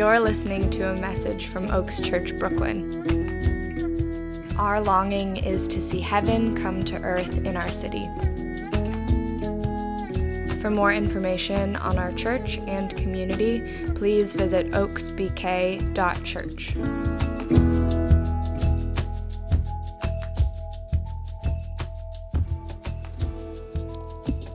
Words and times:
You're 0.00 0.18
listening 0.18 0.70
to 0.70 0.92
a 0.92 0.94
message 0.98 1.48
from 1.48 1.70
Oaks 1.70 2.00
Church, 2.00 2.34
Brooklyn. 2.38 2.88
Our 4.58 4.80
longing 4.80 5.36
is 5.36 5.68
to 5.68 5.82
see 5.82 6.00
heaven 6.00 6.56
come 6.56 6.82
to 6.86 6.96
earth 7.02 7.44
in 7.44 7.54
our 7.54 7.68
city. 7.68 8.06
For 10.62 10.70
more 10.70 10.90
information 10.90 11.76
on 11.76 11.98
our 11.98 12.12
church 12.12 12.56
and 12.60 12.96
community, 12.96 13.60
please 13.94 14.32
visit 14.32 14.70
oaksbk.church. 14.70 16.74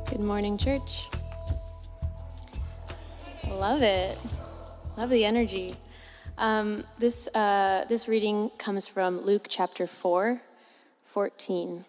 Good 0.10 0.22
morning, 0.22 0.58
church. 0.58 1.08
Love 3.48 3.84
it. 3.84 4.18
Love 4.98 5.10
the 5.10 5.26
energy. 5.26 5.76
Um, 6.38 6.86
this, 7.00 7.28
uh, 7.36 7.84
this 7.90 8.08
reading 8.08 8.50
comes 8.58 8.88
from 8.88 9.20
Luke 9.20 9.48
chapter 9.50 9.88
4, 9.88 10.42
14. 11.04 11.84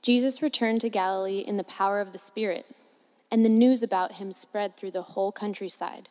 Jesus 0.00 0.40
returned 0.40 0.80
to 0.80 0.88
Galilee 0.88 1.40
in 1.40 1.58
the 1.58 1.64
power 1.64 2.00
of 2.00 2.12
the 2.12 2.18
Spirit, 2.18 2.64
and 3.30 3.44
the 3.44 3.50
news 3.50 3.82
about 3.82 4.12
him 4.12 4.32
spread 4.32 4.78
through 4.78 4.92
the 4.92 5.02
whole 5.02 5.30
countryside. 5.30 6.08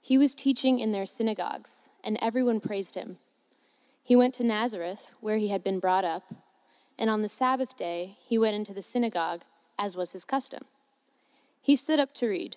He 0.00 0.16
was 0.16 0.34
teaching 0.34 0.78
in 0.78 0.92
their 0.92 1.04
synagogues, 1.04 1.90
and 2.02 2.16
everyone 2.22 2.60
praised 2.60 2.94
him. 2.94 3.18
He 4.02 4.16
went 4.16 4.32
to 4.34 4.44
Nazareth, 4.44 5.10
where 5.20 5.36
he 5.36 5.48
had 5.48 5.62
been 5.62 5.78
brought 5.78 6.06
up, 6.06 6.32
and 6.98 7.10
on 7.10 7.20
the 7.20 7.28
Sabbath 7.28 7.76
day 7.76 8.16
he 8.26 8.38
went 8.38 8.56
into 8.56 8.72
the 8.72 8.80
synagogue, 8.80 9.42
as 9.78 9.94
was 9.94 10.12
his 10.12 10.24
custom. 10.24 10.64
He 11.60 11.76
stood 11.76 11.98
up 11.98 12.14
to 12.14 12.28
read, 12.28 12.56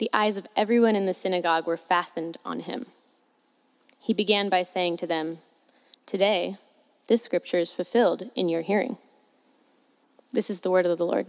The 0.00 0.10
eyes 0.14 0.38
of 0.38 0.46
everyone 0.56 0.96
in 0.96 1.04
the 1.04 1.12
synagogue 1.12 1.66
were 1.66 1.76
fastened 1.76 2.38
on 2.42 2.60
him. 2.60 2.86
He 3.98 4.14
began 4.14 4.48
by 4.48 4.62
saying 4.62 4.96
to 4.96 5.06
them, 5.06 5.40
Today, 6.06 6.56
this 7.06 7.22
scripture 7.22 7.58
is 7.58 7.70
fulfilled 7.70 8.30
in 8.34 8.48
your 8.48 8.62
hearing. 8.62 8.96
This 10.32 10.48
is 10.48 10.60
the 10.60 10.70
word 10.70 10.86
of 10.86 10.96
the 10.96 11.04
Lord. 11.04 11.26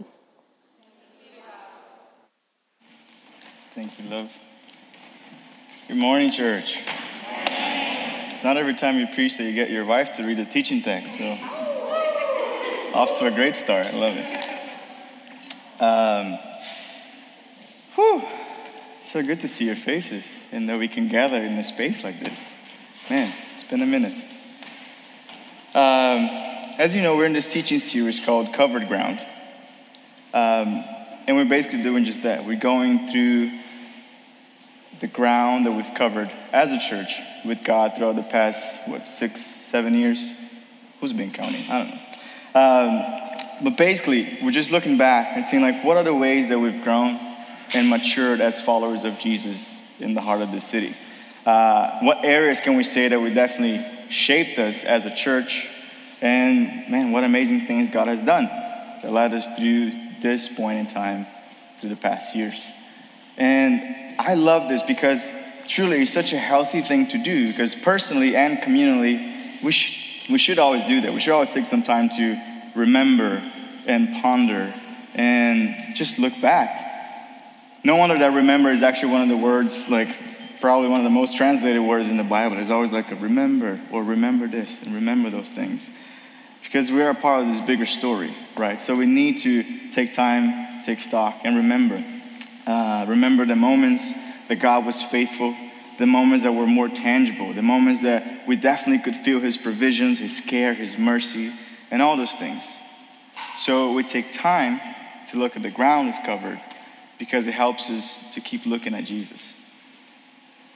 Thank 3.74 3.98
you, 3.98 4.08
love. 4.08 4.32
Good 5.86 5.98
morning, 5.98 6.30
church. 6.30 6.78
It's 6.78 8.42
not 8.42 8.56
every 8.56 8.74
time 8.74 8.98
you 8.98 9.06
preach 9.06 9.36
that 9.36 9.44
you 9.44 9.52
get 9.52 9.68
your 9.68 9.84
wife 9.84 10.16
to 10.16 10.22
read 10.22 10.38
a 10.38 10.46
teaching 10.46 10.80
text, 10.80 11.18
so 11.18 11.24
off 12.94 13.18
to 13.18 13.26
a 13.26 13.30
great 13.30 13.54
start. 13.54 13.88
I 13.88 13.90
love 13.92 14.14
it. 14.16 15.82
Um, 15.82 16.38
whew, 17.96 18.26
so 19.12 19.22
good 19.22 19.40
to 19.40 19.48
see 19.48 19.66
your 19.66 19.76
faces 19.76 20.26
and 20.52 20.66
that 20.70 20.78
we 20.78 20.88
can 20.88 21.06
gather 21.06 21.36
in 21.36 21.52
a 21.58 21.64
space 21.64 22.02
like 22.02 22.18
this. 22.18 22.40
Man, 23.10 23.30
it's 23.54 23.64
been 23.64 23.82
a 23.82 23.86
minute. 23.86 24.14
Um, 25.74 26.30
as 26.78 26.94
you 26.94 27.02
know, 27.02 27.14
we're 27.14 27.26
in 27.26 27.34
this 27.34 27.52
teaching 27.52 27.78
series 27.78 28.24
called 28.24 28.54
Covered 28.54 28.88
Ground. 28.88 29.18
Um, 30.32 30.82
and 31.26 31.36
we're 31.36 31.44
basically 31.44 31.82
doing 31.82 32.06
just 32.06 32.22
that. 32.22 32.46
We're 32.46 32.58
going 32.58 33.08
through 33.08 33.50
the 35.00 35.08
ground 35.08 35.66
that 35.66 35.72
we've 35.72 35.94
covered 35.94 36.32
as 36.50 36.72
a 36.72 36.78
church 36.78 37.20
with 37.44 37.62
God 37.64 37.94
throughout 37.94 38.16
the 38.16 38.22
past, 38.22 38.88
what, 38.88 39.06
six, 39.06 39.42
seven 39.42 39.92
years? 39.92 40.30
Who's 41.00 41.12
been 41.12 41.32
counting? 41.32 41.68
I 41.68 41.78
don't 41.78 41.88
know. 41.90 43.60
Um, 43.60 43.64
but 43.64 43.76
basically, 43.76 44.38
we're 44.42 44.52
just 44.52 44.70
looking 44.70 44.96
back 44.96 45.36
and 45.36 45.44
seeing, 45.44 45.60
like, 45.60 45.84
what 45.84 45.98
are 45.98 46.02
the 46.02 46.14
ways 46.14 46.48
that 46.48 46.58
we've 46.58 46.82
grown 46.82 47.31
and 47.74 47.88
matured 47.88 48.40
as 48.40 48.60
followers 48.60 49.04
of 49.04 49.18
Jesus 49.18 49.72
in 49.98 50.14
the 50.14 50.20
heart 50.20 50.40
of 50.42 50.52
the 50.52 50.60
city? 50.60 50.94
Uh, 51.44 51.98
what 52.00 52.24
areas 52.24 52.60
can 52.60 52.76
we 52.76 52.84
say 52.84 53.08
that 53.08 53.20
we 53.20 53.32
definitely 53.32 53.84
shaped 54.10 54.58
us 54.58 54.84
as 54.84 55.06
a 55.06 55.14
church? 55.14 55.68
And 56.20 56.88
man, 56.88 57.12
what 57.12 57.24
amazing 57.24 57.66
things 57.66 57.90
God 57.90 58.06
has 58.06 58.22
done 58.22 58.44
that 58.46 59.10
led 59.10 59.34
us 59.34 59.48
through 59.58 59.92
this 60.20 60.48
point 60.48 60.78
in 60.78 60.86
time 60.86 61.26
through 61.78 61.90
the 61.90 61.96
past 61.96 62.34
years. 62.34 62.64
And 63.36 64.14
I 64.18 64.34
love 64.34 64.68
this 64.68 64.82
because 64.82 65.28
truly 65.66 66.02
it's 66.02 66.12
such 66.12 66.32
a 66.32 66.38
healthy 66.38 66.82
thing 66.82 67.08
to 67.08 67.18
do 67.18 67.48
because 67.48 67.74
personally 67.74 68.36
and 68.36 68.58
communally, 68.58 69.62
we, 69.62 69.72
sh- 69.72 70.28
we 70.30 70.38
should 70.38 70.58
always 70.58 70.84
do 70.84 71.00
that. 71.00 71.12
We 71.12 71.20
should 71.20 71.32
always 71.32 71.52
take 71.52 71.66
some 71.66 71.82
time 71.82 72.08
to 72.10 72.40
remember 72.76 73.42
and 73.86 74.22
ponder 74.22 74.72
and 75.14 75.96
just 75.96 76.18
look 76.18 76.40
back. 76.40 76.81
No 77.84 77.96
wonder 77.96 78.16
that 78.18 78.32
remember 78.32 78.70
is 78.70 78.82
actually 78.82 79.12
one 79.12 79.22
of 79.22 79.28
the 79.28 79.36
words, 79.36 79.88
like 79.88 80.16
probably 80.60 80.88
one 80.88 81.00
of 81.00 81.04
the 81.04 81.10
most 81.10 81.36
translated 81.36 81.82
words 81.82 82.08
in 82.08 82.16
the 82.16 82.22
Bible. 82.22 82.54
There's 82.54 82.70
always 82.70 82.92
like 82.92 83.10
a 83.10 83.16
remember 83.16 83.80
or 83.90 84.04
remember 84.04 84.46
this 84.46 84.80
and 84.82 84.94
remember 84.94 85.30
those 85.30 85.50
things. 85.50 85.90
Because 86.62 86.92
we 86.92 87.02
are 87.02 87.10
a 87.10 87.14
part 87.14 87.42
of 87.42 87.48
this 87.48 87.60
bigger 87.60 87.84
story, 87.84 88.32
right? 88.56 88.78
So 88.78 88.94
we 88.94 89.06
need 89.06 89.38
to 89.38 89.64
take 89.90 90.14
time, 90.14 90.84
take 90.84 91.00
stock, 91.00 91.40
and 91.42 91.56
remember. 91.56 92.04
Uh, 92.68 93.04
remember 93.08 93.44
the 93.44 93.56
moments 93.56 94.12
that 94.46 94.56
God 94.60 94.86
was 94.86 95.02
faithful, 95.02 95.54
the 95.98 96.06
moments 96.06 96.44
that 96.44 96.52
were 96.52 96.68
more 96.68 96.88
tangible, 96.88 97.52
the 97.52 97.62
moments 97.62 98.02
that 98.02 98.46
we 98.46 98.54
definitely 98.54 99.02
could 99.02 99.16
feel 99.16 99.40
His 99.40 99.56
provisions, 99.56 100.20
His 100.20 100.40
care, 100.40 100.72
His 100.72 100.96
mercy, 100.96 101.52
and 101.90 102.00
all 102.00 102.16
those 102.16 102.32
things. 102.32 102.62
So 103.56 103.92
we 103.92 104.04
take 104.04 104.32
time 104.32 104.80
to 105.30 105.38
look 105.38 105.56
at 105.56 105.62
the 105.62 105.70
ground 105.70 106.12
we've 106.14 106.24
covered 106.24 106.60
because 107.18 107.46
it 107.46 107.54
helps 107.54 107.90
us 107.90 108.32
to 108.34 108.40
keep 108.40 108.66
looking 108.66 108.94
at 108.94 109.04
Jesus. 109.04 109.54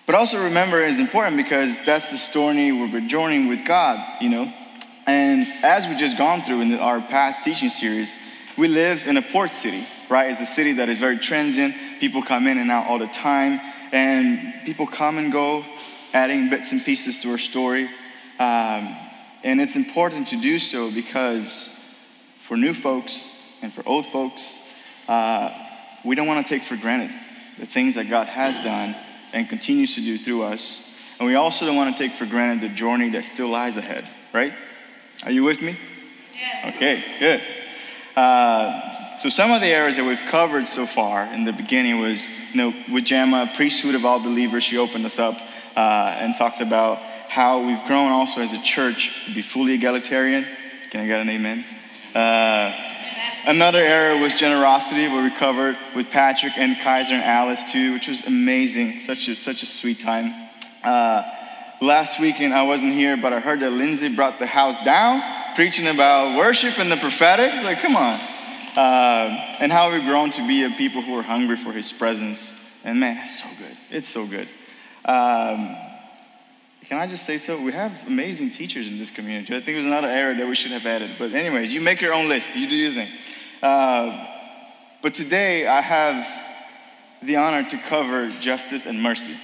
But 0.07 0.15
also 0.15 0.45
remember 0.45 0.81
it's 0.81 0.99
important 0.99 1.37
because 1.37 1.81
that's 1.81 2.11
the 2.11 2.19
story 2.19 2.71
where 2.71 2.89
we're 2.91 3.09
joining 3.09 3.49
with 3.49 3.65
God, 3.65 3.99
you 4.21 4.29
know. 4.29 4.53
And 5.07 5.47
as 5.65 5.87
we've 5.87 5.99
just 5.99 6.17
gone 6.17 6.43
through 6.43 6.61
in 6.61 6.75
our 6.75 7.01
past 7.01 7.45
teaching 7.45 7.71
series, 7.71 8.13
we 8.57 8.69
live 8.69 9.07
in 9.07 9.17
a 9.17 9.23
port 9.23 9.53
city, 9.53 9.85
right? 10.09 10.31
It's 10.31 10.41
a 10.41 10.47
city 10.47 10.73
that 10.75 10.89
is 10.89 10.99
very 10.99 11.19
transient. 11.19 11.75
People 12.01 12.23
come 12.23 12.47
in 12.47 12.59
and 12.59 12.71
out 12.71 12.87
all 12.87 12.99
the 12.99 13.09
time, 13.09 13.61
and 13.93 14.55
people 14.65 14.87
come 14.87 15.19
and 15.19 15.33
go, 15.33 15.65
adding 16.13 16.51
bits 16.51 16.73
and 16.73 16.83
pieces 16.83 17.19
to 17.21 17.31
our 17.31 17.39
story. 17.39 17.85
Um, 18.39 18.97
and 19.43 19.61
it's 19.61 19.77
important 19.77 20.29
to 20.29 20.41
do 20.41 20.59
so 20.59 20.91
because 20.93 21.69
for 22.41 22.57
new 22.57 22.75
folks 22.75 23.37
and 23.63 23.73
for 23.73 23.87
old 23.87 24.07
folks, 24.07 24.61
uh, 25.09 25.66
we 26.05 26.15
don't 26.15 26.27
want 26.27 26.47
to 26.47 26.55
take 26.55 26.62
for 26.62 26.77
granted 26.77 27.11
the 27.59 27.67
things 27.67 27.95
that 27.95 28.09
God 28.09 28.27
has 28.27 28.62
done 28.62 28.95
and 29.33 29.49
continues 29.49 29.95
to 29.95 30.01
do 30.01 30.19
through 30.19 30.43
us. 30.45 30.83
And 31.19 31.27
we 31.27 31.34
also 31.34 31.65
don't 31.65 31.77
want 31.77 31.97
to 31.97 32.03
take 32.03 32.12
for 32.12 32.27
granted 32.27 32.69
the 32.69 32.75
journey 32.75 33.11
that 33.11 33.25
still 33.25 33.49
lies 33.49 33.77
ahead, 33.77 34.09
right? 34.33 34.53
Are 35.25 35.31
you 35.31 35.45
with 35.45 35.62
me? 35.62 35.77
Yes. 36.35 36.75
Okay, 36.77 37.05
good. 37.19 37.43
Uh, 38.15 39.17
so 39.17 39.31
some 39.31 39.51
of 39.51 39.62
the 39.62 39.69
areas 39.69 39.97
that 39.97 40.05
we've 40.05 40.23
covered 40.29 40.69
so 40.69 40.85
far 40.85 41.25
in 41.33 41.45
the 41.45 41.53
beginning 41.53 42.00
was, 42.00 42.26
you 42.53 42.56
know, 42.56 42.75
with 42.93 43.05
Gemma, 43.05 43.50
priesthood 43.55 43.94
of 43.94 44.05
all 44.05 44.20
believers, 44.20 44.62
she 44.62 44.76
opened 44.76 45.06
us 45.06 45.19
up 45.19 45.37
uh, 45.75 46.17
and 46.19 46.35
talked 46.35 46.61
about 46.61 46.99
how 47.29 47.67
we've 47.67 47.82
grown 47.87 48.12
also 48.12 48.41
as 48.41 48.53
a 48.53 48.62
church 48.62 49.26
to 49.26 49.35
be 49.35 49.43
fully 49.43 49.73
egalitarian. 49.73 50.47
Can 50.91 51.00
I 51.00 51.06
get 51.06 51.20
an 51.20 51.31
amen? 51.31 51.65
Uh, 52.15 52.86
another 53.47 53.79
area 53.79 54.20
was 54.20 54.38
generosity, 54.38 55.08
where 55.08 55.23
we 55.23 55.31
covered 55.31 55.76
with 55.94 56.11
Patrick 56.11 56.56
and 56.56 56.79
Kaiser 56.79 57.14
and 57.14 57.23
Alice 57.23 57.70
too, 57.70 57.93
which 57.93 58.08
was 58.08 58.26
amazing. 58.26 59.00
Such 59.00 59.29
a 59.29 59.37
such 59.37 59.62
a 59.62 59.67
sweet 59.67 60.00
time. 60.00 60.32
Uh, 60.82 61.23
last 61.81 62.20
weekend 62.20 62.55
I 62.55 62.62
wasn't 62.62 62.93
here, 62.93 63.17
but 63.17 63.32
I 63.32 63.41
heard 63.41 63.61
that 63.61 63.73
Lindsay 63.73 64.14
brought 64.14 64.38
the 64.38 64.47
house 64.47 64.82
down, 64.85 65.23
preaching 65.55 65.87
about 65.88 66.37
worship 66.37 66.79
and 66.79 66.91
the 66.91 66.97
prophetic. 66.97 67.53
Like, 67.64 67.81
come 67.81 67.97
on. 67.97 68.20
Uh, 68.76 69.56
and 69.61 69.73
how 69.73 69.91
we've 69.91 70.05
grown 70.05 70.31
to 70.31 70.47
be 70.47 70.64
a 70.64 70.70
people 70.70 71.00
who 71.00 71.17
are 71.19 71.23
hungry 71.23 71.56
for 71.56 71.73
His 71.73 71.93
presence. 71.93 72.55
And 72.85 73.00
man, 73.00 73.19
it's 73.19 73.38
so 73.38 73.49
good. 73.58 73.76
It's 73.91 74.08
so 74.08 74.26
good. 74.26 74.49
Um, 75.05 75.76
can 76.88 76.99
I 76.99 77.06
just 77.06 77.25
say 77.25 77.38
so? 77.38 77.61
We 77.61 77.73
have 77.73 77.93
amazing 78.06 78.50
teachers 78.53 78.87
in 78.88 78.99
this 78.99 79.11
community. 79.11 79.55
I 79.55 79.61
think 79.61 79.75
it 79.75 79.77
was 79.77 79.87
another 79.87 80.09
error 80.09 80.35
that 80.35 80.47
we 80.47 80.55
should 80.55 80.73
have 80.73 80.87
added. 80.87 81.11
But, 81.19 81.35
anyways, 81.35 81.73
you 81.73 81.81
make 81.81 82.00
your 82.00 82.15
own 82.15 82.29
list. 82.29 82.55
You 82.55 82.69
do 82.69 82.77
your 82.77 82.93
thing. 82.93 83.09
Uh, 83.62 84.27
but 85.03 85.12
today 85.12 85.67
I 85.67 85.81
have 85.81 86.27
the 87.23 87.37
honor 87.37 87.69
to 87.71 87.79
cover 87.79 88.31
justice 88.41 88.87
and 88.87 89.03
mercy. 89.03 89.37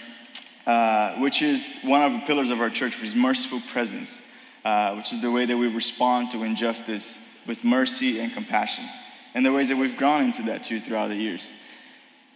uh, 0.67 1.15
which 1.15 1.43
is 1.43 1.75
one 1.83 2.03
of 2.03 2.13
the 2.13 2.21
pillars 2.21 2.51
of 2.51 2.61
our 2.61 2.71
church, 2.71 2.97
which 2.99 3.09
is 3.09 3.15
merciful 3.15 3.61
presence, 3.73 4.21
uh, 4.65 4.95
which 4.95 5.13
is 5.13 5.21
the 5.21 5.31
way 5.31 5.45
that 5.45 5.57
we 5.57 5.69
respond 5.69 6.31
to 6.31 6.45
injustice 6.45 7.19
with 7.47 7.65
mercy 7.65 8.21
and 8.21 8.33
compassion, 8.33 8.85
and 9.35 9.45
the 9.45 9.53
ways 9.53 9.69
that 9.69 9.77
we've 9.77 9.97
grown 9.97 10.25
into 10.25 10.43
that 10.45 10.63
too 10.63 10.79
throughout 10.79 11.09
the 11.09 11.17
years. 11.17 11.51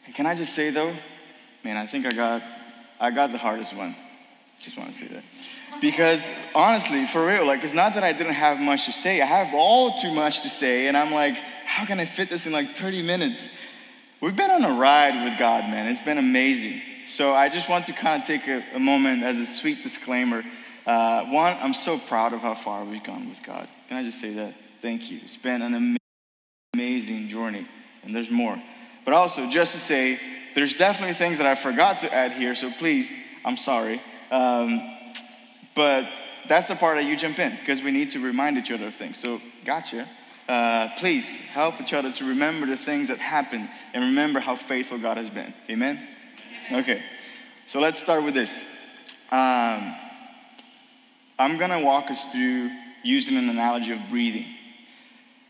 And 0.06 0.14
can 0.14 0.26
I 0.26 0.34
just 0.34 0.54
say 0.54 0.70
though, 0.70 0.92
man, 1.62 1.76
I 1.76 1.86
think 1.86 2.06
I 2.06 2.10
got, 2.10 2.42
I 2.98 3.10
got 3.10 3.30
the 3.30 3.38
hardest 3.38 3.76
one. 3.76 3.94
Just 4.60 4.78
want 4.78 4.92
to 4.92 4.98
say 4.98 5.06
that. 5.08 5.22
Because 5.80 6.26
honestly, 6.54 7.06
for 7.06 7.26
real, 7.26 7.46
like 7.46 7.62
it's 7.62 7.74
not 7.74 7.94
that 7.94 8.04
I 8.04 8.12
didn't 8.12 8.34
have 8.34 8.58
much 8.60 8.86
to 8.86 8.92
say. 8.92 9.20
I 9.20 9.26
have 9.26 9.54
all 9.54 9.98
too 9.98 10.12
much 10.12 10.40
to 10.42 10.48
say, 10.48 10.86
and 10.86 10.96
I'm 10.96 11.12
like, 11.12 11.34
how 11.64 11.84
can 11.84 12.00
I 12.00 12.04
fit 12.04 12.30
this 12.30 12.46
in 12.46 12.52
like 12.52 12.70
30 12.70 13.02
minutes? 13.02 13.48
We've 14.20 14.36
been 14.36 14.50
on 14.50 14.64
a 14.64 14.78
ride 14.78 15.24
with 15.24 15.38
God, 15.38 15.70
man. 15.70 15.88
It's 15.88 16.00
been 16.00 16.18
amazing. 16.18 16.80
So 17.06 17.34
I 17.34 17.48
just 17.48 17.68
want 17.68 17.86
to 17.86 17.92
kind 17.92 18.20
of 18.20 18.26
take 18.26 18.48
a, 18.48 18.64
a 18.74 18.80
moment 18.80 19.22
as 19.22 19.38
a 19.38 19.46
sweet 19.46 19.82
disclaimer. 19.82 20.42
Uh, 20.86 21.26
one, 21.26 21.56
I'm 21.60 21.74
so 21.74 21.98
proud 21.98 22.32
of 22.32 22.40
how 22.40 22.54
far 22.54 22.84
we've 22.84 23.04
gone 23.04 23.28
with 23.28 23.42
God. 23.42 23.68
Can 23.88 23.96
I 23.98 24.04
just 24.04 24.20
say 24.20 24.32
that? 24.34 24.54
Thank 24.80 25.10
you. 25.10 25.20
It's 25.22 25.36
been 25.36 25.62
an 25.62 25.96
amazing 26.74 27.28
journey, 27.28 27.66
and 28.02 28.14
there's 28.14 28.30
more. 28.30 28.60
But 29.04 29.14
also, 29.14 29.50
just 29.50 29.74
to 29.74 29.80
say, 29.80 30.18
there's 30.54 30.76
definitely 30.76 31.14
things 31.14 31.38
that 31.38 31.46
I 31.46 31.54
forgot 31.54 32.00
to 32.00 32.12
add 32.12 32.32
here, 32.32 32.54
so 32.54 32.70
please, 32.70 33.12
I'm 33.44 33.56
sorry. 33.56 34.00
Um, 34.30 34.80
but 35.74 36.08
that's 36.48 36.68
the 36.68 36.76
part 36.76 36.96
that 36.96 37.04
you 37.04 37.16
jump 37.16 37.38
in 37.38 37.56
because 37.56 37.82
we 37.82 37.90
need 37.90 38.10
to 38.12 38.20
remind 38.20 38.58
each 38.58 38.70
other 38.70 38.86
of 38.86 38.94
things. 38.94 39.18
So, 39.18 39.40
gotcha. 39.64 40.08
Uh, 40.48 40.90
please 40.96 41.26
help 41.26 41.80
each 41.80 41.92
other 41.92 42.12
to 42.12 42.24
remember 42.24 42.66
the 42.66 42.76
things 42.76 43.08
that 43.08 43.18
happened 43.18 43.68
and 43.92 44.04
remember 44.04 44.38
how 44.38 44.54
faithful 44.54 44.98
God 44.98 45.16
has 45.16 45.28
been. 45.28 45.52
Amen? 45.68 46.00
Okay, 46.70 47.02
so 47.66 47.80
let's 47.80 47.98
start 47.98 48.22
with 48.24 48.34
this. 48.34 48.50
Um, 49.32 49.94
I'm 51.38 51.58
gonna 51.58 51.82
walk 51.82 52.10
us 52.10 52.28
through 52.28 52.70
using 53.02 53.36
an 53.36 53.48
analogy 53.48 53.92
of 53.92 54.00
breathing. 54.08 54.46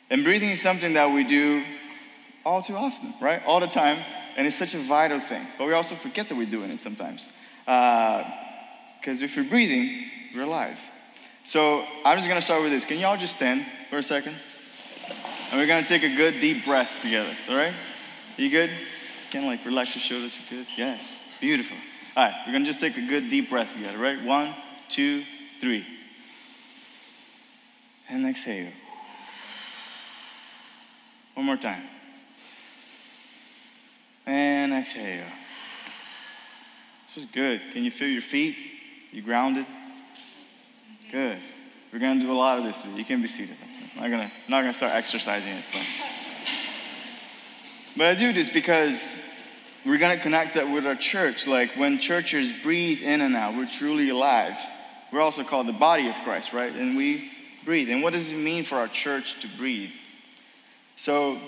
And 0.08 0.24
breathing 0.24 0.50
is 0.50 0.62
something 0.62 0.94
that 0.94 1.12
we 1.12 1.24
do 1.24 1.62
all 2.44 2.62
too 2.62 2.76
often, 2.76 3.12
right? 3.20 3.42
All 3.44 3.60
the 3.60 3.66
time, 3.66 3.98
and 4.36 4.46
it's 4.46 4.56
such 4.56 4.74
a 4.74 4.78
vital 4.78 5.20
thing. 5.20 5.46
But 5.58 5.66
we 5.66 5.74
also 5.74 5.94
forget 5.94 6.28
that 6.28 6.36
we're 6.36 6.50
doing 6.50 6.70
it 6.70 6.80
sometimes. 6.80 7.30
Because 9.06 9.22
if 9.22 9.36
you're 9.36 9.44
breathing, 9.44 10.10
you're 10.32 10.42
alive. 10.42 10.80
So 11.44 11.84
I'm 12.04 12.18
just 12.18 12.26
gonna 12.26 12.42
start 12.42 12.64
with 12.64 12.72
this. 12.72 12.84
Can 12.84 12.98
y'all 12.98 13.16
just 13.16 13.36
stand 13.36 13.64
for 13.88 13.98
a 13.98 14.02
second? 14.02 14.34
And 15.52 15.60
we're 15.60 15.68
gonna 15.68 15.86
take 15.86 16.02
a 16.02 16.12
good 16.16 16.40
deep 16.40 16.64
breath 16.64 16.90
together, 17.00 17.32
all 17.48 17.54
right? 17.54 17.72
You 18.36 18.50
good? 18.50 18.68
Can 19.30 19.46
like 19.46 19.64
relax 19.64 19.94
your 19.94 20.02
shoulders, 20.02 20.36
you 20.36 20.58
good? 20.58 20.66
Yes, 20.76 21.22
beautiful. 21.40 21.76
All 22.16 22.24
right, 22.24 22.34
we're 22.44 22.52
gonna 22.52 22.64
just 22.64 22.80
take 22.80 22.96
a 22.96 23.06
good 23.06 23.30
deep 23.30 23.48
breath 23.48 23.72
together, 23.74 23.96
right? 23.96 24.20
One, 24.24 24.56
two, 24.88 25.22
three. 25.60 25.86
And 28.08 28.26
exhale. 28.26 28.72
One 31.34 31.46
more 31.46 31.56
time. 31.56 31.84
And 34.26 34.74
exhale. 34.74 35.26
This 37.14 37.22
is 37.22 37.30
good. 37.30 37.60
Can 37.72 37.84
you 37.84 37.92
feel 37.92 38.08
your 38.08 38.20
feet? 38.20 38.56
You 39.16 39.22
grounded? 39.22 39.64
Good. 41.10 41.38
We're 41.90 42.00
gonna 42.00 42.20
do 42.20 42.30
a 42.30 42.34
lot 42.34 42.58
of 42.58 42.64
this. 42.64 42.82
You 42.94 43.02
can 43.02 43.22
be 43.22 43.28
seated. 43.28 43.56
I'm 43.94 44.02
not 44.02 44.10
gonna, 44.10 44.24
I'm 44.24 44.50
not 44.50 44.60
gonna 44.60 44.74
start 44.74 44.92
exercising. 44.92 45.54
It's 45.54 45.70
fine. 45.70 45.86
But 47.96 48.08
I 48.08 48.14
do 48.14 48.34
this 48.34 48.50
because 48.50 49.00
we're 49.86 49.96
gonna 49.96 50.18
connect 50.18 50.52
that 50.56 50.70
with 50.70 50.86
our 50.86 50.96
church. 50.96 51.46
Like 51.46 51.70
when 51.76 51.98
churches 51.98 52.52
breathe 52.62 53.00
in 53.00 53.22
and 53.22 53.34
out, 53.34 53.56
we're 53.56 53.66
truly 53.66 54.10
alive. 54.10 54.58
We're 55.10 55.22
also 55.22 55.44
called 55.44 55.66
the 55.66 55.72
body 55.72 56.08
of 56.10 56.14
Christ, 56.16 56.52
right? 56.52 56.74
And 56.74 56.94
we 56.94 57.32
breathe. 57.64 57.88
And 57.88 58.02
what 58.02 58.12
does 58.12 58.30
it 58.30 58.36
mean 58.36 58.64
for 58.64 58.76
our 58.76 58.88
church 58.88 59.40
to 59.40 59.48
breathe? 59.56 59.92
So 60.96 61.38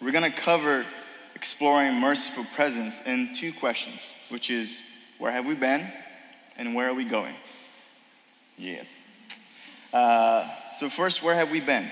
we're 0.00 0.12
gonna 0.12 0.30
cover 0.30 0.86
exploring 1.34 1.94
merciful 1.94 2.44
presence 2.54 3.00
in 3.04 3.34
two 3.34 3.52
questions, 3.52 4.14
which 4.28 4.48
is 4.48 4.78
where 5.18 5.32
have 5.32 5.44
we 5.44 5.56
been 5.56 5.92
and 6.56 6.74
where 6.74 6.88
are 6.88 6.94
we 6.94 7.04
going? 7.04 7.34
Yes. 8.56 8.86
Uh, 9.92 10.48
so, 10.78 10.88
first, 10.88 11.22
where 11.22 11.34
have 11.34 11.50
we 11.50 11.60
been? 11.60 11.88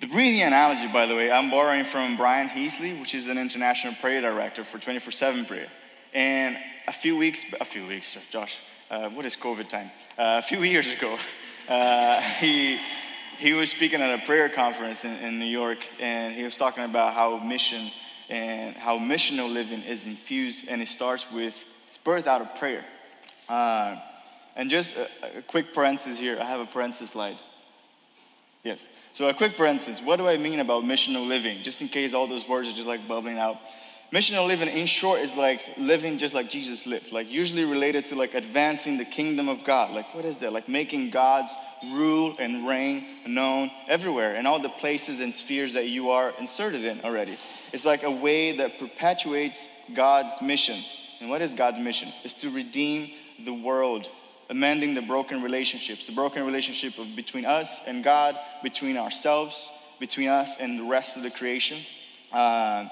The 0.00 0.06
breathing 0.08 0.42
analogy, 0.42 0.88
by 0.88 1.06
the 1.06 1.14
way, 1.14 1.30
I'm 1.30 1.50
borrowing 1.50 1.84
from 1.84 2.16
Brian 2.16 2.48
Heasley, 2.48 2.98
which 3.00 3.14
is 3.14 3.26
an 3.26 3.38
international 3.38 3.94
prayer 3.94 4.20
director 4.20 4.64
for 4.64 4.78
24 4.78 5.12
7 5.12 5.44
prayer. 5.46 5.68
And 6.12 6.58
a 6.86 6.92
few 6.92 7.16
weeks, 7.16 7.44
a 7.60 7.64
few 7.64 7.86
weeks, 7.86 8.16
Josh, 8.30 8.58
uh, 8.90 9.08
what 9.10 9.24
is 9.24 9.36
COVID 9.36 9.68
time? 9.68 9.90
Uh, 10.18 10.38
a 10.38 10.42
few 10.42 10.62
years 10.74 10.92
ago, 10.92 11.16
uh, 11.68 12.20
he, 12.20 12.78
he 13.38 13.52
was 13.52 13.70
speaking 13.70 14.00
at 14.00 14.18
a 14.18 14.24
prayer 14.24 14.48
conference 14.48 15.04
in, 15.04 15.14
in 15.16 15.38
New 15.38 15.46
York, 15.46 15.78
and 16.00 16.34
he 16.34 16.42
was 16.42 16.56
talking 16.56 16.84
about 16.84 17.14
how 17.14 17.38
mission 17.38 17.90
and 18.28 18.74
how 18.76 18.98
missional 18.98 19.52
living 19.52 19.82
is 19.82 20.06
infused, 20.06 20.68
and 20.68 20.82
it 20.82 20.88
starts 20.88 21.30
with, 21.30 21.64
it's 21.86 21.98
birthed 22.04 22.26
out 22.26 22.40
of 22.40 22.54
prayer. 22.56 22.84
Uh, 23.48 23.96
and 24.56 24.70
just 24.70 24.96
a, 24.96 25.08
a, 25.38 25.42
quick 25.42 25.74
parenthesis 25.74 26.18
here. 26.18 26.38
I 26.40 26.44
have 26.44 26.60
a 26.60 26.66
parenthesis 26.66 27.10
slide. 27.10 27.36
Yes. 28.62 28.86
So 29.12 29.28
a 29.28 29.34
quick 29.34 29.56
parenthesis. 29.56 30.00
What 30.00 30.16
do 30.16 30.26
I 30.26 30.38
mean 30.38 30.60
about 30.60 30.84
missional 30.84 31.26
living? 31.26 31.62
Just 31.62 31.82
in 31.82 31.88
case 31.88 32.14
all 32.14 32.26
those 32.26 32.48
words 32.48 32.68
are 32.68 32.72
just 32.72 32.86
like 32.86 33.06
bubbling 33.06 33.38
out. 33.38 33.58
Missional 34.12 34.46
living, 34.46 34.68
in 34.68 34.86
short, 34.86 35.18
is 35.20 35.34
like 35.34 35.60
living 35.76 36.18
just 36.18 36.34
like 36.34 36.48
Jesus 36.48 36.86
lived. 36.86 37.10
Like 37.10 37.30
usually 37.30 37.64
related 37.64 38.04
to 38.06 38.14
like 38.14 38.34
advancing 38.34 38.96
the 38.96 39.04
kingdom 39.04 39.48
of 39.48 39.64
God. 39.64 39.90
Like 39.90 40.14
what 40.14 40.24
is 40.24 40.38
that? 40.38 40.52
Like 40.52 40.68
making 40.68 41.10
God's 41.10 41.52
rule 41.92 42.36
and 42.38 42.66
reign 42.66 43.06
known 43.26 43.70
everywhere 43.88 44.36
in 44.36 44.46
all 44.46 44.60
the 44.60 44.68
places 44.68 45.20
and 45.20 45.34
spheres 45.34 45.72
that 45.72 45.88
you 45.88 46.10
are 46.10 46.32
inserted 46.38 46.84
in 46.84 47.00
already. 47.02 47.36
It's 47.72 47.84
like 47.84 48.04
a 48.04 48.10
way 48.10 48.56
that 48.58 48.78
perpetuates 48.78 49.66
God's 49.94 50.40
mission. 50.40 50.80
And 51.20 51.28
what 51.28 51.42
is 51.42 51.52
God's 51.52 51.80
mission? 51.80 52.12
It's 52.22 52.34
to 52.34 52.50
redeem 52.50 53.10
the 53.44 53.54
world 53.54 54.08
amending 54.50 54.94
the 54.94 55.02
broken 55.02 55.42
relationships, 55.42 56.06
the 56.06 56.12
broken 56.12 56.44
relationship 56.44 56.98
of, 56.98 57.16
between 57.16 57.46
us 57.46 57.74
and 57.86 58.04
God, 58.04 58.36
between 58.62 58.96
ourselves, 58.96 59.70
between 59.98 60.28
us 60.28 60.56
and 60.58 60.78
the 60.78 60.84
rest 60.84 61.16
of 61.16 61.22
the 61.22 61.30
creation. 61.30 61.78
Uh, 62.32 62.88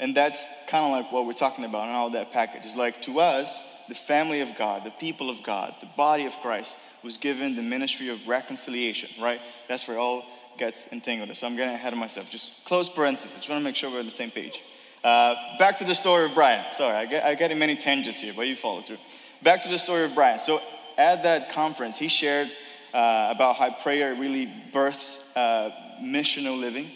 and 0.00 0.16
that's 0.16 0.48
kind 0.66 0.84
of 0.84 0.90
like 0.90 1.12
what 1.12 1.26
we're 1.26 1.32
talking 1.32 1.64
about 1.64 1.88
in 1.88 1.94
all 1.94 2.10
that 2.10 2.30
package. 2.30 2.62
It's 2.64 2.76
like 2.76 3.02
to 3.02 3.20
us, 3.20 3.64
the 3.88 3.94
family 3.94 4.40
of 4.40 4.54
God, 4.56 4.84
the 4.84 4.90
people 4.90 5.30
of 5.30 5.42
God, 5.42 5.74
the 5.80 5.88
body 5.96 6.26
of 6.26 6.32
Christ 6.40 6.78
was 7.02 7.16
given 7.16 7.56
the 7.56 7.62
ministry 7.62 8.08
of 8.08 8.26
reconciliation, 8.26 9.10
right? 9.20 9.40
That's 9.66 9.86
where 9.88 9.96
it 9.96 10.00
all 10.00 10.24
gets 10.58 10.88
entangled. 10.92 11.34
So 11.36 11.46
I'm 11.46 11.56
getting 11.56 11.74
ahead 11.74 11.92
of 11.92 11.98
myself. 11.98 12.30
Just 12.30 12.64
close 12.64 12.88
parentheses. 12.88 13.32
I 13.32 13.36
just 13.36 13.48
want 13.48 13.60
to 13.60 13.64
make 13.64 13.76
sure 13.76 13.90
we're 13.90 14.00
on 14.00 14.04
the 14.04 14.10
same 14.10 14.30
page. 14.30 14.62
Uh, 15.02 15.34
back 15.58 15.78
to 15.78 15.84
the 15.84 15.94
story 15.94 16.24
of 16.24 16.34
Brian. 16.34 16.64
Sorry, 16.74 16.94
I 16.94 17.06
get, 17.06 17.24
I 17.24 17.34
get 17.34 17.52
in 17.52 17.58
many 17.58 17.76
tangents 17.76 18.20
here, 18.20 18.32
but 18.34 18.48
you 18.48 18.56
follow 18.56 18.80
through. 18.80 18.98
Back 19.42 19.60
to 19.62 19.68
the 19.68 19.78
story 19.78 20.04
of 20.04 20.14
Brian. 20.14 20.38
So 20.38 20.60
at 20.96 21.22
that 21.22 21.52
conference, 21.52 21.96
he 21.96 22.08
shared 22.08 22.50
uh, 22.92 23.32
about 23.34 23.56
how 23.56 23.70
prayer 23.70 24.14
really 24.14 24.52
births 24.72 25.20
uh, 25.36 25.70
missional 26.02 26.58
living. 26.58 26.90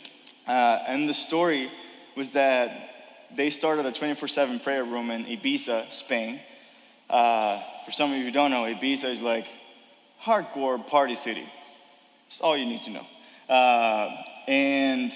Uh, 0.46 0.82
and 0.88 1.08
the 1.08 1.14
story 1.14 1.70
was 2.16 2.32
that 2.32 2.90
they 3.36 3.48
started 3.48 3.86
a 3.86 3.92
24 3.92 4.26
7 4.26 4.58
prayer 4.58 4.84
room 4.84 5.10
in 5.12 5.24
Ibiza, 5.24 5.90
Spain. 5.92 6.40
Uh, 7.08 7.62
for 7.84 7.92
some 7.92 8.10
of 8.10 8.18
you 8.18 8.24
who 8.24 8.32
don't 8.32 8.50
know, 8.50 8.62
Ibiza 8.62 9.04
is 9.04 9.20
like 9.20 9.46
hardcore 10.20 10.84
party 10.84 11.14
city. 11.14 11.46
It's 12.26 12.40
all 12.40 12.56
you 12.56 12.66
need 12.66 12.80
to 12.80 12.90
know. 12.90 13.06
Uh, 13.48 14.16
and 14.48 15.14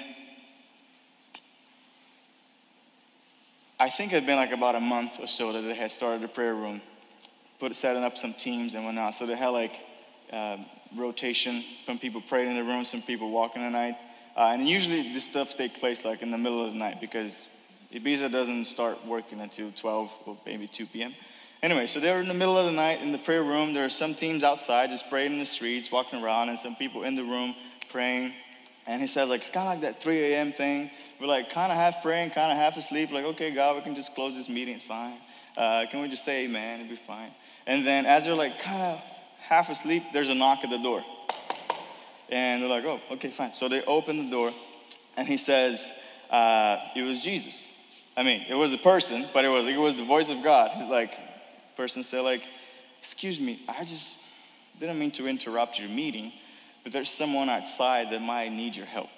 I 3.81 3.91
think 3.91 4.13
it 4.13 4.15
had 4.15 4.27
been 4.27 4.37
like 4.37 4.53
about 4.53 4.77
a 4.77 4.81
month 4.81 5.19
or 5.19 5.27
so 5.27 5.53
that 5.53 5.63
they 5.63 5.75
had 5.75 5.91
started 5.91 6.23
the 6.23 6.29
prayer 6.29 6.55
room 6.55 6.81
put 7.59 7.75
setting 7.75 8.05
up 8.05 8.17
some 8.17 8.35
teams 8.35 8.75
and 8.75 8.85
whatnot. 8.85 9.15
So 9.15 9.27
they 9.27 9.37
had 9.37 9.49
like 9.49 9.73
uh, 10.33 10.59
rotation. 10.97 11.65
Some 11.87 11.99
people 11.99 12.21
prayed 12.21 12.49
in 12.49 12.57
the 12.57 12.65
room, 12.65 12.85
some 12.85 13.03
people 13.03 13.31
walking 13.31 13.63
the 13.63 13.71
night. 13.71 13.97
Uh, 14.37 14.53
and 14.53 14.69
usually 14.69 15.13
this 15.13 15.25
stuff 15.25 15.57
takes 15.57 15.79
place 15.79 16.05
like 16.05 16.23
in 16.23 16.31
the 16.31 16.39
middle 16.39 16.65
of 16.65 16.73
the 16.73 16.79
night 16.79 17.01
because 17.01 17.43
Ibiza 17.93 18.31
doesn't 18.31 18.67
start 18.67 18.99
working 19.07 19.41
until 19.41 19.71
12 19.73 20.13
or 20.27 20.37
maybe 20.45 20.67
2 20.67 20.87
p.m. 20.87 21.15
Anyway, 21.63 21.87
so 21.87 21.99
they 21.99 22.13
were 22.13 22.21
in 22.21 22.29
the 22.29 22.35
middle 22.35 22.59
of 22.59 22.67
the 22.67 22.73
night 22.73 23.01
in 23.01 23.13
the 23.13 23.19
prayer 23.19 23.43
room. 23.43 23.73
There 23.73 23.85
are 23.85 23.91
some 23.91 24.15
teams 24.15 24.43
outside 24.43 24.91
just 24.91 25.09
praying 25.09 25.33
in 25.33 25.39
the 25.39 25.47
streets, 25.47 25.91
walking 25.91 26.23
around, 26.23 26.51
and 26.51 26.59
some 26.59 26.77
people 26.77 27.05
in 27.05 27.17
the 27.17 27.25
room 27.25 27.55
praying. 27.89 28.35
And 28.87 29.01
he 29.01 29.09
said, 29.09 29.29
like, 29.29 29.41
it's 29.41 29.51
kind 29.51 29.67
of 29.67 29.75
like 29.75 29.81
that 29.81 30.03
3 30.03 30.33
a.m. 30.33 30.53
thing. 30.53 30.91
We're 31.21 31.27
like 31.27 31.51
kind 31.51 31.73
of 31.73 31.79
half 31.79 32.03
praying, 32.03 32.31
kind 32.31 32.53
of 32.53 32.59
half 32.59 32.77
asleep. 32.77 33.11
Like, 33.11 33.25
okay, 33.25 33.51
God, 33.51 33.77
we 33.77 33.83
can 33.83 33.95
just 33.95 34.15
close 34.15 34.37
this 34.37 34.49
meeting. 34.49 34.77
It's 34.77 34.85
fine. 34.85 35.15
Uh, 35.57 35.87
can 35.91 36.03
we 36.03 36.09
just 36.09 36.25
say 36.25 36.45
amen? 36.45 36.81
It'll 36.81 36.91
be 36.91 36.97
fine. 36.97 37.31
And 37.67 37.87
then 37.87 38.07
as 38.07 38.25
they're 38.25 38.35
like 38.35 38.61
kind 38.61 38.83
of 38.83 39.01
half 39.41 39.71
asleep, 39.71 40.03
there's 40.13 40.31
a 40.31 40.35
knock 40.35 40.61
at 40.63 40.71
the 40.71 40.79
door. 40.79 41.05
And 42.29 42.63
they're 42.63 42.69
like, 42.69 42.85
oh, 42.85 43.01
okay, 43.13 43.31
fine. 43.31 43.55
So 43.55 43.69
they 43.69 43.83
open 43.85 44.19
the 44.19 44.31
door, 44.31 44.53
and 45.17 45.29
he 45.29 45.37
says, 45.37 45.91
uh, 46.31 46.79
it 46.95 47.03
was 47.03 47.21
Jesus. 47.21 47.67
I 48.17 48.23
mean, 48.23 48.45
it 48.49 48.55
was 48.55 48.73
a 48.73 48.79
person, 48.79 49.27
but 49.33 49.45
it 49.45 49.49
was, 49.49 49.67
it 49.67 49.79
was 49.79 49.95
the 49.95 50.05
voice 50.05 50.29
of 50.29 50.43
God. 50.43 50.71
He's 50.73 50.89
like, 50.89 51.13
person 51.77 52.03
said, 52.03 52.23
like, 52.23 52.43
excuse 53.01 53.39
me, 53.39 53.63
I 53.69 53.85
just 53.85 54.19
didn't 54.81 54.99
mean 54.99 55.11
to 55.13 55.29
interrupt 55.29 55.79
your 55.79 55.89
meeting, 55.89 56.33
but 56.83 56.93
there's 56.93 57.11
someone 57.11 57.49
outside 57.49 58.11
that 58.11 58.21
might 58.21 58.51
need 58.51 58.75
your 58.75 58.87
help. 58.87 59.11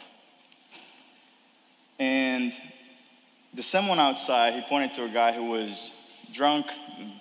And 1.98 2.52
the 3.54 3.62
someone 3.62 3.98
outside, 3.98 4.54
he 4.54 4.60
pointed 4.62 4.92
to 4.92 5.04
a 5.04 5.08
guy 5.08 5.32
who 5.32 5.44
was 5.44 5.94
drunk, 6.32 6.66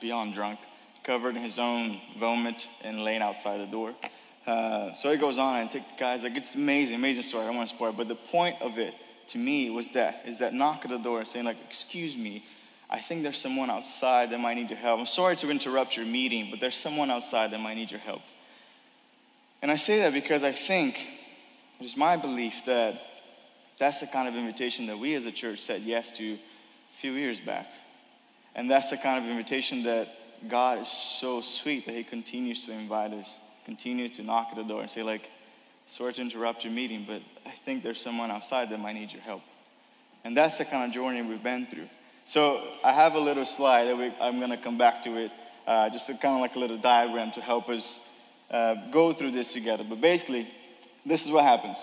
beyond 0.01 0.33
drunk, 0.33 0.59
covered 1.07 1.37
in 1.37 1.41
his 1.41 1.57
own 1.57 1.99
vomit 2.19 2.67
and 2.83 3.03
laying 3.03 3.21
outside 3.21 3.59
the 3.61 3.71
door. 3.71 3.95
Uh, 4.45 4.93
so 4.93 5.09
it 5.09 5.19
goes 5.19 5.37
on 5.37 5.61
and 5.61 5.71
take 5.71 5.87
the 5.87 5.97
guys 5.97 6.23
like 6.23 6.35
it's 6.35 6.53
amazing, 6.53 6.95
amazing 6.95 7.23
story. 7.23 7.43
I 7.43 7.47
don't 7.47 7.55
want 7.55 7.69
to 7.69 7.75
spoil 7.75 7.89
it, 7.89 7.97
but 7.97 8.09
the 8.09 8.15
point 8.15 8.61
of 8.61 8.77
it 8.77 8.93
to 9.27 9.37
me 9.37 9.69
was 9.69 9.89
that 9.91 10.23
is 10.25 10.39
that 10.39 10.53
knock 10.53 10.83
at 10.83 10.91
the 10.91 10.97
door 10.97 11.23
saying 11.25 11.45
like, 11.45 11.57
"Excuse 11.65 12.15
me, 12.15 12.43
I 12.89 12.99
think 12.99 13.23
there's 13.23 13.37
someone 13.37 13.69
outside 13.69 14.29
that 14.29 14.39
might 14.39 14.55
need 14.55 14.69
your 14.69 14.79
help. 14.79 14.99
I'm 14.99 15.05
sorry 15.05 15.37
to 15.37 15.49
interrupt 15.49 15.95
your 15.97 16.05
meeting, 16.05 16.49
but 16.51 16.59
there's 16.59 16.75
someone 16.75 17.09
outside 17.09 17.51
that 17.51 17.59
might 17.59 17.75
need 17.75 17.89
your 17.89 18.01
help." 18.01 18.21
And 19.61 19.71
I 19.71 19.77
say 19.77 20.01
that 20.01 20.13
because 20.13 20.43
I 20.43 20.51
think 20.51 21.07
it 21.79 21.85
is 21.85 21.97
my 21.97 22.17
belief 22.17 22.65
that 22.65 23.01
that's 23.79 23.99
the 23.99 24.07
kind 24.07 24.27
of 24.27 24.35
invitation 24.35 24.87
that 24.87 24.99
we 24.99 25.15
as 25.15 25.25
a 25.25 25.31
church 25.31 25.59
said 25.59 25.81
yes 25.81 26.11
to 26.13 26.33
a 26.33 26.97
few 26.99 27.13
years 27.13 27.39
back. 27.39 27.67
And 28.55 28.69
that's 28.69 28.89
the 28.89 28.97
kind 28.97 29.23
of 29.23 29.29
invitation 29.29 29.83
that 29.83 30.07
God 30.47 30.79
is 30.79 30.87
so 30.87 31.41
sweet 31.41 31.85
that 31.85 31.95
He 31.95 32.03
continues 32.03 32.65
to 32.65 32.71
invite 32.71 33.13
us, 33.13 33.39
continue 33.65 34.09
to 34.09 34.23
knock 34.23 34.47
at 34.51 34.57
the 34.57 34.63
door 34.63 34.81
and 34.81 34.89
say, 34.89 35.03
like, 35.03 35.29
sorry 35.87 36.13
to 36.13 36.21
interrupt 36.21 36.63
your 36.63 36.73
meeting, 36.73 37.05
but 37.07 37.21
I 37.45 37.51
think 37.51 37.83
there's 37.83 38.01
someone 38.01 38.31
outside 38.31 38.69
that 38.69 38.79
might 38.79 38.93
need 38.93 39.11
your 39.11 39.21
help. 39.21 39.41
And 40.23 40.35
that's 40.35 40.57
the 40.57 40.65
kind 40.65 40.85
of 40.85 40.91
journey 40.91 41.21
we've 41.21 41.43
been 41.43 41.65
through. 41.65 41.87
So 42.25 42.61
I 42.83 42.91
have 42.91 43.15
a 43.15 43.19
little 43.19 43.45
slide 43.45 43.85
that 43.85 43.97
we, 43.97 44.11
I'm 44.19 44.39
going 44.39 44.51
to 44.51 44.57
come 44.57 44.77
back 44.77 45.01
to 45.03 45.15
it, 45.17 45.31
uh, 45.65 45.89
just 45.89 46.07
kind 46.07 46.35
of 46.35 46.41
like 46.41 46.55
a 46.55 46.59
little 46.59 46.77
diagram 46.77 47.31
to 47.31 47.41
help 47.41 47.69
us 47.69 47.99
uh, 48.51 48.75
go 48.91 49.13
through 49.13 49.31
this 49.31 49.53
together. 49.53 49.85
But 49.87 50.01
basically, 50.01 50.47
this 51.05 51.25
is 51.25 51.31
what 51.31 51.45
happens. 51.45 51.77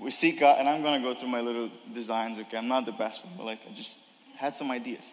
We 0.00 0.10
seek 0.10 0.40
God, 0.40 0.58
and 0.58 0.66
I'm 0.66 0.82
going 0.82 1.02
to 1.02 1.06
go 1.06 1.14
through 1.14 1.28
my 1.28 1.42
little 1.42 1.70
designs, 1.92 2.38
okay? 2.38 2.56
I'm 2.56 2.68
not 2.68 2.86
the 2.86 2.92
best 2.92 3.24
one, 3.24 3.34
but 3.36 3.44
like 3.44 3.60
I 3.70 3.74
just 3.74 3.98
had 4.36 4.54
some 4.54 4.70
ideas. 4.70 5.04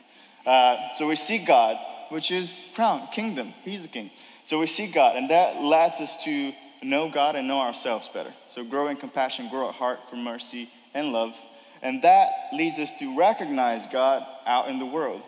Uh, 0.45 0.93
so 0.93 1.07
we 1.07 1.17
seek 1.17 1.45
God, 1.45 1.77
which 2.09 2.31
is 2.31 2.57
crown, 2.73 3.07
kingdom. 3.11 3.53
He's 3.63 3.83
the 3.83 3.89
king. 3.89 4.11
So 4.43 4.59
we 4.59 4.67
see 4.67 4.87
God, 4.87 5.15
and 5.15 5.29
that 5.29 5.61
lets 5.61 5.99
us 5.99 6.23
to 6.23 6.53
know 6.83 7.09
God 7.09 7.35
and 7.35 7.47
know 7.47 7.59
ourselves 7.59 8.09
better. 8.13 8.33
So 8.47 8.63
grow 8.63 8.87
in 8.87 8.97
compassion, 8.97 9.49
grow 9.49 9.67
a 9.69 9.71
heart 9.71 9.99
for 10.09 10.15
mercy 10.15 10.69
and 10.93 11.11
love. 11.11 11.35
And 11.81 12.01
that 12.01 12.29
leads 12.53 12.79
us 12.79 12.97
to 12.99 13.17
recognize 13.17 13.85
God 13.87 14.25
out 14.45 14.69
in 14.69 14.79
the 14.79 14.85
world. 14.85 15.21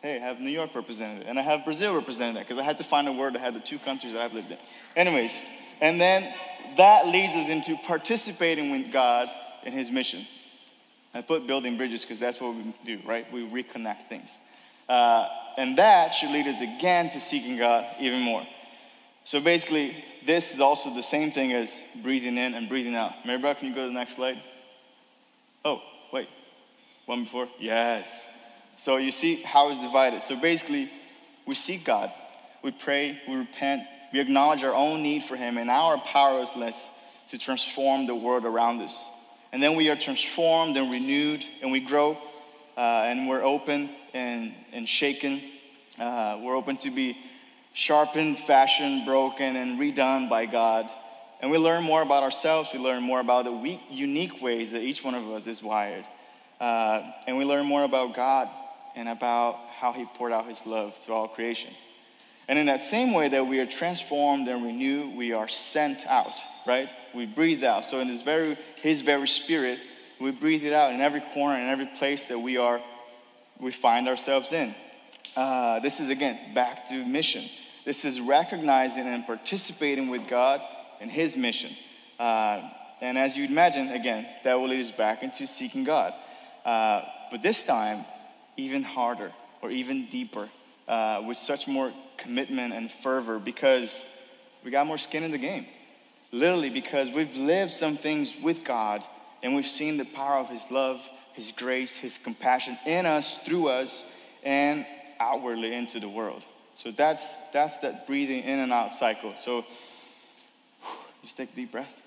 Hey, 0.00 0.16
I 0.16 0.20
have 0.20 0.40
New 0.40 0.50
York 0.50 0.74
represented, 0.74 1.26
and 1.26 1.38
I 1.38 1.42
have 1.42 1.64
Brazil 1.64 1.94
represented 1.94 2.42
because 2.42 2.58
I 2.58 2.62
had 2.62 2.78
to 2.78 2.84
find 2.84 3.08
a 3.08 3.12
word 3.12 3.34
that 3.34 3.40
had 3.40 3.54
the 3.54 3.60
two 3.60 3.78
countries 3.78 4.14
that 4.14 4.22
I've 4.22 4.32
lived 4.32 4.50
in. 4.50 4.58
Anyways, 4.96 5.40
and 5.80 6.00
then 6.00 6.32
that 6.76 7.06
leads 7.06 7.34
us 7.34 7.48
into 7.48 7.76
participating 7.84 8.70
with 8.70 8.92
God 8.92 9.28
in 9.64 9.72
His 9.72 9.90
mission. 9.90 10.26
I 11.14 11.20
put 11.20 11.46
building 11.46 11.76
bridges 11.76 12.02
because 12.02 12.18
that's 12.18 12.40
what 12.40 12.54
we 12.54 12.74
do, 12.84 13.00
right? 13.06 13.30
We 13.32 13.46
reconnect 13.48 14.08
things. 14.08 14.30
Uh, 14.88 15.28
and 15.56 15.78
that 15.78 16.10
should 16.10 16.30
lead 16.30 16.46
us 16.46 16.60
again 16.60 17.08
to 17.10 17.20
seeking 17.20 17.56
God 17.56 17.86
even 18.00 18.20
more. 18.20 18.46
So 19.24 19.40
basically, 19.40 19.96
this 20.26 20.52
is 20.52 20.60
also 20.60 20.94
the 20.94 21.02
same 21.02 21.30
thing 21.30 21.52
as 21.52 21.72
breathing 22.02 22.36
in 22.38 22.54
and 22.54 22.68
breathing 22.68 22.94
out. 22.94 23.12
Maribel, 23.24 23.56
can 23.56 23.68
you 23.68 23.74
go 23.74 23.82
to 23.82 23.88
the 23.88 23.92
next 23.92 24.16
slide? 24.16 24.38
Oh, 25.64 25.80
wait. 26.12 26.28
One 27.06 27.24
before? 27.24 27.48
Yes. 27.58 28.12
So 28.76 28.96
you 28.96 29.12
see 29.12 29.36
how 29.36 29.70
it's 29.70 29.80
divided. 29.80 30.22
So 30.22 30.40
basically, 30.40 30.90
we 31.46 31.54
seek 31.54 31.84
God, 31.84 32.10
we 32.62 32.70
pray, 32.72 33.20
we 33.28 33.36
repent, 33.36 33.84
we 34.12 34.20
acknowledge 34.20 34.64
our 34.64 34.74
own 34.74 35.02
need 35.02 35.24
for 35.24 35.36
Him 35.36 35.58
and 35.58 35.70
our 35.70 35.98
powerlessness 35.98 36.80
to 37.28 37.38
transform 37.38 38.06
the 38.06 38.14
world 38.14 38.44
around 38.44 38.80
us. 38.80 39.06
And 39.52 39.62
then 39.62 39.76
we 39.76 39.90
are 39.90 39.96
transformed 39.96 40.76
and 40.76 40.90
renewed, 40.90 41.44
and 41.60 41.70
we 41.70 41.80
grow, 41.80 42.16
uh, 42.76 42.80
and 42.80 43.28
we're 43.28 43.42
open 43.42 43.90
and, 44.14 44.52
and 44.72 44.88
shaken. 44.88 45.40
Uh, 45.98 46.40
we're 46.42 46.56
open 46.56 46.76
to 46.78 46.90
be 46.90 47.18
sharpened, 47.72 48.38
fashioned, 48.38 49.06
broken, 49.06 49.56
and 49.56 49.78
redone 49.78 50.28
by 50.28 50.46
God. 50.46 50.90
And 51.40 51.50
we 51.50 51.58
learn 51.58 51.82
more 51.82 52.02
about 52.02 52.22
ourselves. 52.22 52.70
We 52.72 52.78
learn 52.78 53.02
more 53.02 53.20
about 53.20 53.44
the 53.44 53.52
weak, 53.52 53.80
unique 53.90 54.40
ways 54.40 54.72
that 54.72 54.80
each 54.80 55.02
one 55.02 55.14
of 55.14 55.28
us 55.30 55.46
is 55.46 55.62
wired. 55.62 56.04
Uh, 56.60 57.02
and 57.26 57.36
we 57.36 57.44
learn 57.44 57.66
more 57.66 57.82
about 57.82 58.14
God 58.14 58.48
and 58.94 59.08
about 59.08 59.58
how 59.76 59.92
He 59.92 60.04
poured 60.04 60.32
out 60.32 60.46
His 60.46 60.64
love 60.66 60.98
to 61.06 61.12
all 61.12 61.26
creation. 61.26 61.72
And 62.48 62.58
in 62.58 62.66
that 62.66 62.80
same 62.80 63.12
way 63.12 63.28
that 63.28 63.46
we 63.46 63.60
are 63.60 63.66
transformed 63.66 64.48
and 64.48 64.62
renewed, 64.62 65.16
we 65.16 65.32
are 65.32 65.48
sent 65.48 66.06
out, 66.06 66.40
right? 66.66 66.88
We 67.14 67.26
breathe 67.26 67.64
out. 67.64 67.84
So 67.84 67.98
in 67.98 68.08
this 68.08 68.22
very, 68.22 68.56
His 68.80 69.02
very 69.02 69.26
Spirit, 69.26 69.78
we 70.20 70.30
breathe 70.30 70.64
it 70.64 70.72
out 70.72 70.92
in 70.92 71.00
every 71.00 71.22
corner, 71.32 71.58
in 71.58 71.68
every 71.68 71.88
place 71.98 72.24
that 72.24 72.38
we 72.38 72.56
are, 72.58 72.80
we 73.60 73.70
find 73.70 74.08
ourselves 74.08 74.52
in. 74.52 74.74
Uh, 75.36 75.80
this 75.80 76.00
is 76.00 76.08
again 76.08 76.38
back 76.54 76.86
to 76.86 77.04
mission. 77.04 77.44
This 77.84 78.04
is 78.04 78.20
recognizing 78.20 79.06
and 79.06 79.26
participating 79.26 80.08
with 80.08 80.28
God 80.28 80.60
in 81.00 81.08
His 81.08 81.36
mission. 81.36 81.70
Uh, 82.18 82.68
and 83.00 83.18
as 83.18 83.36
you'd 83.36 83.50
imagine, 83.50 83.88
again, 83.88 84.26
that 84.44 84.54
will 84.54 84.68
lead 84.68 84.80
us 84.80 84.92
back 84.92 85.24
into 85.24 85.46
seeking 85.46 85.82
God. 85.82 86.14
Uh, 86.64 87.02
but 87.30 87.42
this 87.42 87.64
time, 87.64 88.04
even 88.56 88.84
harder 88.84 89.32
or 89.60 89.70
even 89.70 90.06
deeper, 90.06 90.48
uh, 90.86 91.22
with 91.26 91.36
such 91.36 91.66
more 91.66 91.92
commitment 92.16 92.72
and 92.72 92.90
fervor 92.90 93.38
because 93.38 94.04
we 94.64 94.70
got 94.70 94.86
more 94.86 94.98
skin 94.98 95.24
in 95.24 95.32
the 95.32 95.38
game. 95.38 95.66
Literally, 96.30 96.70
because 96.70 97.10
we've 97.10 97.34
lived 97.34 97.72
some 97.72 97.96
things 97.96 98.36
with 98.40 98.64
God 98.64 99.02
and 99.42 99.54
we've 99.56 99.66
seen 99.66 99.96
the 99.96 100.04
power 100.04 100.36
of 100.36 100.48
His 100.48 100.62
love, 100.70 101.02
His 101.34 101.52
grace, 101.52 101.94
His 101.96 102.18
compassion 102.18 102.78
in 102.86 103.06
us, 103.06 103.38
through 103.38 103.68
us, 103.68 104.02
and 104.42 104.86
outwardly 105.20 105.74
into 105.74 106.00
the 106.00 106.08
world. 106.08 106.42
So 106.74 106.90
that's 106.90 107.26
that's 107.52 107.78
that 107.78 108.06
breathing 108.06 108.42
in 108.42 108.58
and 108.58 108.72
out 108.72 108.94
cycle. 108.94 109.34
So 109.38 109.64
just 111.22 111.36
take 111.36 111.52
a 111.52 111.56
deep 111.56 111.72
breath. 111.72 112.00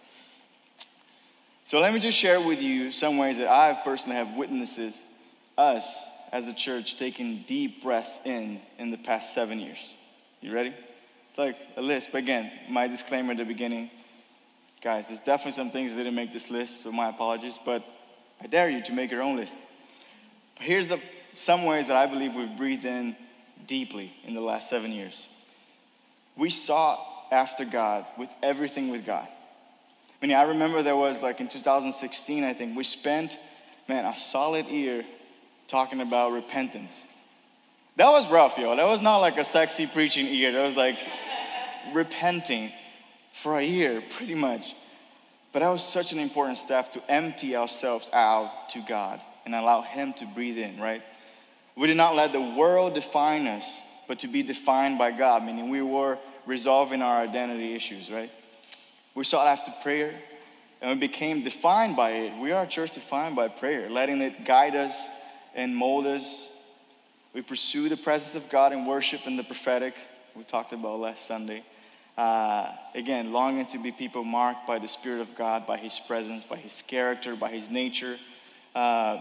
So 1.65 1.79
let 1.79 1.93
me 1.93 1.99
just 1.99 2.17
share 2.17 2.39
with 2.39 2.61
you 2.61 2.91
some 2.91 3.17
ways 3.17 3.37
that 3.37 3.47
I 3.47 3.79
personally 3.83 4.17
have 4.17 4.35
witnesses 4.35 4.97
us 5.57 6.07
as 6.31 6.47
a 6.47 6.53
church 6.53 6.97
taking 6.97 7.43
deep 7.47 7.81
breaths 7.81 8.19
in 8.25 8.59
in 8.77 8.91
the 8.91 8.97
past 8.97 9.33
seven 9.33 9.59
years. 9.59 9.79
You 10.41 10.53
ready? 10.53 10.73
It's 11.29 11.37
like 11.37 11.57
a 11.75 11.81
list, 11.81 12.09
but 12.11 12.19
again, 12.19 12.51
my 12.69 12.87
disclaimer 12.87 13.31
at 13.31 13.37
the 13.37 13.45
beginning, 13.45 13.89
guys, 14.81 15.07
there's 15.07 15.19
definitely 15.19 15.51
some 15.51 15.69
things 15.69 15.91
that 15.93 15.97
didn't 15.97 16.15
make 16.15 16.31
this 16.31 16.49
list, 16.49 16.83
so 16.83 16.91
my 16.91 17.09
apologies, 17.09 17.59
but 17.65 17.83
I 18.41 18.47
dare 18.47 18.69
you 18.69 18.81
to 18.83 18.93
make 18.93 19.11
your 19.11 19.21
own 19.21 19.35
list. 19.35 19.55
But 20.55 20.65
Here's 20.65 20.87
the, 20.87 20.99
some 21.33 21.65
ways 21.65 21.87
that 21.87 21.97
I 21.97 22.05
believe 22.05 22.35
we've 22.35 22.55
breathed 22.57 22.85
in 22.85 23.15
deeply 23.67 24.13
in 24.25 24.33
the 24.33 24.41
last 24.41 24.69
seven 24.69 24.91
years. 24.91 25.27
We 26.37 26.49
sought 26.49 26.99
after 27.31 27.65
God 27.65 28.05
with 28.17 28.29
everything 28.43 28.89
with 28.89 29.05
God. 29.05 29.27
I 30.21 30.25
mean, 30.25 30.35
I 30.35 30.43
remember 30.43 30.81
there 30.81 30.95
was 30.95 31.21
like 31.21 31.39
in 31.39 31.47
2016, 31.47 32.43
I 32.43 32.53
think, 32.53 32.75
we 32.75 32.83
spent, 32.83 33.37
man, 33.87 34.05
a 34.05 34.15
solid 34.15 34.65
year 34.67 35.03
talking 35.67 36.01
about 36.01 36.31
repentance. 36.31 36.93
That 37.97 38.09
was 38.09 38.29
rough, 38.29 38.57
yo. 38.57 38.75
That 38.75 38.87
was 38.87 39.01
not 39.01 39.17
like 39.17 39.37
a 39.37 39.43
sexy 39.43 39.87
preaching 39.87 40.27
year. 40.27 40.51
That 40.51 40.65
was 40.65 40.75
like 40.75 40.97
repenting 41.93 42.71
for 43.31 43.57
a 43.57 43.63
year, 43.63 44.03
pretty 44.09 44.35
much. 44.35 44.75
But 45.55 45.61
that 45.61 45.69
was 45.69 45.85
such 45.85 46.11
an 46.11 46.19
important 46.19 46.57
step 46.57 46.91
to 46.91 47.01
empty 47.09 47.55
ourselves 47.55 48.09
out 48.11 48.67
to 48.71 48.81
God 48.81 49.21
and 49.45 49.55
allow 49.55 49.83
Him 49.83 50.11
to 50.15 50.25
breathe 50.25 50.57
in, 50.57 50.81
right? 50.81 51.01
We 51.77 51.87
did 51.87 51.95
not 51.95 52.13
let 52.13 52.33
the 52.33 52.41
world 52.41 52.93
define 52.93 53.47
us, 53.47 53.65
but 54.05 54.19
to 54.19 54.27
be 54.27 54.43
defined 54.43 54.97
by 54.97 55.11
God, 55.11 55.45
meaning 55.45 55.69
we 55.69 55.81
were 55.81 56.17
resolving 56.45 57.01
our 57.01 57.21
identity 57.21 57.73
issues, 57.73 58.11
right? 58.11 58.29
We 59.13 59.23
sought 59.23 59.47
after 59.47 59.71
prayer 59.81 60.13
and 60.81 60.99
we 60.99 61.07
became 61.07 61.41
defined 61.41 61.95
by 61.95 62.11
it. 62.11 62.37
We 62.37 62.51
are 62.51 62.65
a 62.65 62.67
church 62.67 62.91
defined 62.91 63.37
by 63.37 63.47
prayer, 63.47 63.89
letting 63.89 64.19
it 64.19 64.43
guide 64.43 64.75
us 64.75 65.07
and 65.53 65.73
mold 65.73 66.05
us. 66.05 66.49
We 67.33 67.41
pursue 67.41 67.87
the 67.87 67.95
presence 67.95 68.35
of 68.35 68.51
God 68.51 68.73
in 68.73 68.85
worship 68.85 69.21
and 69.25 69.39
the 69.39 69.43
prophetic. 69.45 69.95
We 70.35 70.43
talked 70.43 70.73
about 70.73 70.99
last 70.99 71.25
Sunday. 71.25 71.63
Uh, 72.17 72.71
again, 72.93 73.33
longing 73.33 73.65
to 73.65 73.77
be 73.77 73.91
people 73.91 74.23
marked 74.23 74.65
by 74.65 74.79
the 74.79 74.87
Spirit 74.87 75.21
of 75.21 75.35
God, 75.35 75.67
by 75.67 75.77
His 75.77 75.99
presence, 75.99 76.43
by 76.43 76.55
His 76.55 76.81
character, 76.87 77.35
by 77.35 77.49
His 77.49 77.69
nature. 77.69 78.17
Uh, 78.73 79.17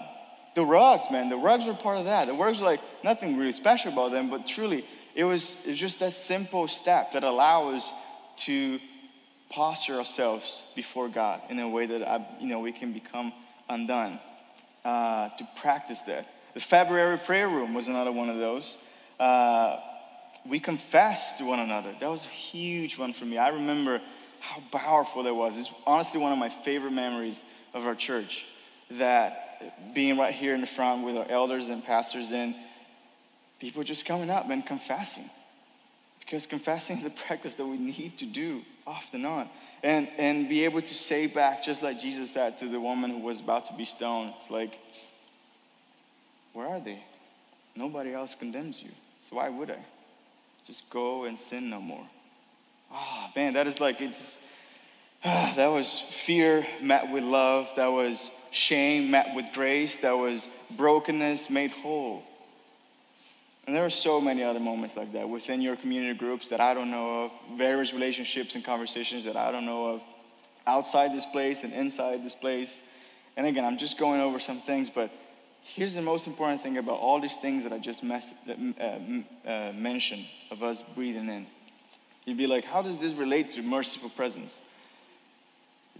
the 0.55 0.65
rugs, 0.65 1.11
man, 1.11 1.29
the 1.29 1.37
rugs 1.37 1.65
were 1.65 1.75
part 1.75 1.99
of 1.99 2.05
that. 2.05 2.27
The 2.29 2.35
rugs 2.35 2.61
were 2.61 2.67
like 2.67 2.81
nothing 3.03 3.37
really 3.37 3.53
special 3.53 3.93
about 3.93 4.13
them, 4.13 4.31
but 4.31 4.47
truly, 4.47 4.85
it 5.15 5.25
was, 5.25 5.65
it 5.67 5.71
was 5.71 5.79
just 5.79 6.01
that 6.01 6.13
simple 6.13 6.69
step 6.69 7.13
that 7.13 7.25
allowed 7.25 7.75
us 7.75 7.93
to 8.37 8.79
posture 9.51 9.95
ourselves 9.95 10.67
before 10.75 11.09
God 11.09 11.41
in 11.51 11.59
a 11.59 11.69
way 11.69 11.87
that 11.87 12.09
I, 12.09 12.25
you 12.41 12.49
know 12.49 12.61
we 12.61 12.73
can 12.73 12.93
become 12.93 13.33
undone. 13.69 14.21
Uh, 14.85 15.31
to 15.39 15.49
practice 15.57 16.03
that. 16.03 16.27
The 16.53 16.61
February 16.61 17.17
prayer 17.17 17.49
room 17.49 17.73
was 17.73 17.89
another 17.89 18.13
one 18.13 18.29
of 18.29 18.37
those. 18.37 18.77
Uh, 19.19 19.79
we 20.49 20.61
confess 20.61 21.35
to 21.39 21.45
one 21.45 21.59
another. 21.59 21.95
That 22.01 22.11
was 22.11 22.25
a 22.25 22.29
huge 22.29 22.99
one 22.99 23.13
for 23.13 23.25
me. 23.25 23.39
I 23.39 23.49
remember 23.49 24.01
how 24.41 24.63
powerful 24.71 25.23
that 25.23 25.35
was. 25.35 25.57
It's 25.57 25.73
honestly 25.87 26.21
one 26.21 26.33
of 26.33 26.39
my 26.39 26.51
favorite 26.51 26.93
memories 26.93 27.41
of 27.73 27.87
our 27.87 27.95
church. 27.95 28.47
That 28.93 29.95
being 29.95 30.19
right 30.19 30.35
here 30.35 30.55
in 30.55 30.61
the 30.61 30.67
front 30.67 31.05
with 31.05 31.17
our 31.17 31.27
elders 31.29 31.69
and 31.69 31.83
pastors 31.83 32.31
and 32.33 32.55
people 33.59 33.83
just 33.83 34.05
coming 34.05 34.29
up 34.29 34.51
and 34.51 34.65
confessing. 34.65 35.31
Because 36.21 36.47
confessing 36.47 36.99
is 36.99 37.05
a 37.05 37.11
practice 37.27 37.55
that 37.55 37.67
we 37.67 37.79
need 37.79 38.19
to 38.19 38.27
do 38.27 38.63
off 38.87 39.15
and 39.15 39.27
on. 39.27 39.49
And, 39.83 40.09
and 40.19 40.49
be 40.49 40.65
able 40.65 40.83
to 40.83 40.95
say 40.95 41.27
back, 41.27 41.63
just 41.63 41.83
like 41.83 41.99
Jesus 41.99 42.33
said 42.33 42.59
to 42.59 42.69
the 42.69 42.81
woman 42.81 43.11
who 43.11 43.19
was 43.19 43.41
about 43.41 43.67
to 43.67 43.75
be 43.75 43.85
stoned, 43.85 44.35
it's 44.37 44.51
like, 44.51 44.79
where 46.53 46.67
are 46.67 46.81
they? 46.81 47.03
Nobody 47.75 48.13
else 48.13 48.35
condemns 48.35 48.83
you. 48.83 48.91
So 49.23 49.37
why 49.37 49.49
would 49.49 49.71
I? 49.71 49.79
Just 50.67 50.89
go 50.91 51.25
and 51.25 51.39
sin 51.39 51.69
no 51.69 51.81
more. 51.81 52.07
Oh, 52.93 53.27
man, 53.37 53.55
that 53.55 53.67
is 53.67 53.81
like, 53.81 54.01
it's, 54.01 54.39
ah, 55.25 55.53
that 55.57 55.69
was 55.69 55.99
fear 55.99 56.67
met 56.81 57.11
with 57.11 57.23
love. 57.23 57.71
That 57.77 57.89
was 57.89 58.31
shame 58.51 59.11
met 59.11 59.35
with 59.35 59.47
grace. 59.53 59.97
That 59.97 60.17
was 60.17 60.49
brokenness 60.77 61.51
made 61.51 61.71
whole. 61.71 62.23
And 63.67 63.75
there 63.75 63.85
are 63.85 63.91
so 63.91 64.21
many 64.21 64.43
other 64.43 64.61
moments 64.61 64.97
like 64.97 65.13
that 65.13 65.29
within 65.29 65.61
your 65.61 65.77
community 65.77 66.19
groups 66.19 66.49
that 66.49 66.61
I 66.61 66.75
don't 66.75 66.91
know 66.91 67.25
of, 67.25 67.31
various 67.57 67.93
relationships 67.95 68.55
and 68.55 68.65
conversations 68.65 69.25
that 69.25 69.37
I 69.37 69.51
don't 69.51 69.65
know 69.65 69.87
of, 69.95 70.03
outside 70.67 71.13
this 71.13 71.27
place 71.27 71.63
and 71.63 71.73
inside 71.73 72.23
this 72.23 72.35
place. 72.35 72.79
And 73.37 73.47
again, 73.47 73.65
I'm 73.65 73.79
just 73.79 73.99
going 73.99 74.21
over 74.21 74.39
some 74.39 74.61
things, 74.61 74.91
but 74.91 75.11
here's 75.65 75.95
the 75.95 76.03
most 76.03 76.27
important 76.27 76.61
thing 76.61 76.79
about 76.79 76.99
all 76.99 77.21
these 77.21 77.37
things 77.37 77.65
that 77.65 77.73
I 77.73 77.79
just 77.79 78.05
mess, 78.05 78.33
uh, 78.49 79.49
uh, 79.49 79.73
mentioned 79.75 80.25
of 80.51 80.63
us 80.63 80.83
breathing 80.95 81.29
in. 81.29 81.47
You'd 82.25 82.39
be 82.39 82.47
like, 82.47 82.65
how 82.65 82.83
does 82.83 82.99
this 82.99 83.15
relate 83.15 83.51
to 83.53 83.63
merciful 83.63 84.11
presence? 84.11 84.59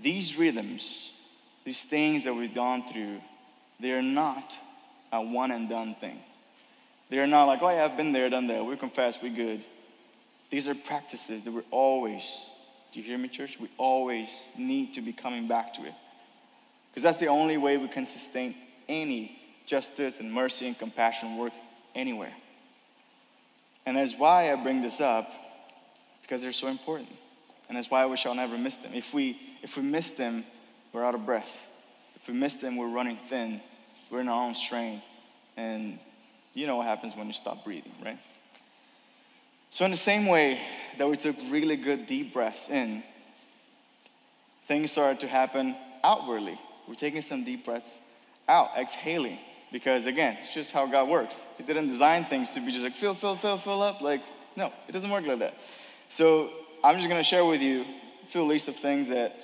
These 0.01 0.37
rhythms, 0.37 1.13
these 1.65 1.83
things 1.83 2.25
that 2.25 2.35
we've 2.35 2.55
gone 2.55 2.87
through, 2.87 3.21
they 3.81 3.93
are 3.93 4.03
not 4.03 4.57
a 5.13 5.21
one 5.21 5.51
and 5.51 5.69
done 5.69 5.95
thing. 5.97 6.19
They're 7.11 7.27
not 7.27 7.45
like, 7.45 7.63
oh 7.63 7.71
yeah, 7.71 7.85
I've 7.85 7.97
been 7.97 8.13
there, 8.13 8.29
done 8.29 8.47
that. 8.49 8.65
We 8.65 8.77
confess, 8.77 9.19
we're 9.23 9.35
good. 9.35 9.65
These 10.51 10.69
are 10.69 10.75
practices 10.75 11.45
that 11.45 11.53
we're 11.53 11.63
always, 11.71 12.51
do 12.93 13.01
you 13.01 13.07
hear 13.07 13.19
me, 13.19 13.29
church? 13.29 13.59
We 13.59 13.71
always 13.77 14.49
need 14.57 14.95
to 14.95 15.01
be 15.01 15.13
coming 15.13 15.49
back 15.49 15.75
to 15.75 15.85
it. 15.85 15.95
Because 16.91 17.03
that's 17.03 17.19
the 17.19 17.27
only 17.27 17.57
way 17.57 17.77
we 17.77 17.89
can 17.89 18.07
sustain 18.07 18.55
any 18.89 19.39
justice 19.67 20.21
and 20.21 20.33
mercy 20.33 20.67
and 20.67 20.79
compassion 20.79 21.37
work 21.37 21.53
anywhere. 21.95 22.33
And 23.87 23.97
that's 23.97 24.15
why 24.15 24.53
I 24.53 24.57
bring 24.57 24.83
this 24.83 25.01
up, 25.01 25.31
because 26.23 26.43
they're 26.43 26.53
so 26.53 26.69
important. 26.69 27.09
And 27.69 27.77
that's 27.77 27.91
why 27.91 28.07
we 28.07 28.17
shall 28.17 28.35
never 28.35 28.57
miss 28.59 28.77
them. 28.77 28.93
If 28.95 29.15
we 29.15 29.39
if 29.63 29.79
we 29.79 29.83
miss 29.83 30.13
them, 30.13 30.45
we're 30.93 31.05
out 31.05 31.15
of 31.15 31.25
breath. 31.25 31.67
If 32.17 32.29
we 32.29 32.35
miss 32.35 32.57
them, 32.57 32.77
we're 32.77 32.89
running 32.89 33.17
thin. 33.17 33.61
We're 34.11 34.21
in 34.21 34.29
our 34.29 34.47
own 34.47 34.55
strain. 34.55 35.03
And 35.57 35.99
you 36.53 36.67
know 36.67 36.77
what 36.77 36.87
happens 36.87 37.17
when 37.17 37.27
you 37.27 37.33
stop 37.33 37.65
breathing, 37.65 37.93
right? 38.05 38.19
So, 39.71 39.85
in 39.85 39.91
the 39.91 39.97
same 39.97 40.27
way 40.27 40.61
that 40.99 41.09
we 41.09 41.17
took 41.17 41.35
really 41.49 41.77
good 41.77 42.07
deep 42.07 42.33
breaths 42.33 42.69
in, 42.69 43.03
things 44.69 44.93
started 44.93 45.21
to 45.21 45.27
happen 45.27 45.75
outwardly. 46.05 46.61
We're 46.87 46.95
taking 46.95 47.23
some 47.23 47.43
deep 47.43 47.65
breaths 47.65 47.99
out, 48.49 48.71
exhaling. 48.79 49.39
Because 49.75 50.07
again, 50.07 50.39
it's 50.41 50.55
just 50.55 50.71
how 50.71 50.87
God 50.87 51.09
works. 51.09 51.41
He 51.59 51.65
didn't 51.65 51.89
design 51.89 52.25
things 52.27 52.51
to 52.55 52.61
be 52.61 52.71
just 52.71 52.85
like 52.85 52.93
fill, 52.93 53.13
fill, 53.13 53.35
fill, 53.35 53.59
fill 53.59 53.83
up. 53.83 54.01
Like, 54.01 54.21
no, 54.55 54.73
it 54.87 54.93
doesn't 54.93 55.11
work 55.11 55.27
like 55.27 55.41
that. 55.41 55.55
So 56.09 56.49
I'm 56.85 56.97
just 56.97 57.09
gonna 57.09 57.25
share 57.25 57.45
with 57.45 57.61
you 57.61 57.85
a 58.23 58.27
few 58.27 58.45
list 58.45 58.69
of 58.69 58.77
things 58.77 59.09
that 59.09 59.41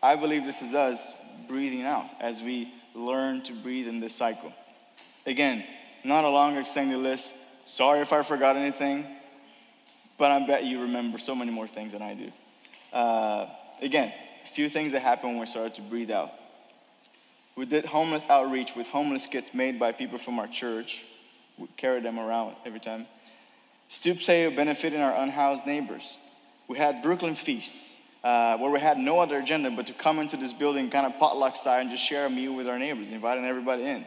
I 0.00 0.14
believe 0.14 0.44
this 0.44 0.62
is 0.62 0.72
us 0.72 1.12
breathing 1.48 1.82
out 1.82 2.06
as 2.20 2.40
we 2.40 2.72
learn 2.94 3.42
to 3.42 3.52
breathe 3.54 3.88
in 3.88 3.98
this 3.98 4.14
cycle. 4.14 4.52
Again, 5.26 5.64
not 6.04 6.22
a 6.22 6.28
long 6.28 6.56
extended 6.58 6.98
list. 6.98 7.34
Sorry 7.66 7.98
if 7.98 8.12
I 8.12 8.22
forgot 8.22 8.54
anything, 8.54 9.04
but 10.16 10.30
I 10.30 10.46
bet 10.46 10.62
you 10.62 10.82
remember 10.82 11.18
so 11.18 11.34
many 11.34 11.50
more 11.50 11.66
things 11.66 11.92
than 11.92 12.02
I 12.02 12.14
do. 12.14 12.30
Uh, 12.92 13.46
again, 13.80 14.12
a 14.44 14.46
few 14.46 14.68
things 14.68 14.92
that 14.92 15.00
happen 15.00 15.30
when 15.30 15.40
we 15.40 15.46
start 15.46 15.74
to 15.74 15.82
breathe 15.82 16.12
out. 16.12 16.30
We 17.56 17.66
did 17.66 17.84
homeless 17.84 18.26
outreach 18.28 18.74
with 18.74 18.88
homeless 18.88 19.26
kits 19.26 19.52
made 19.52 19.78
by 19.78 19.92
people 19.92 20.18
from 20.18 20.38
our 20.38 20.46
church. 20.46 21.04
We 21.58 21.68
carried 21.76 22.04
them 22.04 22.18
around 22.18 22.56
every 22.64 22.80
time. 22.80 23.06
Stoop 23.88 24.22
sale 24.22 24.50
benefiting 24.50 25.00
our 25.00 25.14
unhoused 25.14 25.66
neighbors. 25.66 26.16
We 26.66 26.78
had 26.78 27.02
Brooklyn 27.02 27.34
feasts, 27.34 27.84
uh, 28.24 28.56
where 28.56 28.70
we 28.70 28.80
had 28.80 28.96
no 28.96 29.20
other 29.20 29.38
agenda 29.38 29.70
but 29.70 29.86
to 29.88 29.92
come 29.92 30.18
into 30.18 30.36
this 30.36 30.52
building 30.52 30.88
kind 30.88 31.06
of 31.06 31.18
potluck 31.18 31.56
style 31.56 31.80
and 31.80 31.90
just 31.90 32.02
share 32.02 32.26
a 32.26 32.30
meal 32.30 32.54
with 32.54 32.66
our 32.66 32.78
neighbors, 32.78 33.12
inviting 33.12 33.44
everybody 33.44 33.84
in 33.84 34.06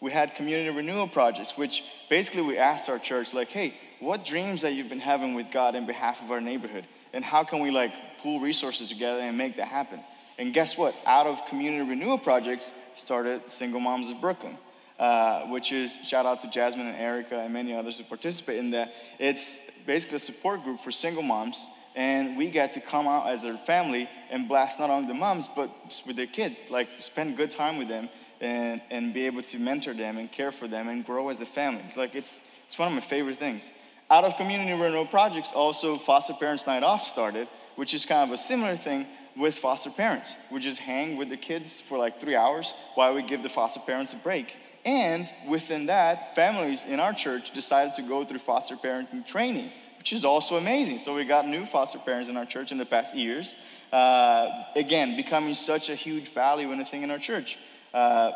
we 0.00 0.12
had 0.12 0.34
community 0.34 0.74
renewal 0.74 1.08
projects, 1.08 1.56
which 1.56 1.84
basically 2.08 2.42
we 2.42 2.56
asked 2.56 2.88
our 2.88 2.98
church, 2.98 3.34
like, 3.34 3.48
hey, 3.48 3.74
what 4.00 4.24
dreams 4.24 4.62
that 4.62 4.74
you've 4.74 4.88
been 4.88 5.00
having 5.00 5.34
with 5.34 5.50
God 5.50 5.74
in 5.74 5.86
behalf 5.86 6.22
of 6.22 6.30
our 6.30 6.40
neighborhood? 6.40 6.86
And 7.12 7.24
how 7.24 7.42
can 7.42 7.60
we 7.60 7.70
like 7.70 7.92
pool 8.18 8.38
resources 8.38 8.88
together 8.88 9.20
and 9.20 9.36
make 9.36 9.56
that 9.56 9.66
happen? 9.66 10.00
And 10.38 10.54
guess 10.54 10.78
what? 10.78 10.94
Out 11.04 11.26
of 11.26 11.44
community 11.46 11.88
renewal 11.88 12.16
projects 12.16 12.72
started 12.94 13.50
Single 13.50 13.80
Moms 13.80 14.08
of 14.08 14.20
Brooklyn, 14.20 14.56
uh, 14.98 15.46
which 15.46 15.72
is 15.72 15.96
shout 15.96 16.26
out 16.26 16.40
to 16.42 16.50
Jasmine 16.50 16.86
and 16.86 16.96
Erica 16.96 17.40
and 17.40 17.52
many 17.52 17.74
others 17.74 17.98
who 17.98 18.04
participate 18.04 18.58
in 18.58 18.70
that. 18.70 18.92
It's 19.18 19.58
basically 19.84 20.16
a 20.16 20.20
support 20.20 20.62
group 20.62 20.80
for 20.80 20.92
single 20.92 21.22
moms, 21.22 21.66
and 21.96 22.36
we 22.36 22.50
get 22.50 22.70
to 22.72 22.80
come 22.80 23.08
out 23.08 23.28
as 23.28 23.42
a 23.42 23.58
family 23.58 24.08
and 24.30 24.46
blast 24.46 24.78
not 24.78 24.90
only 24.90 25.08
the 25.08 25.14
moms 25.14 25.48
but 25.48 25.70
with 26.06 26.14
their 26.14 26.26
kids, 26.26 26.62
like 26.70 26.88
spend 27.00 27.36
good 27.36 27.50
time 27.50 27.76
with 27.76 27.88
them 27.88 28.08
and, 28.40 28.80
and 28.90 29.12
be 29.12 29.26
able 29.26 29.42
to 29.42 29.58
mentor 29.58 29.94
them 29.94 30.18
and 30.18 30.30
care 30.30 30.52
for 30.52 30.68
them 30.68 30.88
and 30.88 31.04
grow 31.04 31.28
as 31.30 31.40
a 31.40 31.46
family. 31.46 31.82
It's 31.84 31.96
like, 31.96 32.14
it's, 32.14 32.38
it's 32.68 32.78
one 32.78 32.88
of 32.88 32.94
my 32.94 33.00
favorite 33.00 33.36
things. 33.36 33.72
Out 34.10 34.24
of 34.24 34.36
community 34.36 34.72
renewal 34.72 35.06
projects, 35.06 35.52
also 35.52 35.96
Foster 35.96 36.32
Parents 36.34 36.66
Night 36.66 36.82
Off 36.82 37.06
started, 37.08 37.48
which 37.76 37.92
is 37.92 38.06
kind 38.06 38.30
of 38.30 38.32
a 38.32 38.38
similar 38.38 38.76
thing 38.76 39.06
with 39.38 39.54
foster 39.54 39.90
parents. 39.90 40.36
We 40.50 40.60
just 40.60 40.80
hang 40.80 41.16
with 41.16 41.30
the 41.30 41.36
kids 41.36 41.80
for 41.80 41.96
like 41.96 42.20
three 42.20 42.34
hours 42.34 42.74
while 42.94 43.14
we 43.14 43.22
give 43.22 43.42
the 43.42 43.48
foster 43.48 43.80
parents 43.80 44.12
a 44.12 44.16
break. 44.16 44.56
And 44.84 45.30
within 45.46 45.86
that, 45.86 46.34
families 46.34 46.84
in 46.84 47.00
our 47.00 47.12
church 47.12 47.52
decided 47.52 47.94
to 47.94 48.02
go 48.02 48.24
through 48.24 48.38
foster 48.38 48.76
parenting 48.76 49.26
training, 49.26 49.70
which 49.98 50.12
is 50.12 50.24
also 50.24 50.56
amazing. 50.56 50.98
So 50.98 51.14
we 51.14 51.24
got 51.24 51.46
new 51.46 51.66
foster 51.66 51.98
parents 51.98 52.28
in 52.28 52.36
our 52.36 52.46
church 52.46 52.72
in 52.72 52.78
the 52.78 52.86
past 52.86 53.14
years. 53.14 53.56
Uh, 53.92 54.64
again, 54.76 55.16
becoming 55.16 55.54
such 55.54 55.88
a 55.88 55.94
huge 55.94 56.28
value 56.28 56.72
and 56.72 56.80
a 56.80 56.84
thing 56.84 57.02
in 57.02 57.10
our 57.10 57.18
church. 57.18 57.58
Uh, 57.94 58.32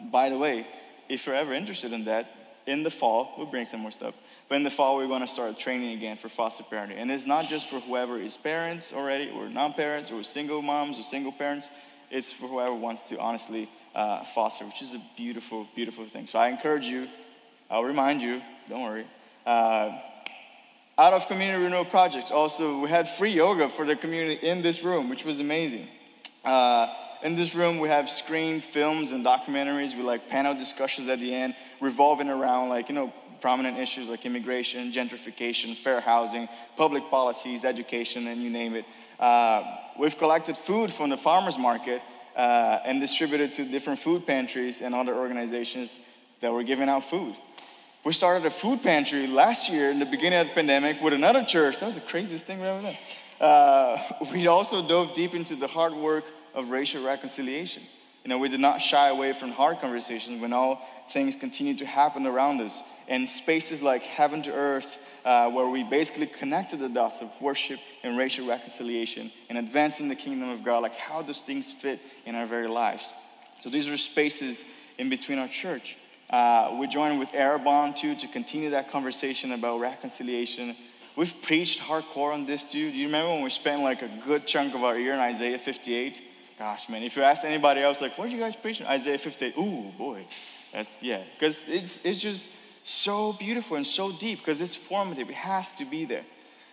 by 0.00 0.28
the 0.28 0.38
way, 0.38 0.66
if 1.08 1.26
you're 1.26 1.34
ever 1.34 1.52
interested 1.52 1.92
in 1.92 2.04
that, 2.04 2.28
in 2.66 2.82
the 2.82 2.90
fall, 2.90 3.34
we'll 3.36 3.46
bring 3.46 3.66
some 3.66 3.80
more 3.80 3.90
stuff. 3.90 4.14
But 4.48 4.56
in 4.56 4.62
the 4.62 4.70
fall, 4.70 4.96
we're 4.96 5.08
going 5.08 5.22
to 5.22 5.26
start 5.26 5.58
training 5.58 5.96
again 5.96 6.16
for 6.16 6.28
foster 6.28 6.64
parenting. 6.64 6.96
And 6.96 7.10
it's 7.10 7.26
not 7.26 7.46
just 7.46 7.68
for 7.68 7.80
whoever 7.80 8.18
is 8.18 8.36
parents 8.36 8.92
already, 8.92 9.30
or 9.30 9.48
non 9.48 9.72
parents, 9.72 10.10
or 10.10 10.22
single 10.22 10.60
moms, 10.60 10.98
or 10.98 11.02
single 11.02 11.32
parents. 11.32 11.70
It's 12.10 12.30
for 12.30 12.46
whoever 12.46 12.74
wants 12.74 13.02
to 13.08 13.18
honestly 13.18 13.68
uh, 13.94 14.24
foster, 14.24 14.66
which 14.66 14.82
is 14.82 14.94
a 14.94 15.02
beautiful, 15.16 15.66
beautiful 15.74 16.04
thing. 16.06 16.26
So 16.26 16.38
I 16.38 16.48
encourage 16.48 16.86
you, 16.86 17.08
I'll 17.70 17.84
remind 17.84 18.20
you, 18.22 18.42
don't 18.68 18.82
worry. 18.82 19.06
Uh, 19.46 19.98
out 20.96 21.12
of 21.12 21.26
community 21.26 21.64
renewal 21.64 21.84
projects, 21.84 22.30
also, 22.30 22.80
we 22.80 22.88
had 22.88 23.08
free 23.08 23.32
yoga 23.32 23.68
for 23.68 23.84
the 23.84 23.96
community 23.96 24.46
in 24.46 24.62
this 24.62 24.84
room, 24.84 25.08
which 25.08 25.24
was 25.24 25.40
amazing. 25.40 25.88
Uh, 26.44 26.86
in 27.24 27.34
this 27.34 27.54
room, 27.54 27.78
we 27.80 27.88
have 27.88 28.08
screened 28.08 28.62
films 28.62 29.10
and 29.10 29.24
documentaries 29.24 29.96
with 29.96 30.04
like 30.04 30.28
panel 30.28 30.54
discussions 30.54 31.08
at 31.08 31.18
the 31.18 31.34
end, 31.34 31.56
revolving 31.80 32.28
around 32.28 32.68
like, 32.68 32.88
you 32.88 32.94
know, 32.94 33.12
prominent 33.44 33.76
issues 33.78 34.08
like 34.08 34.24
immigration, 34.24 34.90
gentrification, 34.90 35.76
fair 35.76 36.00
housing, 36.00 36.48
public 36.78 37.10
policies, 37.10 37.62
education, 37.66 38.26
and 38.28 38.42
you 38.42 38.48
name 38.48 38.74
it. 38.74 38.86
Uh, 39.20 39.62
we've 39.98 40.16
collected 40.16 40.56
food 40.56 40.90
from 40.90 41.10
the 41.10 41.16
farmers 41.18 41.58
market 41.58 42.00
uh, 42.36 42.78
and 42.86 43.02
distributed 43.02 43.52
to 43.52 43.66
different 43.66 43.98
food 43.98 44.24
pantries 44.24 44.80
and 44.80 44.94
other 44.94 45.14
organizations 45.14 45.98
that 46.40 46.50
were 46.50 46.62
giving 46.62 46.88
out 46.88 47.04
food. 47.04 47.34
We 48.02 48.14
started 48.14 48.46
a 48.46 48.50
food 48.50 48.82
pantry 48.82 49.26
last 49.26 49.68
year 49.68 49.90
in 49.90 49.98
the 49.98 50.06
beginning 50.06 50.38
of 50.38 50.46
the 50.46 50.54
pandemic 50.54 51.02
with 51.02 51.12
another 51.12 51.44
church. 51.44 51.78
That 51.80 51.84
was 51.92 51.96
the 51.96 52.00
craziest 52.00 52.46
thing 52.46 52.62
we 52.62 52.66
ever 52.66 52.80
done. 52.80 52.96
Uh, 53.38 53.98
we 54.32 54.46
also 54.46 54.88
dove 54.88 55.14
deep 55.14 55.34
into 55.34 55.54
the 55.54 55.66
hard 55.66 55.92
work 55.92 56.24
of 56.54 56.70
racial 56.70 57.04
reconciliation. 57.04 57.82
You 58.24 58.30
know, 58.30 58.38
we 58.38 58.48
did 58.48 58.60
not 58.60 58.80
shy 58.80 59.10
away 59.10 59.34
from 59.34 59.50
hard 59.50 59.80
conversations 59.80 60.40
when 60.40 60.54
all 60.54 60.76
things 61.10 61.36
continue 61.36 61.76
to 61.76 61.84
happen 61.84 62.26
around 62.26 62.62
us. 62.62 62.82
And 63.06 63.28
spaces 63.28 63.82
like 63.82 64.00
Heaven 64.00 64.40
to 64.42 64.52
Earth, 64.52 64.98
uh, 65.26 65.50
where 65.50 65.68
we 65.68 65.84
basically 65.84 66.26
connected 66.26 66.80
the 66.80 66.88
dots 66.88 67.20
of 67.20 67.30
worship 67.42 67.78
and 68.02 68.16
racial 68.16 68.48
reconciliation 68.48 69.30
and 69.50 69.58
advancing 69.58 70.08
the 70.08 70.14
kingdom 70.14 70.48
of 70.48 70.62
God. 70.62 70.78
Like, 70.78 70.94
how 70.94 71.20
does 71.20 71.42
things 71.42 71.70
fit 71.70 72.00
in 72.24 72.34
our 72.34 72.46
very 72.46 72.66
lives? 72.66 73.12
So 73.60 73.68
these 73.68 73.88
are 73.88 73.96
spaces 73.98 74.64
in 74.96 75.10
between 75.10 75.38
our 75.38 75.48
church. 75.48 75.98
Uh, 76.30 76.78
we 76.80 76.86
joined 76.86 77.18
with 77.18 77.28
Arrabon 77.32 77.94
too 77.94 78.14
to 78.14 78.26
continue 78.28 78.70
that 78.70 78.90
conversation 78.90 79.52
about 79.52 79.80
reconciliation. 79.80 80.74
We've 81.14 81.34
preached 81.42 81.78
hardcore 81.78 82.32
on 82.32 82.46
this 82.46 82.64
too. 82.64 82.90
Do 82.90 82.96
you 82.96 83.06
remember 83.06 83.32
when 83.32 83.42
we 83.42 83.50
spent 83.50 83.82
like 83.82 84.00
a 84.00 84.10
good 84.24 84.46
chunk 84.46 84.74
of 84.74 84.82
our 84.82 84.98
year 84.98 85.12
in 85.12 85.20
Isaiah 85.20 85.58
58? 85.58 86.22
Gosh, 86.58 86.88
man, 86.88 87.02
if 87.02 87.16
you 87.16 87.22
ask 87.22 87.44
anybody 87.44 87.80
else, 87.80 88.00
like, 88.00 88.16
what 88.16 88.28
are 88.28 88.30
you 88.30 88.38
guys 88.38 88.54
preaching? 88.54 88.86
Isaiah 88.86 89.18
58. 89.18 89.58
Ooh, 89.58 89.90
boy. 89.98 90.24
That's, 90.72 90.90
yeah, 91.00 91.22
because 91.34 91.62
it's, 91.66 92.00
it's 92.04 92.20
just 92.20 92.48
so 92.84 93.32
beautiful 93.32 93.76
and 93.76 93.86
so 93.86 94.12
deep 94.12 94.38
because 94.38 94.60
it's 94.60 94.74
formative. 94.74 95.28
It 95.28 95.34
has 95.34 95.72
to 95.72 95.84
be 95.84 96.04
there. 96.04 96.24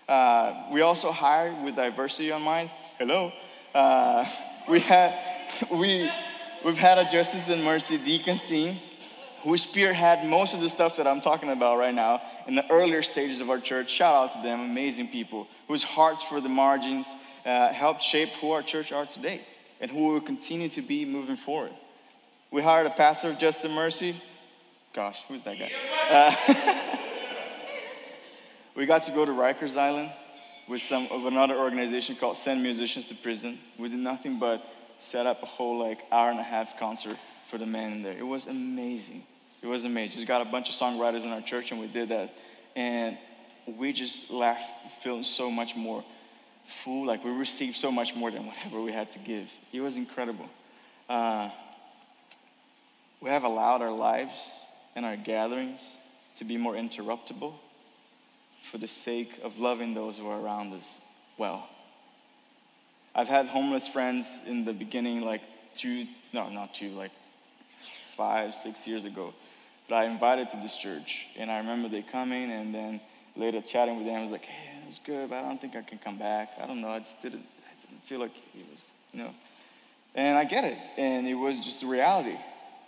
Uh, 0.07 0.65
we 0.71 0.81
also 0.81 1.11
hired 1.11 1.63
with 1.63 1.75
diversity 1.75 2.31
on 2.31 2.43
mind. 2.43 2.69
Hello. 2.99 3.31
Uh, 3.73 4.25
we 4.69 4.79
had, 4.79 5.17
we, 5.71 6.11
we've 6.63 6.77
had 6.77 6.99
a 6.99 7.09
Justice 7.09 7.47
and 7.47 7.63
Mercy 7.63 7.97
Deacons 7.97 8.43
team 8.43 8.75
who 9.41 9.57
spearhead 9.57 10.27
most 10.27 10.53
of 10.53 10.61
the 10.61 10.69
stuff 10.69 10.97
that 10.97 11.07
I'm 11.07 11.21
talking 11.21 11.49
about 11.49 11.79
right 11.79 11.95
now 11.95 12.21
in 12.45 12.53
the 12.53 12.69
earlier 12.71 13.01
stages 13.01 13.41
of 13.41 13.49
our 13.49 13.59
church. 13.59 13.89
Shout 13.89 14.13
out 14.13 14.31
to 14.33 14.41
them, 14.47 14.59
amazing 14.59 15.07
people 15.07 15.47
whose 15.67 15.83
hearts 15.83 16.21
for 16.21 16.39
the 16.39 16.49
margins 16.49 17.07
uh, 17.47 17.69
helped 17.73 18.03
shape 18.03 18.29
who 18.33 18.51
our 18.51 18.61
church 18.61 18.91
are 18.91 19.07
today 19.07 19.41
and 19.81 19.89
who 19.89 20.07
we 20.07 20.13
will 20.13 20.21
continue 20.21 20.69
to 20.69 20.81
be 20.81 21.03
moving 21.03 21.35
forward. 21.35 21.71
We 22.51 22.61
hired 22.61 22.85
a 22.85 22.91
pastor 22.91 23.29
of 23.29 23.39
Justice 23.39 23.65
and 23.65 23.75
Mercy. 23.75 24.15
Gosh, 24.93 25.23
who's 25.27 25.41
that 25.41 25.57
guy? 25.57 25.71
Uh, 26.09 26.87
we 28.75 28.85
got 28.85 29.03
to 29.03 29.11
go 29.11 29.25
to 29.25 29.31
Rikers 29.31 29.77
Island 29.77 30.11
with 30.67 30.81
some 30.81 31.07
of 31.11 31.25
another 31.25 31.57
organization 31.57 32.15
called 32.15 32.37
Send 32.37 32.61
Musicians 32.61 33.05
to 33.05 33.15
Prison. 33.15 33.57
We 33.79 33.89
did 33.89 33.99
nothing 33.99 34.37
but 34.37 34.65
set 34.99 35.25
up 35.25 35.41
a 35.41 35.45
whole 35.47 35.79
like 35.79 36.01
hour 36.11 36.29
and 36.29 36.39
a 36.39 36.43
half 36.43 36.77
concert 36.77 37.17
for 37.49 37.57
the 37.57 37.65
men 37.65 37.93
in 37.93 38.03
there. 38.03 38.17
It 38.17 38.27
was 38.27 38.47
amazing. 38.47 39.23
It 39.61 39.67
was 39.67 39.83
amazing. 39.83 40.19
We 40.19 40.25
got 40.25 40.41
a 40.41 40.49
bunch 40.49 40.69
of 40.69 40.75
songwriters 40.75 41.23
in 41.23 41.29
our 41.29 41.41
church, 41.41 41.71
and 41.71 41.79
we 41.79 41.87
did 41.87 42.09
that. 42.09 42.33
And 42.75 43.17
we 43.65 43.93
just 43.93 44.31
laughed, 44.31 45.01
feeling 45.01 45.23
so 45.23 45.49
much 45.49 45.75
more 45.75 46.03
full. 46.65 47.05
Like 47.05 47.23
we 47.23 47.31
received 47.31 47.75
so 47.75 47.91
much 47.91 48.15
more 48.15 48.31
than 48.31 48.45
whatever 48.45 48.81
we 48.81 48.91
had 48.91 49.11
to 49.13 49.19
give. 49.19 49.49
It 49.71 49.81
was 49.81 49.95
incredible. 49.97 50.49
Uh, 51.09 51.49
we 53.21 53.29
have 53.29 53.43
allowed 53.43 53.81
our 53.81 53.91
lives 53.91 54.53
and 54.95 55.05
our 55.05 55.15
gatherings 55.15 55.97
to 56.37 56.43
be 56.43 56.57
more 56.57 56.73
interruptible 56.73 57.53
for 58.69 58.77
the 58.77 58.87
sake 58.87 59.31
of 59.43 59.59
loving 59.59 59.93
those 59.93 60.17
who 60.17 60.27
are 60.27 60.39
around 60.39 60.73
us 60.73 60.99
well. 61.37 61.67
I've 63.13 63.27
had 63.27 63.47
homeless 63.47 63.87
friends 63.87 64.27
in 64.45 64.63
the 64.63 64.73
beginning, 64.73 65.21
like 65.21 65.41
two, 65.75 66.05
no, 66.33 66.49
not 66.49 66.73
two, 66.73 66.89
like 66.89 67.11
five, 68.15 68.55
six 68.55 68.87
years 68.87 69.05
ago 69.05 69.33
that 69.89 69.95
I 69.95 70.05
invited 70.05 70.49
to 70.51 70.57
this 70.57 70.77
church. 70.77 71.27
And 71.37 71.51
I 71.51 71.57
remember 71.57 71.89
they 71.89 72.01
coming 72.01 72.51
and 72.51 72.73
then 72.73 73.01
later 73.35 73.61
chatting 73.61 73.97
with 73.97 74.05
them. 74.05 74.15
I 74.15 74.21
was 74.21 74.31
like, 74.31 74.45
hey, 74.45 74.70
was 74.91 74.99
good, 75.05 75.29
but 75.29 75.37
I 75.37 75.41
don't 75.47 75.61
think 75.61 75.77
I 75.77 75.83
can 75.83 75.99
come 75.99 76.17
back. 76.17 76.49
I 76.61 76.67
don't 76.67 76.81
know. 76.81 76.89
I 76.89 76.99
just 76.99 77.21
didn't, 77.21 77.45
I 77.65 77.87
didn't 77.87 78.03
feel 78.03 78.19
like 78.19 78.35
it 78.35 78.65
was, 78.69 78.83
you 79.13 79.23
know. 79.23 79.29
And 80.15 80.37
I 80.37 80.43
get 80.43 80.65
it. 80.65 80.77
And 80.97 81.29
it 81.29 81.33
was 81.33 81.61
just 81.61 81.81
a 81.83 81.87
reality. 81.87 82.35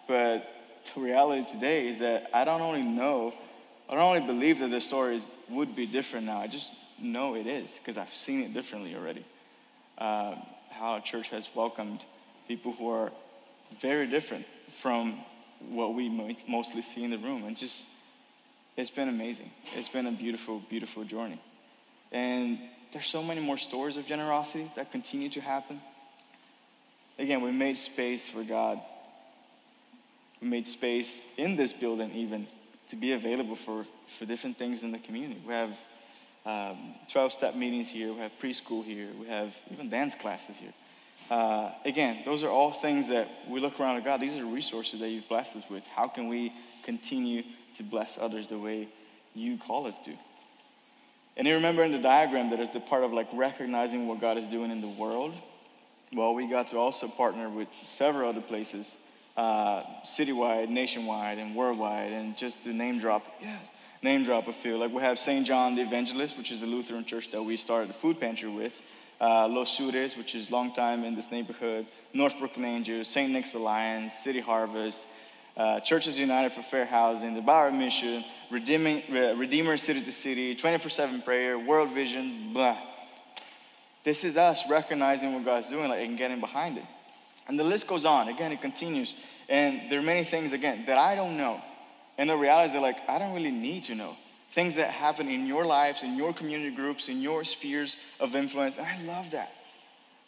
But 0.05 0.45
the 0.93 0.99
reality 0.99 1.49
today 1.49 1.87
is 1.87 1.99
that 1.99 2.29
I 2.33 2.43
don't 2.43 2.59
only 2.59 2.81
know, 2.81 3.33
I 3.89 3.95
don't 3.95 4.03
only 4.03 4.27
believe 4.27 4.59
that 4.59 4.69
the 4.69 4.81
stories 4.81 5.29
would 5.49 5.77
be 5.77 5.85
different 5.85 6.25
now. 6.25 6.39
I 6.39 6.47
just 6.47 6.73
know 7.01 7.37
it 7.37 7.47
is 7.47 7.71
because 7.71 7.97
I've 7.97 8.13
seen 8.13 8.41
it 8.41 8.53
differently 8.53 8.95
already. 8.95 9.23
Uh, 9.97 10.35
how 10.71 10.97
a 10.97 11.01
church 11.01 11.29
has 11.29 11.49
welcomed 11.55 12.03
people 12.49 12.73
who 12.73 12.89
are 12.89 13.13
very 13.79 14.07
different 14.07 14.45
from 14.81 15.19
what 15.69 15.93
we 15.93 16.09
mostly 16.49 16.81
see 16.81 17.05
in 17.05 17.11
the 17.11 17.17
room. 17.17 17.45
And 17.45 17.55
just, 17.55 17.85
it's 18.75 18.89
been 18.89 19.07
amazing. 19.07 19.51
It's 19.73 19.87
been 19.87 20.07
a 20.07 20.11
beautiful, 20.11 20.61
beautiful 20.69 21.05
journey. 21.05 21.39
And 22.13 22.59
there's 22.91 23.07
so 23.07 23.23
many 23.23 23.41
more 23.41 23.57
stories 23.57 23.97
of 23.97 24.05
generosity 24.05 24.71
that 24.75 24.91
continue 24.91 25.29
to 25.29 25.41
happen. 25.41 25.81
Again, 27.17 27.41
we 27.41 27.51
made 27.51 27.77
space 27.77 28.29
for 28.29 28.43
God. 28.43 28.79
We 30.41 30.47
made 30.47 30.67
space 30.67 31.23
in 31.37 31.55
this 31.55 31.73
building, 31.73 32.11
even, 32.13 32.47
to 32.89 32.95
be 32.95 33.13
available 33.13 33.55
for, 33.55 33.85
for 34.07 34.25
different 34.25 34.57
things 34.57 34.83
in 34.83 34.91
the 34.91 34.99
community. 34.99 35.41
We 35.45 35.53
have 35.53 35.77
12 36.43 36.85
um, 37.15 37.29
step 37.29 37.55
meetings 37.55 37.87
here, 37.87 38.11
we 38.11 38.19
have 38.19 38.31
preschool 38.39 38.83
here, 38.83 39.07
we 39.19 39.27
have 39.27 39.55
even 39.71 39.89
dance 39.89 40.13
classes 40.13 40.57
here. 40.57 40.73
Uh, 41.31 41.71
again, 41.85 42.19
those 42.25 42.43
are 42.43 42.49
all 42.49 42.71
things 42.71 43.07
that 43.07 43.27
we 43.47 43.59
look 43.59 43.79
around 43.79 43.95
at 43.95 44.03
God. 44.03 44.19
These 44.19 44.37
are 44.37 44.45
resources 44.45 44.99
that 44.99 45.09
you've 45.09 45.27
blessed 45.29 45.55
us 45.55 45.63
with. 45.69 45.87
How 45.87 46.07
can 46.07 46.27
we 46.27 46.51
continue 46.83 47.43
to 47.77 47.83
bless 47.83 48.17
others 48.19 48.47
the 48.47 48.57
way 48.57 48.89
you 49.33 49.57
call 49.57 49.87
us 49.87 49.99
to? 50.01 50.11
And 51.35 51.47
you 51.47 51.55
remember 51.55 51.83
in 51.83 51.91
the 51.91 51.99
diagram 51.99 52.49
that 52.51 52.59
is 52.59 52.71
the 52.71 52.79
part 52.79 53.03
of 53.03 53.11
like 53.11 53.27
recognizing 53.33 54.07
what 54.07 54.21
God 54.21 54.37
is 54.37 54.47
doing 54.47 54.71
in 54.71 54.81
the 54.81 54.87
world. 54.87 55.33
Well, 56.13 56.35
we 56.35 56.47
got 56.47 56.67
to 56.67 56.77
also 56.77 57.07
partner 57.07 57.49
with 57.49 57.67
several 57.81 58.29
other 58.29 58.41
places, 58.41 58.95
uh, 59.35 59.81
citywide, 60.03 60.69
nationwide, 60.69 61.39
and 61.39 61.55
worldwide, 61.55 62.11
and 62.11 62.37
just 62.37 62.63
to 62.63 62.69
name 62.73 62.99
drop, 62.99 63.25
yeah, 63.41 63.57
name 64.03 64.23
drop 64.23 64.47
a 64.47 64.53
few. 64.53 64.77
Like 64.77 64.93
we 64.93 65.01
have 65.01 65.17
St. 65.17 65.45
John 65.45 65.73
the 65.75 65.81
Evangelist, 65.81 66.37
which 66.37 66.51
is 66.51 66.61
a 66.61 66.67
Lutheran 66.67 67.03
church 67.03 67.31
that 67.31 67.41
we 67.41 67.57
started 67.57 67.89
the 67.89 67.95
food 67.95 68.19
pantry 68.19 68.49
with 68.49 68.79
uh, 69.23 69.47
Los 69.47 69.77
Sures, 69.77 70.17
which 70.17 70.35
is 70.35 70.51
long 70.51 70.73
time 70.73 71.03
in 71.03 71.15
this 71.15 71.31
neighborhood, 71.31 71.85
Northbrook 72.13 72.57
Angels, 72.57 73.07
St. 73.07 73.31
Nick's 73.31 73.53
Alliance, 73.53 74.13
City 74.13 74.39
Harvest, 74.39 75.05
uh, 75.55 75.79
Churches 75.81 76.19
United 76.19 76.51
for 76.51 76.61
Fair 76.61 76.85
Housing, 76.85 77.35
the 77.35 77.41
Bowery 77.41 77.73
Mission, 77.73 78.23
Redeeming, 78.49 79.03
Redeemer 79.09 79.77
City 79.77 80.01
to 80.01 80.11
City, 80.11 80.55
24 80.55 80.89
7 80.89 81.21
Prayer, 81.21 81.59
World 81.59 81.91
Vision, 81.91 82.53
blah. 82.53 82.77
This 84.03 84.23
is 84.23 84.35
us 84.35 84.69
recognizing 84.69 85.33
what 85.33 85.45
God's 85.45 85.69
doing 85.69 85.89
like, 85.89 86.05
and 86.05 86.17
getting 86.17 86.39
behind 86.39 86.77
it. 86.77 86.83
And 87.47 87.59
the 87.59 87.63
list 87.63 87.87
goes 87.87 88.05
on. 88.05 88.27
Again, 88.27 88.51
it 88.51 88.61
continues. 88.61 89.15
And 89.49 89.89
there 89.89 89.99
are 89.99 90.03
many 90.03 90.23
things, 90.23 90.53
again, 90.53 90.83
that 90.87 90.97
I 90.97 91.15
don't 91.15 91.37
know. 91.37 91.61
And 92.17 92.29
the 92.29 92.37
reality 92.37 92.75
is 92.75 92.81
like, 92.81 92.97
I 93.07 93.19
don't 93.19 93.33
really 93.33 93.51
need 93.51 93.83
to 93.83 93.95
know 93.95 94.15
things 94.51 94.75
that 94.75 94.91
happen 94.91 95.29
in 95.29 95.47
your 95.47 95.65
lives, 95.65 96.03
in 96.03 96.15
your 96.15 96.31
community 96.31 96.75
groups, 96.75 97.09
in 97.09 97.21
your 97.21 97.43
spheres 97.43 97.97
of 98.19 98.35
influence. 98.35 98.77
And 98.77 98.85
I 98.85 99.01
love 99.03 99.31
that. 99.31 99.51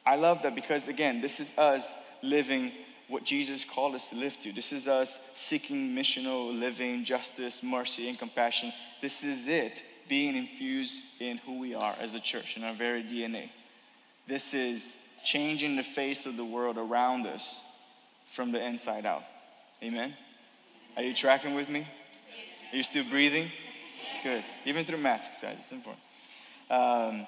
I 0.06 0.16
love 0.16 0.42
that 0.44 0.56
because, 0.56 0.88
again, 0.88 1.22
this 1.22 1.40
is 1.40 1.56
us 1.58 1.96
living 2.22 2.72
what 3.08 3.24
Jesus 3.24 3.64
called 3.64 3.96
us 3.96 4.10
to 4.10 4.16
live 4.16 4.38
to. 4.40 4.52
This 4.52 4.72
is 4.72 4.88
us 4.88 5.20
seeking 5.34 5.96
missional 5.96 6.58
living, 6.58 7.04
justice, 7.04 7.62
mercy, 7.62 8.10
and 8.10 8.18
compassion. 8.18 8.74
This 9.02 9.24
is 9.24 9.48
it 9.48 9.84
being 10.08 10.36
infused 10.36 11.22
in 11.22 11.38
who 11.38 11.60
we 11.60 11.74
are 11.74 11.96
as 12.00 12.16
a 12.16 12.20
church, 12.20 12.58
in 12.58 12.64
our 12.64 12.74
very 12.74 13.04
DNA. 13.04 13.50
This 14.28 14.54
is 14.54 14.96
changing 15.24 15.76
the 15.76 15.84
face 15.84 16.26
of 16.26 16.38
the 16.38 16.46
world 16.46 16.78
around 16.78 17.26
us 17.26 17.62
from 18.32 18.52
the 18.52 18.64
inside 18.64 19.06
out. 19.06 19.24
Amen? 19.84 20.14
Are 20.98 21.04
you 21.04 21.14
tracking 21.14 21.56
with 21.56 21.70
me? 21.70 21.88
Are 22.72 22.76
you 22.76 22.84
still 22.84 23.04
breathing? 23.10 23.52
Good. 24.24 24.44
Even 24.66 24.86
through 24.86 24.98
masks, 24.98 25.42
guys, 25.42 25.58
it's 25.60 25.72
important. 25.72 26.04
Um, 26.70 27.28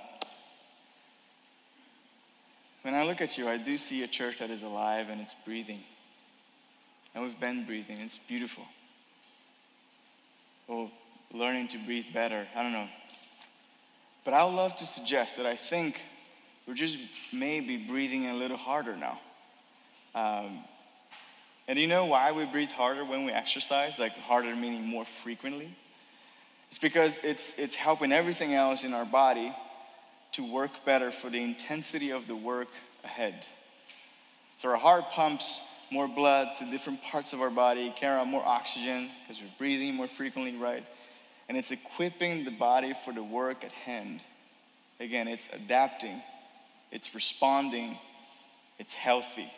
when 2.87 2.95
I 2.95 3.03
look 3.03 3.19
at 3.19 3.37
you, 3.37 3.49
I 3.49 3.57
do 3.57 3.77
see 3.77 4.03
a 4.03 4.07
church 4.07 4.37
that 4.37 4.49
is 4.49 4.63
alive 4.63 5.09
and 5.09 5.19
it's 5.19 5.35
breathing. 5.43 5.81
And 7.13 7.21
we've 7.21 7.37
been 7.37 7.65
breathing. 7.65 7.99
It's 7.99 8.17
beautiful. 8.17 8.63
Well, 10.69 10.89
learning 11.33 11.67
to 11.69 11.79
breathe 11.79 12.05
better. 12.13 12.47
I 12.55 12.63
don't 12.63 12.71
know. 12.71 12.87
But 14.23 14.35
I 14.35 14.45
would 14.45 14.53
love 14.53 14.77
to 14.77 14.85
suggest 14.85 15.35
that 15.35 15.45
I 15.45 15.57
think 15.57 15.99
we're 16.65 16.75
just 16.75 16.97
maybe 17.33 17.75
breathing 17.75 18.27
a 18.27 18.33
little 18.35 18.55
harder 18.55 18.95
now. 18.95 19.19
Um, 20.15 20.59
and 21.67 21.77
you 21.77 21.87
know 21.87 22.05
why 22.05 22.31
we 22.31 22.45
breathe 22.45 22.71
harder 22.71 23.03
when 23.03 23.25
we 23.25 23.33
exercise? 23.33 23.99
Like 23.99 24.13
harder 24.13 24.55
meaning 24.55 24.87
more 24.87 25.03
frequently? 25.03 25.75
It's 26.69 26.77
because 26.79 27.17
it's, 27.17 27.53
it's 27.59 27.75
helping 27.75 28.13
everything 28.13 28.53
else 28.53 28.85
in 28.85 28.93
our 28.93 29.05
body 29.05 29.53
to 30.37 30.51
work 30.51 30.85
better 30.85 31.11
for 31.11 31.29
the 31.29 31.41
intensity 31.41 32.11
of 32.11 32.27
the 32.27 32.35
work 32.35 32.67
ahead. 33.03 33.45
So 34.57 34.69
our 34.69 34.77
heart 34.77 35.05
pumps 35.11 35.61
more 35.91 36.07
blood 36.07 36.55
to 36.59 36.65
different 36.65 37.01
parts 37.01 37.33
of 37.33 37.41
our 37.41 37.49
body, 37.49 37.91
carry 37.95 38.19
out 38.19 38.27
more 38.27 38.45
oxygen 38.45 39.09
because 39.21 39.41
we're 39.41 39.49
breathing 39.57 39.95
more 39.95 40.07
frequently, 40.07 40.55
right? 40.55 40.85
And 41.49 41.57
it's 41.57 41.71
equipping 41.71 42.45
the 42.45 42.51
body 42.51 42.93
for 43.03 43.13
the 43.13 43.23
work 43.23 43.63
at 43.63 43.71
hand. 43.71 44.21
Again, 44.99 45.27
it's 45.27 45.49
adapting, 45.53 46.21
it's 46.91 47.15
responding, 47.15 47.97
it's 48.77 48.93
healthy. 48.93 49.51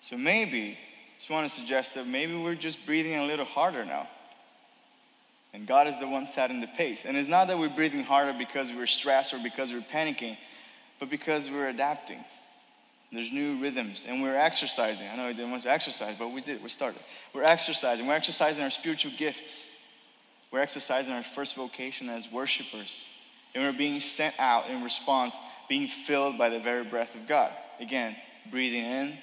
So 0.00 0.16
maybe, 0.16 0.76
just 1.16 1.30
want 1.30 1.48
to 1.48 1.54
suggest 1.54 1.94
that 1.94 2.08
maybe 2.08 2.34
we're 2.34 2.56
just 2.56 2.84
breathing 2.86 3.14
a 3.14 3.24
little 3.24 3.44
harder 3.44 3.84
now. 3.84 4.08
And 5.54 5.66
God 5.66 5.86
is 5.86 5.98
the 5.98 6.08
one 6.08 6.26
setting 6.26 6.60
the 6.60 6.66
pace. 6.66 7.04
And 7.04 7.16
it's 7.16 7.28
not 7.28 7.48
that 7.48 7.58
we're 7.58 7.68
breathing 7.68 8.02
harder 8.02 8.36
because 8.36 8.72
we're 8.72 8.86
stressed 8.86 9.34
or 9.34 9.38
because 9.42 9.72
we're 9.72 9.80
panicking, 9.80 10.36
but 10.98 11.10
because 11.10 11.50
we're 11.50 11.68
adapting. 11.68 12.24
There's 13.12 13.30
new 13.30 13.60
rhythms, 13.60 14.06
and 14.08 14.22
we're 14.22 14.36
exercising. 14.36 15.06
I 15.12 15.16
know 15.16 15.24
I 15.24 15.34
didn't 15.34 15.50
want 15.50 15.64
to 15.64 15.70
exercise, 15.70 16.16
but 16.18 16.28
we 16.28 16.40
did. 16.40 16.62
We 16.62 16.70
started. 16.70 17.02
We're 17.34 17.42
exercising. 17.42 18.06
We're 18.06 18.14
exercising 18.14 18.64
our 18.64 18.70
spiritual 18.70 19.12
gifts. 19.18 19.68
We're 20.50 20.60
exercising 20.60 21.12
our 21.12 21.22
first 21.22 21.54
vocation 21.54 22.08
as 22.08 22.32
worshipers. 22.32 23.04
And 23.54 23.62
we're 23.62 23.76
being 23.76 24.00
sent 24.00 24.34
out 24.40 24.70
in 24.70 24.82
response, 24.82 25.36
being 25.68 25.88
filled 25.88 26.38
by 26.38 26.48
the 26.48 26.58
very 26.58 26.84
breath 26.84 27.14
of 27.14 27.28
God. 27.28 27.52
Again, 27.80 28.16
breathing 28.50 28.84
in 28.84 29.18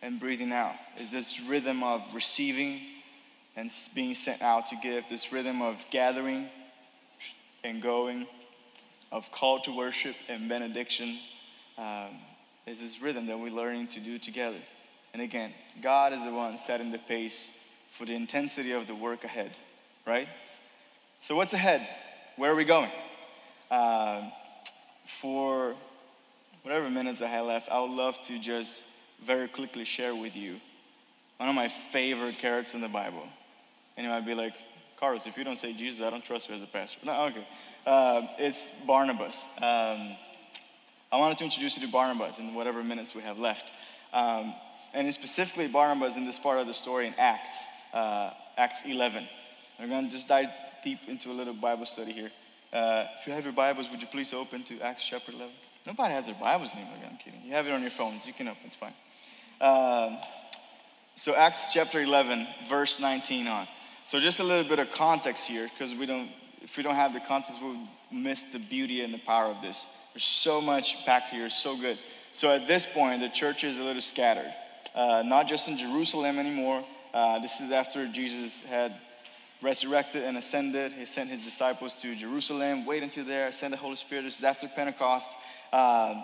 and 0.00 0.20
breathing 0.20 0.52
out. 0.52 0.74
Is 1.00 1.10
this 1.10 1.40
rhythm 1.40 1.82
of 1.82 2.02
receiving 2.14 2.78
and 3.56 3.70
being 3.94 4.14
sent 4.14 4.42
out 4.42 4.66
to 4.68 4.76
give, 4.82 5.08
this 5.08 5.32
rhythm 5.32 5.62
of 5.62 5.84
gathering 5.90 6.48
and 7.62 7.80
going, 7.80 8.26
of 9.12 9.30
call 9.30 9.60
to 9.60 9.74
worship 9.74 10.16
and 10.28 10.48
benediction. 10.48 11.18
Um, 11.78 12.18
is 12.66 12.80
this 12.80 13.00
rhythm 13.00 13.26
that 13.26 13.38
we're 13.38 13.52
learning 13.52 13.88
to 13.88 14.00
do 14.00 14.18
together. 14.18 14.58
And 15.12 15.22
again, 15.22 15.52
God 15.82 16.12
is 16.12 16.22
the 16.24 16.32
one 16.32 16.56
setting 16.56 16.90
the 16.90 16.98
pace 16.98 17.50
for 17.90 18.04
the 18.04 18.14
intensity 18.14 18.72
of 18.72 18.86
the 18.86 18.94
work 18.94 19.24
ahead, 19.24 19.58
right? 20.06 20.28
So, 21.20 21.36
what's 21.36 21.52
ahead? 21.52 21.86
Where 22.36 22.50
are 22.50 22.56
we 22.56 22.64
going? 22.64 22.90
Uh, 23.70 24.22
for 25.20 25.74
whatever 26.62 26.88
minutes 26.90 27.22
I 27.22 27.28
have 27.28 27.46
left, 27.46 27.68
I 27.70 27.80
would 27.80 27.90
love 27.90 28.20
to 28.22 28.38
just 28.38 28.82
very 29.24 29.46
quickly 29.46 29.84
share 29.84 30.14
with 30.14 30.34
you 30.34 30.56
one 31.36 31.48
of 31.48 31.54
my 31.54 31.68
favorite 31.68 32.38
characters 32.38 32.74
in 32.74 32.80
the 32.80 32.88
Bible. 32.88 33.28
And 33.96 34.04
you 34.04 34.10
might 34.10 34.26
be 34.26 34.34
like, 34.34 34.54
Carlos, 34.96 35.26
if 35.26 35.36
you 35.36 35.44
don't 35.44 35.56
say 35.56 35.72
Jesus, 35.72 36.04
I 36.04 36.10
don't 36.10 36.24
trust 36.24 36.48
you 36.48 36.54
as 36.54 36.62
a 36.62 36.66
pastor. 36.66 37.00
No, 37.04 37.24
okay. 37.24 37.46
Uh, 37.86 38.22
it's 38.38 38.70
Barnabas. 38.86 39.44
Um, 39.58 40.16
I 41.12 41.18
wanted 41.18 41.38
to 41.38 41.44
introduce 41.44 41.78
you 41.78 41.86
to 41.86 41.92
Barnabas 41.92 42.38
in 42.38 42.54
whatever 42.54 42.82
minutes 42.82 43.14
we 43.14 43.22
have 43.22 43.38
left. 43.38 43.70
Um, 44.12 44.54
and 44.94 45.12
specifically 45.12 45.68
Barnabas 45.68 46.16
in 46.16 46.24
this 46.24 46.38
part 46.38 46.58
of 46.58 46.66
the 46.66 46.74
story 46.74 47.06
in 47.06 47.14
Acts, 47.18 47.56
uh, 47.92 48.30
Acts 48.56 48.84
11. 48.84 49.26
We're 49.78 49.88
going 49.88 50.06
to 50.06 50.10
just 50.10 50.28
dive 50.28 50.48
deep 50.82 51.00
into 51.08 51.30
a 51.30 51.34
little 51.34 51.54
Bible 51.54 51.86
study 51.86 52.12
here. 52.12 52.30
Uh, 52.72 53.06
if 53.18 53.26
you 53.26 53.32
have 53.32 53.44
your 53.44 53.52
Bibles, 53.52 53.90
would 53.90 54.00
you 54.00 54.08
please 54.08 54.32
open 54.32 54.62
to 54.64 54.80
Acts 54.80 55.04
chapter 55.04 55.32
11? 55.32 55.52
Nobody 55.86 56.14
has 56.14 56.26
their 56.26 56.34
Bibles 56.36 56.74
anymore. 56.74 56.94
I'm 57.08 57.16
kidding. 57.18 57.40
You 57.44 57.52
have 57.52 57.66
it 57.66 57.72
on 57.72 57.80
your 57.82 57.90
phones. 57.90 58.26
You 58.26 58.32
can 58.32 58.48
open. 58.48 58.60
It's 58.64 58.74
fine. 58.74 58.94
Um, 59.60 60.18
so 61.16 61.34
Acts 61.34 61.72
chapter 61.72 62.00
11, 62.00 62.46
verse 62.68 62.98
19 62.98 63.46
on. 63.46 63.68
So 64.06 64.20
just 64.20 64.38
a 64.38 64.44
little 64.44 64.68
bit 64.68 64.78
of 64.78 64.90
context 64.90 65.44
here, 65.44 65.66
because 65.72 65.94
we 65.94 66.04
don't, 66.04 66.28
if 66.60 66.76
we 66.76 66.82
don't 66.82 66.94
have 66.94 67.14
the 67.14 67.20
context, 67.20 67.60
we'll 67.62 67.78
miss 68.12 68.42
the 68.52 68.58
beauty 68.58 69.02
and 69.02 69.14
the 69.14 69.18
power 69.18 69.46
of 69.46 69.62
this. 69.62 69.88
There's 70.12 70.24
so 70.24 70.60
much 70.60 71.06
packed 71.06 71.30
here, 71.30 71.48
so 71.48 71.74
good. 71.74 71.98
So 72.34 72.50
at 72.50 72.66
this 72.66 72.84
point, 72.84 73.20
the 73.22 73.30
church 73.30 73.64
is 73.64 73.78
a 73.78 73.82
little 73.82 74.02
scattered, 74.02 74.52
uh, 74.94 75.22
not 75.24 75.48
just 75.48 75.68
in 75.68 75.78
Jerusalem 75.78 76.38
anymore. 76.38 76.84
Uh, 77.14 77.38
this 77.38 77.60
is 77.60 77.70
after 77.70 78.06
Jesus 78.06 78.60
had 78.68 78.94
resurrected 79.62 80.24
and 80.24 80.36
ascended. 80.36 80.92
He 80.92 81.06
sent 81.06 81.30
his 81.30 81.42
disciples 81.42 81.94
to 82.02 82.14
Jerusalem, 82.14 82.84
wait 82.84 83.02
until 83.02 83.24
there, 83.24 83.50
send 83.52 83.72
the 83.72 83.78
Holy 83.78 83.96
Spirit. 83.96 84.24
This 84.24 84.38
is 84.38 84.44
after 84.44 84.68
Pentecost. 84.68 85.30
Uh, 85.72 86.22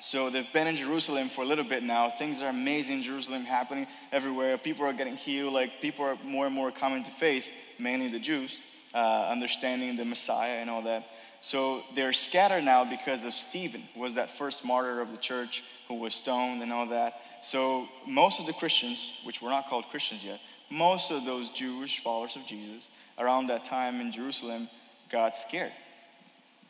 so 0.00 0.28
they've 0.28 0.52
been 0.52 0.66
in 0.66 0.76
Jerusalem 0.76 1.28
for 1.28 1.42
a 1.42 1.46
little 1.46 1.64
bit 1.64 1.82
now. 1.82 2.10
Things 2.10 2.42
are 2.42 2.48
amazing 2.48 2.96
in 2.96 3.02
Jerusalem 3.02 3.44
happening 3.44 3.86
everywhere. 4.12 4.58
People 4.58 4.84
are 4.86 4.92
getting 4.92 5.16
healed. 5.16 5.54
Like 5.54 5.80
people 5.80 6.04
are 6.04 6.18
more 6.24 6.46
and 6.46 6.54
more 6.54 6.70
coming 6.70 7.02
to 7.04 7.10
faith, 7.10 7.48
mainly 7.78 8.08
the 8.08 8.18
Jews, 8.18 8.62
uh, 8.92 9.28
understanding 9.30 9.96
the 9.96 10.04
Messiah 10.04 10.58
and 10.60 10.68
all 10.68 10.82
that. 10.82 11.10
So 11.40 11.82
they're 11.94 12.12
scattered 12.14 12.64
now 12.64 12.84
because 12.84 13.22
of 13.22 13.34
Stephen, 13.34 13.82
who 13.94 14.00
was 14.00 14.14
that 14.14 14.30
first 14.30 14.64
martyr 14.64 15.00
of 15.00 15.10
the 15.10 15.18
church 15.18 15.62
who 15.88 15.94
was 15.96 16.14
stoned 16.14 16.62
and 16.62 16.72
all 16.72 16.86
that. 16.86 17.20
So 17.42 17.86
most 18.06 18.40
of 18.40 18.46
the 18.46 18.54
Christians, 18.54 19.12
which 19.24 19.42
were 19.42 19.50
not 19.50 19.68
called 19.68 19.84
Christians 19.90 20.24
yet, 20.24 20.40
most 20.70 21.10
of 21.10 21.24
those 21.24 21.50
Jewish 21.50 22.00
followers 22.00 22.36
of 22.36 22.46
Jesus 22.46 22.88
around 23.18 23.48
that 23.48 23.64
time 23.64 24.00
in 24.00 24.10
Jerusalem 24.10 24.68
got 25.10 25.36
scared. 25.36 25.72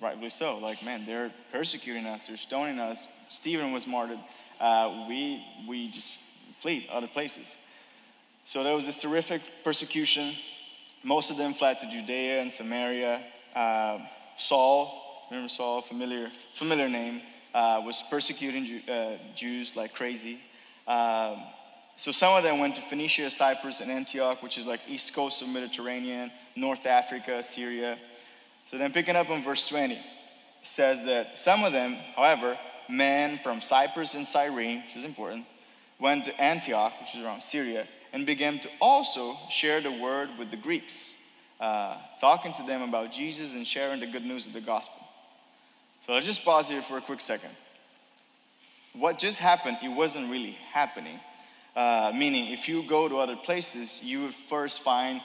Rightly 0.04 0.28
so. 0.28 0.58
Like, 0.58 0.84
man, 0.84 1.06
they're 1.06 1.32
persecuting 1.50 2.04
us, 2.04 2.26
they're 2.26 2.36
stoning 2.36 2.78
us. 2.78 3.08
Stephen 3.30 3.72
was 3.72 3.86
martyred. 3.86 4.18
Uh, 4.60 5.06
we, 5.08 5.42
we 5.66 5.88
just 5.88 6.18
fled 6.60 6.82
other 6.90 7.06
places. 7.06 7.56
So 8.44 8.62
there 8.62 8.74
was 8.74 8.84
this 8.84 9.00
terrific 9.00 9.40
persecution. 9.64 10.34
Most 11.04 11.30
of 11.30 11.38
them 11.38 11.54
fled 11.54 11.78
to 11.78 11.88
Judea 11.88 12.42
and 12.42 12.52
Samaria. 12.52 13.22
Uh, 13.56 14.00
Saul, 14.36 15.26
remember 15.30 15.48
Saul, 15.48 15.80
familiar, 15.80 16.30
familiar 16.54 16.90
name, 16.90 17.22
uh, 17.54 17.80
was 17.82 18.04
persecuting 18.10 18.86
uh, 18.86 19.12
Jews 19.34 19.74
like 19.74 19.94
crazy. 19.94 20.38
Um, 20.86 21.44
so 21.96 22.10
some 22.10 22.36
of 22.36 22.42
them 22.42 22.58
went 22.58 22.74
to 22.74 22.82
Phoenicia, 22.82 23.30
Cyprus, 23.30 23.80
and 23.80 23.90
Antioch, 23.90 24.42
which 24.42 24.58
is 24.58 24.66
like 24.66 24.80
east 24.86 25.14
coast 25.14 25.40
of 25.40 25.48
Mediterranean, 25.48 26.30
North 26.56 26.84
Africa, 26.84 27.42
Syria. 27.42 27.96
So 28.74 28.78
then 28.78 28.90
picking 28.90 29.14
up 29.14 29.30
on 29.30 29.40
verse 29.44 29.68
20, 29.68 29.94
it 29.94 30.00
says 30.62 31.04
that 31.04 31.38
some 31.38 31.62
of 31.62 31.72
them, 31.72 31.94
however, 32.16 32.58
men 32.88 33.38
from 33.38 33.60
Cyprus 33.60 34.14
and 34.14 34.26
Cyrene, 34.26 34.82
which 34.82 34.96
is 34.96 35.04
important, 35.04 35.44
went 36.00 36.24
to 36.24 36.42
Antioch, 36.42 36.92
which 36.98 37.14
is 37.14 37.22
around 37.22 37.40
Syria, 37.40 37.86
and 38.12 38.26
began 38.26 38.58
to 38.58 38.68
also 38.80 39.36
share 39.48 39.80
the 39.80 39.92
word 39.92 40.28
with 40.40 40.50
the 40.50 40.56
Greeks 40.56 41.14
uh, 41.60 41.94
talking 42.20 42.52
to 42.54 42.64
them 42.64 42.82
about 42.82 43.12
Jesus 43.12 43.52
and 43.52 43.64
sharing 43.64 44.00
the 44.00 44.08
good 44.08 44.24
news 44.24 44.48
of 44.48 44.52
the 44.52 44.60
gospel. 44.60 45.06
So 46.04 46.12
let's 46.12 46.26
just 46.26 46.44
pause 46.44 46.68
here 46.68 46.82
for 46.82 46.98
a 46.98 47.00
quick 47.00 47.20
second. 47.20 47.50
What 48.92 49.20
just 49.20 49.38
happened, 49.38 49.78
it 49.84 49.88
wasn't 49.88 50.28
really 50.32 50.58
happening. 50.72 51.20
Uh, 51.76 52.10
meaning, 52.12 52.52
if 52.52 52.68
you 52.68 52.82
go 52.88 53.08
to 53.08 53.18
other 53.18 53.36
places, 53.36 54.00
you 54.02 54.22
would 54.22 54.34
first 54.34 54.82
find 54.82 55.20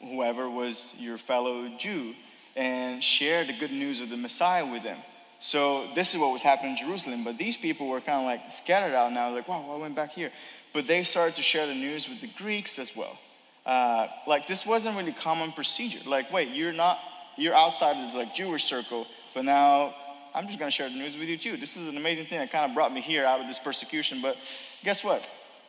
whoever 0.00 0.50
was 0.50 0.92
your 0.98 1.16
fellow 1.16 1.68
Jew 1.78 2.16
and 2.56 3.02
share 3.02 3.44
the 3.44 3.52
good 3.52 3.72
news 3.72 4.00
of 4.00 4.10
the 4.10 4.16
Messiah 4.16 4.70
with 4.70 4.82
them. 4.82 4.98
So 5.40 5.88
this 5.94 6.14
is 6.14 6.20
what 6.20 6.32
was 6.32 6.42
happening 6.42 6.72
in 6.72 6.76
Jerusalem. 6.76 7.24
But 7.24 7.36
these 7.36 7.56
people 7.56 7.88
were 7.88 8.00
kind 8.00 8.18
of 8.18 8.24
like 8.24 8.50
scattered 8.50 8.94
out 8.94 9.12
now, 9.12 9.34
like, 9.34 9.48
wow, 9.48 9.64
I 9.72 9.76
went 9.76 9.96
back 9.96 10.12
here. 10.12 10.30
But 10.72 10.86
they 10.86 11.02
started 11.02 11.34
to 11.36 11.42
share 11.42 11.66
the 11.66 11.74
news 11.74 12.08
with 12.08 12.20
the 12.20 12.28
Greeks 12.38 12.78
as 12.78 12.94
well. 12.94 13.18
Uh, 13.64 14.08
like 14.26 14.46
this 14.46 14.66
wasn't 14.66 14.96
really 14.96 15.12
common 15.12 15.52
procedure. 15.52 16.00
Like, 16.08 16.32
wait, 16.32 16.48
you're 16.48 16.72
not, 16.72 16.98
you're 17.36 17.54
outside 17.54 17.96
of 17.96 18.04
this 18.04 18.14
like 18.14 18.34
Jewish 18.34 18.64
circle, 18.64 19.06
but 19.34 19.44
now 19.44 19.94
I'm 20.34 20.46
just 20.46 20.58
gonna 20.58 20.70
share 20.70 20.88
the 20.88 20.96
news 20.96 21.16
with 21.16 21.28
you 21.28 21.36
too. 21.36 21.56
This 21.56 21.76
is 21.76 21.88
an 21.88 21.96
amazing 21.96 22.26
thing 22.26 22.38
that 22.38 22.50
kind 22.50 22.68
of 22.68 22.74
brought 22.74 22.92
me 22.92 23.00
here 23.00 23.24
out 23.24 23.40
of 23.40 23.46
this 23.46 23.58
persecution. 23.58 24.20
But 24.22 24.36
guess 24.82 25.04
what? 25.04 25.22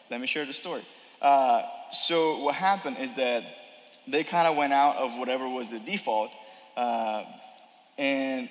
Let 0.10 0.22
me 0.22 0.28
share 0.28 0.46
the 0.46 0.54
story. 0.54 0.84
Uh, 1.22 1.64
so 1.92 2.40
what 2.44 2.56
happened 2.56 2.98
is 3.00 3.14
that 3.16 3.44
they 4.08 4.24
kind 4.24 4.48
of 4.48 4.58
went 4.58 4.74
out 4.74 4.98
of 4.98 5.18
whatever 5.18 5.48
was 5.48 5.70
the 5.70 5.80
default, 5.80 6.32
uh, 6.76 7.24
and 7.98 8.50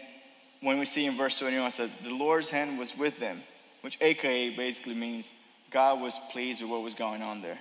when 0.61 0.79
we 0.79 0.85
see 0.85 1.07
in 1.07 1.17
verse 1.17 1.39
21, 1.39 1.67
it 1.67 1.71
said 1.73 1.91
the 2.03 2.15
Lord's 2.15 2.51
hand 2.51 2.79
was 2.79 2.97
with 2.97 3.19
them, 3.19 3.43
which 3.81 3.99
AKA 4.01 4.57
basically 4.57 4.95
means 4.95 5.29
God 5.71 6.01
was 6.01 6.19
pleased 6.31 6.63
with 6.63 6.71
what 6.71 6.83
was 6.83 6.95
going 6.95 7.23
on 7.23 7.43
there 7.43 7.59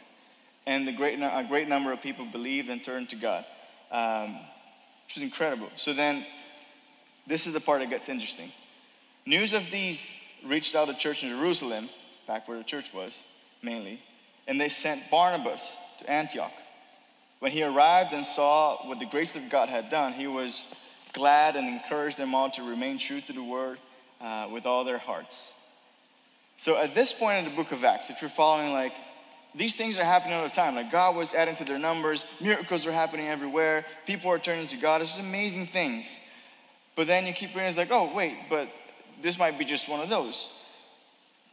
and 0.66 0.88
the 0.88 0.92
great, 0.92 1.20
a 1.20 1.46
great 1.48 1.68
number 1.68 1.92
of 1.92 2.02
people 2.02 2.26
believed 2.26 2.70
and 2.70 2.84
turned 2.84 3.10
to 3.10 3.16
God, 3.16 3.46
um, 3.92 4.36
which 5.06 5.16
was 5.16 5.24
incredible. 5.24 5.70
So 5.76 5.94
then, 5.94 6.26
this 7.28 7.48
is 7.48 7.54
the 7.54 7.60
part 7.60 7.82
that 7.82 7.90
gets 7.90 8.10
interesting. 8.10 8.52
News 9.26 9.54
of 9.54 9.70
these 9.72 10.12
reached 10.46 10.76
out 10.76 10.88
to 10.88 10.94
church 10.94 11.24
in 11.24 11.30
Jerusalem, 11.30 11.90
back 12.28 12.48
where 12.48 12.58
the 12.58 12.64
church 12.64 12.94
was, 12.94 13.24
mainly, 13.62 14.02
and 14.48 14.60
they 14.60 14.70
sent 14.70 15.02
Barnabas 15.10 15.76
to 16.00 16.10
Antioch. 16.10 16.54
When 17.42 17.52
he 17.52 17.64
arrived 17.64 18.14
and 18.14 18.24
saw 18.24 18.78
what 18.88 19.00
the 19.00 19.08
grace 19.08 19.36
of 19.36 19.50
God 19.50 19.68
had 19.68 19.90
done, 19.90 20.14
he 20.14 20.28
was 20.28 20.68
glad 21.14 21.56
and 21.56 21.68
encouraged 21.68 22.18
them 22.18 22.36
all 22.36 22.52
to 22.52 22.62
remain 22.62 23.00
true 23.00 23.20
to 23.20 23.34
the 23.34 23.44
word 23.44 23.80
uh, 24.22 24.48
with 24.52 24.68
all 24.68 24.84
their 24.84 25.00
hearts. 25.00 25.54
So 26.58 26.78
at 26.78 26.94
this 26.94 27.12
point 27.12 27.40
in 27.40 27.46
the 27.46 27.56
book 27.56 27.72
of 27.72 27.84
Acts, 27.84 28.12
if 28.12 28.22
you're 28.22 28.30
following 28.30 28.72
like 28.72 28.94
these 29.56 29.76
things 29.76 29.98
are 29.98 30.04
happening 30.04 30.36
all 30.36 30.44
the 30.44 30.50
time. 30.50 30.76
Like 30.76 30.92
God 30.92 31.16
was 31.16 31.34
adding 31.34 31.56
to 31.56 31.66
their 31.66 31.80
numbers, 31.80 32.26
miracles 32.40 32.86
are 32.86 32.92
happening 32.92 33.28
everywhere, 33.28 33.86
people 34.06 34.30
are 34.30 34.38
turning 34.38 34.68
to 34.68 34.78
God. 34.78 35.02
It's 35.02 35.16
just 35.16 35.28
amazing 35.28 35.66
things. 35.66 36.06
But 36.96 37.08
then 37.08 37.26
you 37.26 37.34
keep 37.34 37.50
reading, 37.50 37.68
it's 37.68 37.78
like, 37.78 37.92
oh, 37.92 38.14
wait, 38.14 38.38
but 38.52 38.70
this 39.20 39.40
might 39.40 39.58
be 39.58 39.66
just 39.66 39.90
one 39.90 40.00
of 40.00 40.10
those. 40.10 40.52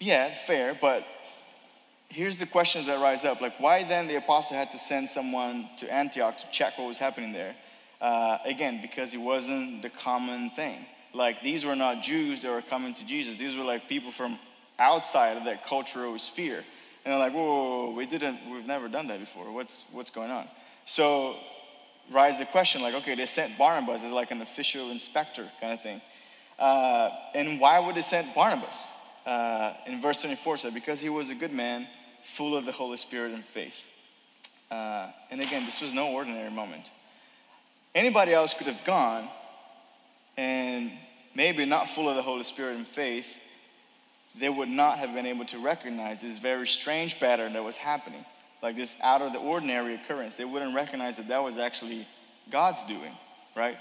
Yeah, 0.01 0.33
fair, 0.33 0.77
but 0.79 1.05
here's 2.11 2.39
the 2.39 2.47
questions 2.47 2.87
that 2.87 3.01
rise 3.01 3.25
up. 3.25 3.41
Like, 3.41 3.59
why 3.61 3.85
then 3.85 4.09
the 4.09 4.17
apostle 4.17 4.57
had 4.57 4.71
to 4.73 4.79
send 4.79 5.09
someone 5.09 5.69
to 5.79 5.93
Antioch 5.93 6.37
to 6.39 6.51
check 6.51 6.79
what 6.79 6.89
was 6.89 6.99
happening 6.99 7.33
there? 7.33 7.55
Uh, 8.01 8.39
again, 8.45 8.81
because 8.81 9.13
it 9.15 9.19
wasn't 9.19 9.83
the 9.83 9.91
common 9.91 10.51
thing. 10.51 10.87
Like, 11.13 11.43
these 11.43 11.65
were 11.65 11.77
not 11.77 12.03
Jews 12.03 12.43
that 12.43 12.51
were 12.51 12.63
coming 12.63 12.93
to 12.95 13.05
Jesus, 13.05 13.37
these 13.37 13.57
were 13.57 13.65
like 13.65 13.89
people 13.89 14.11
from 14.11 14.39
outside 14.79 15.37
of 15.37 15.45
that 15.45 15.65
cultural 15.67 16.19
sphere. 16.19 16.63
And 17.05 17.13
they're 17.13 17.19
like, 17.19 17.33
whoa, 17.33 17.45
whoa, 17.45 17.87
whoa, 17.87 17.91
we 17.93 18.07
didn't, 18.07 18.39
we've 18.51 18.67
never 18.67 18.89
done 18.89 19.09
that 19.09 19.19
before. 19.19 19.51
What's, 19.53 19.85
what's 19.93 20.11
going 20.11 20.31
on? 20.31 20.47
So 20.85 21.35
rise 22.11 22.39
the 22.39 22.45
question 22.47 22.83
like, 22.83 22.95
okay, 22.95 23.15
they 23.15 23.27
sent 23.27 23.57
Barnabas 23.59 24.03
as 24.03 24.13
like 24.13 24.31
an 24.31 24.43
official 24.43 24.91
inspector 24.91 25.49
kind 25.61 25.73
of 25.73 25.83
thing. 25.83 26.01
Uh, 26.59 27.11
and 27.35 27.61
why 27.61 27.81
would 27.81 27.95
they 27.95 28.03
send 28.03 28.33
Barnabas? 28.35 28.87
uh, 29.29 29.75
in 29.87 30.01
verse 30.01 30.23
24 30.23 30.57
said, 30.57 30.75
Because 30.75 31.01
he 31.01 31.11
was 31.11 31.29
a 31.31 31.35
good 31.35 31.53
man, 31.53 31.87
full 32.39 32.57
of 32.57 32.65
the 32.65 32.71
Holy 32.71 32.97
Spirit 32.97 33.33
and 33.33 33.45
faith. 33.45 33.83
Uh, 34.71 35.11
and 35.33 35.41
again, 35.41 35.65
this 35.65 35.81
was 35.81 35.93
no 35.93 36.13
ordinary 36.13 36.53
moment. 36.53 36.93
Anybody 37.97 38.33
else 38.33 38.55
could 38.55 38.69
have 38.69 38.85
gone 38.85 39.29
and 40.37 40.93
maybe 41.35 41.65
not 41.65 41.91
full 41.91 42.09
of 42.09 42.15
the 42.15 42.23
Holy 42.23 42.45
Spirit 42.45 42.77
and 42.77 42.87
faith, 42.87 43.37
they 44.39 44.49
would 44.49 44.69
not 44.69 44.99
have 44.99 45.15
been 45.15 45.27
able 45.27 45.47
to 45.47 45.59
recognize 45.59 46.21
this 46.21 46.39
very 46.39 46.69
strange 46.69 47.19
pattern 47.19 47.55
that 47.55 47.65
was 47.65 47.75
happening, 47.75 48.25
like 48.63 48.77
this 48.77 48.95
out 49.03 49.21
of 49.21 49.33
the 49.33 49.41
ordinary 49.41 49.97
occurrence. 49.97 50.37
They 50.37 50.45
wouldn't 50.45 50.77
recognize 50.77 51.17
that 51.17 51.27
that 51.27 51.43
was 51.43 51.59
actually 51.59 52.07
God's 52.53 52.85
doing, 52.85 53.17
right? 53.57 53.79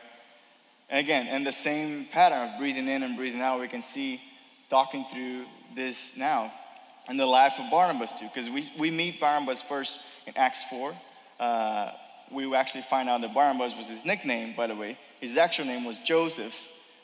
And 0.89 0.99
again, 0.99 1.27
in 1.27 1.43
the 1.43 1.51
same 1.51 2.05
pattern 2.05 2.49
of 2.49 2.57
breathing 2.57 2.87
in 2.87 3.03
and 3.03 3.15
breathing 3.15 3.41
out, 3.41 3.59
we 3.59 3.67
can 3.67 3.83
see 3.83 4.19
talking 4.67 5.05
through 5.11 5.45
this 5.75 6.13
now 6.17 6.51
in 7.09 7.17
the 7.17 7.25
life 7.25 7.59
of 7.59 7.69
Barnabas 7.71 8.13
too, 8.13 8.27
because 8.33 8.49
we, 8.49 8.65
we 8.77 8.91
meet 8.91 9.19
Barnabas 9.19 9.61
first 9.61 10.01
in 10.25 10.33
Acts 10.35 10.59
4. 10.69 10.93
Uh, 11.39 11.91
we 12.31 12.53
actually 12.55 12.81
find 12.81 13.07
out 13.07 13.21
that 13.21 13.33
Barnabas 13.33 13.75
was 13.75 13.87
his 13.87 14.03
nickname, 14.03 14.53
by 14.55 14.67
the 14.67 14.75
way. 14.75 14.97
His 15.21 15.37
actual 15.37 15.65
name 15.65 15.85
was 15.85 15.99
Joseph, 15.99 16.55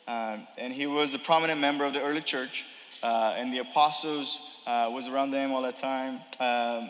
um, 0.08 0.48
and 0.58 0.74
he 0.74 0.86
was 0.86 1.14
a 1.14 1.20
prominent 1.20 1.60
member 1.60 1.86
of 1.86 1.94
the 1.94 2.02
early 2.02 2.22
church, 2.22 2.66
uh, 3.02 3.36
and 3.38 3.54
the 3.54 3.60
apostles 3.60 4.40
uh, 4.68 4.90
was 4.92 5.08
around 5.08 5.32
them 5.32 5.52
all 5.52 5.62
that 5.62 5.78
time. 5.78 6.20
Um, 6.40 6.90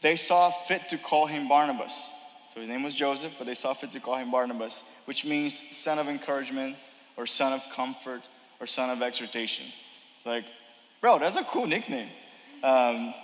they 0.00 0.16
saw 0.16 0.50
fit 0.50 0.88
to 0.88 0.98
call 0.98 1.26
him 1.26 1.48
Barnabas. 1.48 2.10
So 2.54 2.60
his 2.60 2.68
name 2.68 2.82
was 2.82 2.94
Joseph, 2.94 3.34
but 3.38 3.46
they 3.46 3.54
saw 3.54 3.74
fit 3.74 3.92
to 3.92 4.00
call 4.00 4.16
him 4.16 4.30
Barnabas, 4.30 4.82
which 5.04 5.24
means 5.24 5.62
son 5.72 5.98
of 5.98 6.08
encouragement, 6.08 6.76
or 7.16 7.26
son 7.26 7.52
of 7.52 7.62
comfort, 7.72 8.22
or 8.60 8.66
son 8.66 8.90
of 8.90 9.02
exhortation. 9.02 9.66
Like, 10.24 10.46
bro, 11.00 11.18
that's 11.18 11.36
a 11.36 11.44
cool 11.44 11.66
nickname. 11.66 12.08
Um, 12.62 13.14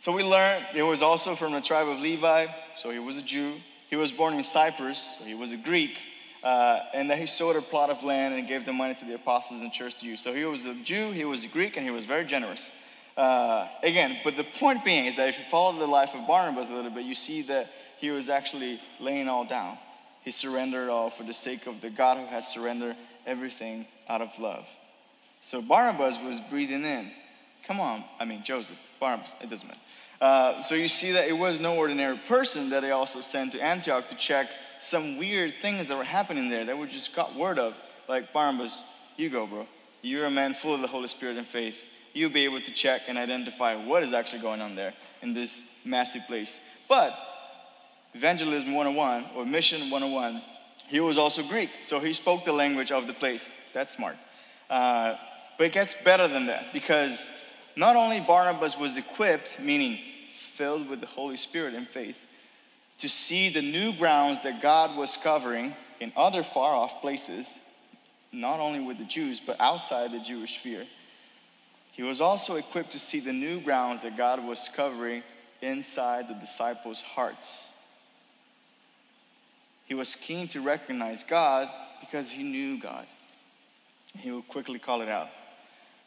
so 0.00 0.12
we 0.12 0.22
learned 0.22 0.64
he 0.72 0.82
was 0.82 1.02
also 1.02 1.34
from 1.34 1.52
the 1.52 1.60
tribe 1.60 1.88
of 1.88 1.98
Levi, 1.98 2.46
so 2.76 2.90
he 2.90 2.98
was 2.98 3.18
a 3.18 3.22
Jew. 3.22 3.54
He 3.90 3.96
was 3.96 4.12
born 4.12 4.34
in 4.34 4.44
Cyprus, 4.44 5.16
so 5.18 5.24
he 5.24 5.34
was 5.34 5.50
a 5.50 5.56
Greek. 5.56 5.98
Uh, 6.42 6.80
and 6.94 7.10
that 7.10 7.18
he 7.18 7.26
sold 7.26 7.54
a 7.56 7.60
plot 7.60 7.90
of 7.90 8.02
land 8.02 8.34
and 8.34 8.48
gave 8.48 8.64
the 8.64 8.72
money 8.72 8.94
to 8.94 9.04
the 9.04 9.14
apostles 9.14 9.60
and 9.60 9.70
church 9.70 9.96
to 9.96 10.06
use. 10.06 10.20
So 10.20 10.32
he 10.32 10.46
was 10.46 10.64
a 10.64 10.74
Jew, 10.74 11.10
he 11.10 11.26
was 11.26 11.44
a 11.44 11.48
Greek, 11.48 11.76
and 11.76 11.84
he 11.84 11.92
was 11.92 12.06
very 12.06 12.24
generous. 12.24 12.70
Uh, 13.14 13.68
again, 13.82 14.16
but 14.24 14.36
the 14.38 14.44
point 14.44 14.82
being 14.82 15.04
is 15.04 15.16
that 15.16 15.28
if 15.28 15.38
you 15.38 15.44
follow 15.50 15.78
the 15.78 15.86
life 15.86 16.14
of 16.14 16.26
Barnabas 16.26 16.70
a 16.70 16.74
little 16.74 16.90
bit, 16.90 17.04
you 17.04 17.14
see 17.14 17.42
that 17.42 17.66
he 17.98 18.10
was 18.10 18.30
actually 18.30 18.80
laying 18.98 19.28
all 19.28 19.44
down. 19.44 19.76
He 20.22 20.30
surrendered 20.30 20.88
all 20.88 21.10
for 21.10 21.24
the 21.24 21.34
sake 21.34 21.66
of 21.66 21.82
the 21.82 21.90
God 21.90 22.16
who 22.16 22.26
has 22.26 22.48
surrendered 22.48 22.96
everything 23.26 23.86
out 24.08 24.22
of 24.22 24.30
love. 24.38 24.66
So 25.40 25.62
Barnabas 25.62 26.16
was 26.24 26.40
breathing 26.40 26.84
in. 26.84 27.10
Come 27.64 27.80
on, 27.80 28.04
I 28.18 28.24
mean 28.24 28.42
Joseph, 28.42 28.78
Barnabas, 28.98 29.34
it 29.40 29.50
doesn't 29.50 29.68
matter. 29.68 29.80
Uh, 30.20 30.60
so 30.60 30.74
you 30.74 30.88
see 30.88 31.12
that 31.12 31.28
it 31.28 31.36
was 31.36 31.60
no 31.60 31.76
ordinary 31.76 32.18
person 32.28 32.68
that 32.70 32.80
they 32.80 32.90
also 32.90 33.20
sent 33.20 33.52
to 33.52 33.62
Antioch 33.62 34.06
to 34.08 34.14
check 34.16 34.48
some 34.80 35.18
weird 35.18 35.54
things 35.62 35.88
that 35.88 35.96
were 35.96 36.04
happening 36.04 36.48
there 36.48 36.64
that 36.64 36.76
we 36.76 36.86
just 36.86 37.14
got 37.14 37.34
word 37.34 37.58
of. 37.58 37.78
Like 38.08 38.32
Barnabas, 38.32 38.82
you 39.16 39.30
go, 39.30 39.46
bro. 39.46 39.66
You're 40.02 40.26
a 40.26 40.30
man 40.30 40.54
full 40.54 40.74
of 40.74 40.80
the 40.80 40.86
Holy 40.86 41.06
Spirit 41.06 41.36
and 41.36 41.46
faith. 41.46 41.86
You'll 42.12 42.30
be 42.30 42.44
able 42.44 42.60
to 42.60 42.70
check 42.72 43.02
and 43.08 43.16
identify 43.16 43.74
what 43.74 44.02
is 44.02 44.12
actually 44.12 44.42
going 44.42 44.60
on 44.60 44.74
there 44.74 44.92
in 45.22 45.32
this 45.32 45.62
massive 45.84 46.22
place. 46.26 46.58
But 46.88 47.14
Evangelism 48.14 48.74
101 48.74 49.26
or 49.36 49.46
Mission 49.46 49.90
101, 49.90 50.42
he 50.88 51.00
was 51.00 51.18
also 51.18 51.42
Greek, 51.44 51.70
so 51.82 52.00
he 52.00 52.12
spoke 52.12 52.44
the 52.44 52.52
language 52.52 52.90
of 52.90 53.06
the 53.06 53.12
place. 53.12 53.48
That's 53.72 53.94
smart. 53.94 54.16
Uh, 54.68 55.16
but 55.60 55.66
it 55.66 55.72
gets 55.74 55.92
better 55.92 56.26
than 56.26 56.46
that 56.46 56.72
because 56.72 57.22
not 57.76 57.94
only 57.94 58.18
Barnabas 58.18 58.78
was 58.78 58.96
equipped, 58.96 59.58
meaning 59.60 59.98
filled 60.54 60.88
with 60.88 61.02
the 61.02 61.06
Holy 61.06 61.36
Spirit 61.36 61.74
and 61.74 61.86
faith, 61.86 62.16
to 62.96 63.10
see 63.10 63.50
the 63.50 63.60
new 63.60 63.92
grounds 63.92 64.40
that 64.40 64.62
God 64.62 64.96
was 64.96 65.18
covering 65.18 65.74
in 66.00 66.14
other 66.16 66.42
far 66.42 66.74
off 66.74 67.02
places, 67.02 67.46
not 68.32 68.58
only 68.58 68.80
with 68.80 68.96
the 68.96 69.04
Jews, 69.04 69.38
but 69.38 69.60
outside 69.60 70.12
the 70.12 70.20
Jewish 70.20 70.60
sphere. 70.60 70.86
He 71.92 72.04
was 72.04 72.22
also 72.22 72.56
equipped 72.56 72.92
to 72.92 72.98
see 72.98 73.20
the 73.20 73.34
new 73.34 73.60
grounds 73.60 74.00
that 74.00 74.16
God 74.16 74.42
was 74.42 74.70
covering 74.74 75.22
inside 75.60 76.26
the 76.26 76.40
disciples' 76.40 77.02
hearts. 77.02 77.66
He 79.84 79.92
was 79.92 80.14
keen 80.14 80.48
to 80.48 80.62
recognize 80.62 81.22
God 81.22 81.68
because 82.00 82.30
he 82.30 82.44
knew 82.44 82.80
God. 82.80 83.04
He 84.16 84.30
would 84.30 84.48
quickly 84.48 84.78
call 84.78 85.02
it 85.02 85.10
out. 85.10 85.28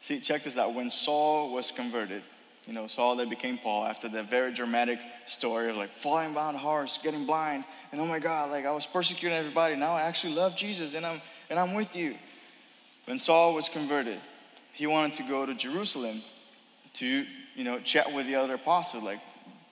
See, 0.06 0.20
check 0.20 0.44
this 0.44 0.58
out. 0.58 0.74
When 0.74 0.90
Saul 0.90 1.54
was 1.54 1.70
converted, 1.70 2.22
you 2.66 2.74
know, 2.74 2.86
Saul 2.86 3.16
that 3.16 3.30
became 3.30 3.56
Paul 3.56 3.86
after 3.86 4.06
that 4.10 4.28
very 4.28 4.52
dramatic 4.52 4.98
story 5.24 5.70
of 5.70 5.76
like 5.76 5.88
falling 5.88 6.34
behind 6.34 6.56
a 6.56 6.58
horse, 6.58 6.98
getting 7.02 7.24
blind, 7.24 7.64
and 7.90 7.98
oh 7.98 8.04
my 8.04 8.18
God, 8.18 8.50
like 8.50 8.66
I 8.66 8.70
was 8.72 8.84
persecuting 8.84 9.34
everybody. 9.34 9.76
Now 9.76 9.92
I 9.92 10.02
actually 10.02 10.34
love 10.34 10.56
Jesus 10.56 10.92
and 10.92 11.06
I'm 11.06 11.22
and 11.48 11.58
I'm 11.58 11.72
with 11.72 11.96
you. 11.96 12.16
When 13.06 13.18
Saul 13.18 13.54
was 13.54 13.70
converted, 13.70 14.18
he 14.74 14.86
wanted 14.86 15.14
to 15.14 15.22
go 15.22 15.46
to 15.46 15.54
Jerusalem 15.54 16.20
to, 16.94 17.24
you 17.54 17.64
know, 17.64 17.80
chat 17.80 18.12
with 18.12 18.26
the 18.26 18.34
other 18.34 18.56
apostles 18.56 19.04
like 19.04 19.20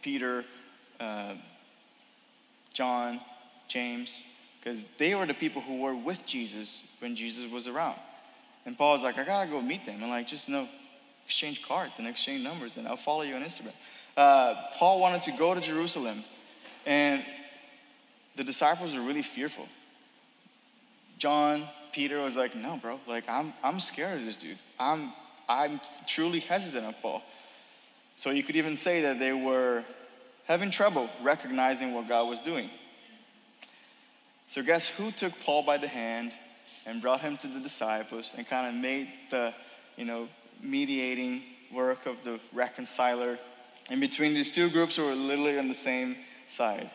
Peter, 0.00 0.46
uh, 0.98 1.34
John, 2.72 3.20
James, 3.68 4.24
because 4.58 4.86
they 4.96 5.14
were 5.14 5.26
the 5.26 5.34
people 5.34 5.60
who 5.60 5.82
were 5.82 5.94
with 5.94 6.24
Jesus 6.24 6.82
when 7.00 7.16
Jesus 7.16 7.52
was 7.52 7.68
around. 7.68 7.98
And 8.64 8.76
Paul 8.76 8.92
was 8.92 9.02
like, 9.02 9.18
I 9.18 9.24
gotta 9.24 9.50
go 9.50 9.60
meet 9.60 9.84
them 9.84 10.02
and 10.02 10.10
like 10.10 10.26
just 10.26 10.48
you 10.48 10.54
know 10.54 10.68
exchange 11.24 11.62
cards 11.62 11.98
and 11.98 12.06
exchange 12.06 12.42
numbers, 12.42 12.76
and 12.76 12.86
I'll 12.86 12.96
follow 12.96 13.22
you 13.22 13.34
on 13.34 13.42
Instagram. 13.42 13.74
Uh, 14.16 14.54
Paul 14.74 15.00
wanted 15.00 15.22
to 15.22 15.32
go 15.32 15.54
to 15.54 15.60
Jerusalem, 15.60 16.22
and 16.86 17.24
the 18.36 18.44
disciples 18.44 18.94
were 18.94 19.02
really 19.02 19.22
fearful. 19.22 19.66
John, 21.18 21.68
Peter 21.92 22.20
was 22.20 22.36
like, 22.36 22.54
"No, 22.54 22.76
bro, 22.76 23.00
like 23.06 23.24
I'm 23.28 23.52
I'm 23.62 23.80
scared 23.80 24.20
of 24.20 24.24
this 24.24 24.36
dude. 24.36 24.58
I'm 24.78 25.12
I'm 25.48 25.80
truly 26.06 26.40
hesitant 26.40 26.86
of 26.86 27.00
Paul." 27.00 27.22
So 28.16 28.30
you 28.30 28.42
could 28.42 28.56
even 28.56 28.76
say 28.76 29.02
that 29.02 29.18
they 29.18 29.32
were 29.32 29.84
having 30.44 30.70
trouble 30.70 31.08
recognizing 31.22 31.94
what 31.94 32.08
God 32.08 32.28
was 32.28 32.42
doing. 32.42 32.68
So, 34.48 34.62
guess 34.62 34.86
who 34.86 35.10
took 35.10 35.32
Paul 35.40 35.62
by 35.62 35.78
the 35.78 35.88
hand 35.88 36.32
and 36.86 37.00
brought 37.00 37.20
him 37.20 37.36
to 37.38 37.46
the 37.46 37.60
disciples 37.60 38.34
and 38.36 38.46
kind 38.46 38.68
of 38.68 38.80
made 38.80 39.08
the, 39.30 39.54
you 39.96 40.04
know, 40.04 40.28
mediating 40.62 41.42
work 41.72 42.06
of 42.06 42.22
the 42.24 42.38
reconciler 42.52 43.38
in 43.90 44.00
between 44.00 44.34
these 44.34 44.50
two 44.50 44.70
groups 44.70 44.96
who 44.96 45.04
were 45.04 45.14
literally 45.14 45.58
on 45.58 45.68
the 45.68 45.74
same 45.74 46.16
side? 46.48 46.90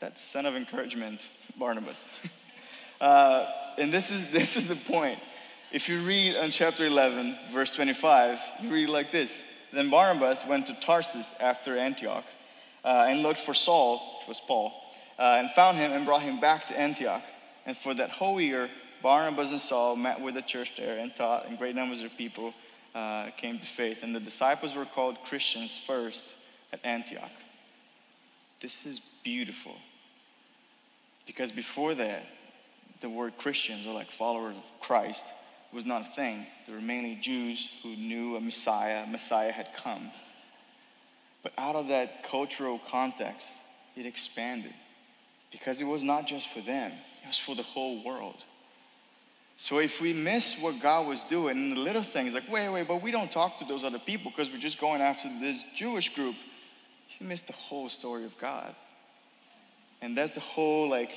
That 0.00 0.18
son 0.18 0.46
of 0.46 0.56
encouragement, 0.56 1.28
Barnabas. 1.58 2.08
uh, 3.00 3.46
and 3.78 3.92
this 3.92 4.10
is, 4.10 4.30
this 4.30 4.56
is 4.56 4.68
the 4.68 4.92
point. 4.92 5.18
If 5.72 5.88
you 5.88 6.00
read 6.00 6.36
on 6.36 6.50
chapter 6.50 6.86
11, 6.86 7.36
verse 7.52 7.72
25, 7.72 8.38
you 8.62 8.70
read 8.70 8.88
like 8.88 9.10
this 9.10 9.44
Then 9.72 9.90
Barnabas 9.90 10.44
went 10.46 10.66
to 10.66 10.80
Tarsus 10.80 11.34
after 11.40 11.76
Antioch 11.76 12.24
uh, 12.84 13.06
and 13.08 13.22
looked 13.22 13.40
for 13.40 13.52
Saul, 13.52 14.20
which 14.20 14.28
was 14.28 14.40
Paul 14.40 14.72
uh, 15.18 15.36
and 15.38 15.50
found 15.50 15.76
him 15.76 15.92
and 15.92 16.04
brought 16.04 16.22
him 16.22 16.40
back 16.40 16.66
to 16.66 16.78
Antioch. 16.78 17.22
And 17.66 17.76
for 17.76 17.92
that 17.94 18.10
whole 18.10 18.40
year, 18.40 18.70
Barnabas 19.02 19.50
and 19.50 19.60
Saul 19.60 19.96
met 19.96 20.20
with 20.20 20.34
the 20.34 20.42
church 20.42 20.72
there 20.76 20.98
and 20.98 21.14
taught, 21.14 21.46
and 21.46 21.58
great 21.58 21.74
numbers 21.74 22.02
of 22.02 22.16
people 22.16 22.54
uh, 22.94 23.30
came 23.36 23.58
to 23.58 23.66
faith. 23.66 24.02
And 24.02 24.14
the 24.14 24.20
disciples 24.20 24.74
were 24.74 24.84
called 24.84 25.18
Christians 25.24 25.76
first 25.76 26.34
at 26.72 26.80
Antioch. 26.84 27.30
This 28.60 28.86
is 28.86 29.00
beautiful. 29.22 29.74
Because 31.26 31.50
before 31.52 31.94
that, 31.94 32.24
the 33.00 33.10
word 33.10 33.36
Christians, 33.36 33.86
or 33.86 33.92
like 33.92 34.10
followers 34.10 34.56
of 34.56 34.80
Christ, 34.80 35.26
was 35.72 35.84
not 35.84 36.02
a 36.02 36.10
thing. 36.12 36.46
There 36.64 36.74
were 36.74 36.80
mainly 36.80 37.16
Jews 37.16 37.68
who 37.82 37.96
knew 37.96 38.36
a 38.36 38.40
Messiah, 38.40 39.06
Messiah 39.06 39.52
had 39.52 39.74
come. 39.74 40.10
But 41.42 41.52
out 41.58 41.76
of 41.76 41.88
that 41.88 42.24
cultural 42.24 42.80
context, 42.88 43.48
it 43.96 44.06
expanded 44.06 44.72
because 45.52 45.80
it 45.80 45.84
was 45.84 46.02
not 46.02 46.26
just 46.26 46.48
for 46.50 46.60
them, 46.60 46.92
it 47.26 47.30
was 47.30 47.38
for 47.38 47.56
the 47.56 47.62
whole 47.62 48.02
world. 48.04 48.36
So 49.56 49.78
if 49.78 50.00
we 50.00 50.12
miss 50.12 50.56
what 50.60 50.80
God 50.80 51.08
was 51.08 51.24
doing 51.24 51.56
in 51.56 51.74
the 51.74 51.80
little 51.80 52.02
things, 52.02 52.34
like, 52.34 52.48
wait, 52.50 52.68
wait, 52.68 52.86
but 52.86 53.02
we 53.02 53.10
don't 53.10 53.30
talk 53.30 53.58
to 53.58 53.64
those 53.64 53.84
other 53.84 53.98
people 53.98 54.30
because 54.30 54.50
we're 54.50 54.58
just 54.58 54.78
going 54.78 55.00
after 55.00 55.28
this 55.40 55.64
Jewish 55.74 56.14
group, 56.14 56.36
you 57.18 57.26
miss 57.26 57.40
the 57.42 57.54
whole 57.54 57.88
story 57.88 58.24
of 58.24 58.38
God. 58.38 58.74
And 60.02 60.16
that's 60.16 60.34
the 60.34 60.40
whole, 60.40 60.88
like, 60.88 61.12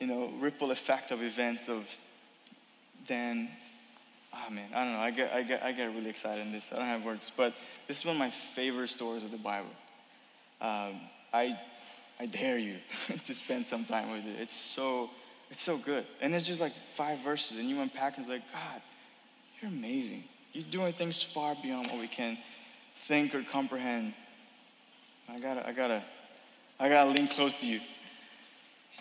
you 0.00 0.06
know, 0.06 0.32
ripple 0.38 0.70
effect 0.70 1.12
of 1.12 1.22
events 1.22 1.68
of 1.68 1.88
then, 3.06 3.48
oh 4.34 4.50
man, 4.50 4.68
I 4.74 4.84
don't 4.84 4.92
know, 4.92 4.98
I 4.98 5.10
get, 5.10 5.32
I 5.32 5.42
get, 5.42 5.62
I 5.62 5.72
get 5.72 5.86
really 5.94 6.10
excited 6.10 6.44
in 6.44 6.52
this. 6.52 6.68
I 6.72 6.76
don't 6.76 6.86
have 6.86 7.04
words, 7.04 7.30
but 7.34 7.54
this 7.86 8.00
is 8.00 8.04
one 8.04 8.16
of 8.16 8.18
my 8.18 8.30
favorite 8.30 8.88
stories 8.88 9.24
of 9.24 9.30
the 9.30 9.38
Bible. 9.38 9.70
Um, 10.60 11.00
I 11.32 11.56
I 12.20 12.26
dare 12.26 12.58
you 12.58 12.76
to 13.24 13.34
spend 13.34 13.66
some 13.66 13.84
time 13.84 14.10
with 14.10 14.26
it. 14.26 14.40
It's 14.40 14.54
so, 14.54 15.10
it's 15.50 15.60
so 15.60 15.76
good. 15.78 16.04
And 16.20 16.34
it's 16.34 16.46
just 16.46 16.60
like 16.60 16.72
five 16.94 17.18
verses, 17.20 17.58
and 17.58 17.68
you 17.68 17.80
unpack 17.80 18.16
and 18.16 18.22
it's 18.22 18.28
like, 18.28 18.42
God, 18.52 18.82
you're 19.60 19.70
amazing. 19.70 20.24
You're 20.52 20.64
doing 20.70 20.92
things 20.92 21.22
far 21.22 21.56
beyond 21.62 21.88
what 21.88 22.00
we 22.00 22.08
can 22.08 22.38
think 22.94 23.34
or 23.34 23.42
comprehend. 23.42 24.14
I 25.28 25.38
gotta, 25.38 25.66
I 25.66 25.72
gotta, 25.72 26.02
I 26.80 26.88
gotta 26.88 27.10
lean 27.10 27.28
close 27.28 27.54
to 27.54 27.66
you. 27.66 27.80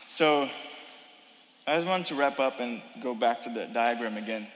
So 0.07 0.49
I 1.65 1.75
just 1.75 1.87
wanted 1.87 2.05
to 2.07 2.15
wrap 2.15 2.39
up 2.39 2.59
and 2.59 2.81
go 3.01 3.13
back 3.13 3.41
to 3.41 3.49
the 3.49 3.65
diagram 3.67 4.17
again 4.17 4.47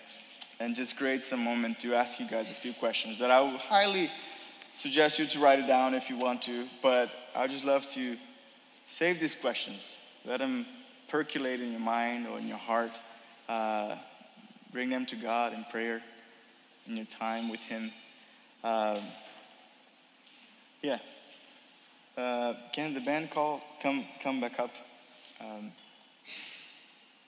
and 0.60 0.76
just 0.76 0.96
create 0.96 1.24
some 1.24 1.44
moment 1.44 1.80
to 1.80 1.96
ask 1.96 2.20
you 2.20 2.28
guys 2.28 2.50
a 2.50 2.54
few 2.54 2.74
questions 2.74 3.20
that 3.20 3.32
I 3.32 3.42
would 3.42 3.60
highly 3.60 4.12
suggest 4.74 5.20
you 5.20 5.26
to 5.26 5.39
write 5.39 5.60
it 5.60 5.68
down 5.68 5.94
if 5.94 6.10
you 6.10 6.18
want 6.18 6.42
to, 6.44 6.68
but 6.82 7.10
I 7.36 7.42
would 7.42 7.52
just 7.52 7.66
love 7.66 7.86
to 7.92 8.16
save 8.86 9.20
these 9.20 9.36
questions. 9.36 9.98
Let 10.26 10.39
them 10.39 10.66
percolate 11.12 11.59
in 11.59 11.72
your 11.72 11.82
mind 11.82 12.26
or 12.26 12.39
in 12.39 12.47
your 12.47 12.57
heart. 12.57 12.91
Uh, 13.49 13.95
bring 14.72 14.89
them 14.89 15.05
to 15.05 15.18
God 15.18 15.53
in 15.53 15.66
prayer, 15.66 16.01
in 16.88 16.95
your 16.95 17.05
time 17.05 17.49
with 17.49 17.59
Him. 17.59 17.91
Um, 18.64 18.99
yeah. 20.82 20.99
Uh, 22.18 22.53
can 22.74 22.93
the 22.93 23.01
band 23.01 23.30
call 23.30 23.62
come 23.82 24.05
come 24.24 24.39
back 24.39 24.59
up? 24.59 24.72
Um, 25.41 25.72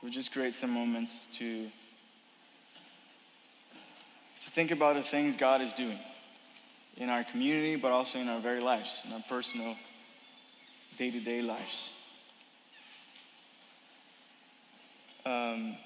we'll 0.01 0.11
just 0.11 0.31
create 0.31 0.53
some 0.53 0.71
moments 0.71 1.27
to 1.37 1.65
to 4.43 4.51
think 4.51 4.71
about 4.71 4.95
the 4.95 5.03
things 5.03 5.35
God 5.35 5.61
is 5.61 5.73
doing 5.73 5.99
in 6.97 7.09
our 7.09 7.23
community, 7.23 7.75
but 7.75 7.91
also 7.91 8.19
in 8.19 8.29
our 8.29 8.39
very 8.39 8.59
lives, 8.59 9.01
in 9.05 9.13
our 9.13 9.23
personal 9.27 9.75
day-to-day 10.97 11.41
lives. 11.41 11.89
Um, 15.25 15.77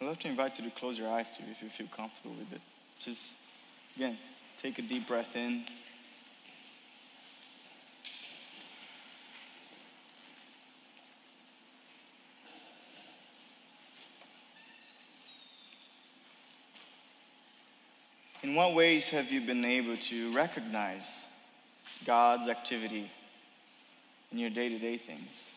I'd 0.00 0.06
love 0.06 0.18
to 0.20 0.28
invite 0.28 0.58
you 0.58 0.64
to 0.64 0.70
close 0.70 0.98
your 0.98 1.08
eyes 1.08 1.30
too 1.30 1.44
if 1.50 1.62
you 1.62 1.68
feel 1.68 1.88
comfortable 1.88 2.34
with 2.38 2.52
it. 2.52 2.60
Just, 3.00 3.20
again, 3.96 4.16
take 4.60 4.78
a 4.78 4.82
deep 4.82 5.08
breath 5.08 5.34
in. 5.34 5.64
In 18.42 18.56
what 18.56 18.74
ways 18.74 19.08
have 19.10 19.30
you 19.30 19.40
been 19.40 19.64
able 19.64 19.96
to 19.96 20.32
recognize 20.32 21.06
God's 22.04 22.48
activity 22.48 23.08
in 24.32 24.38
your 24.38 24.50
day 24.50 24.68
to 24.68 24.78
day 24.78 24.96
things? 24.96 25.51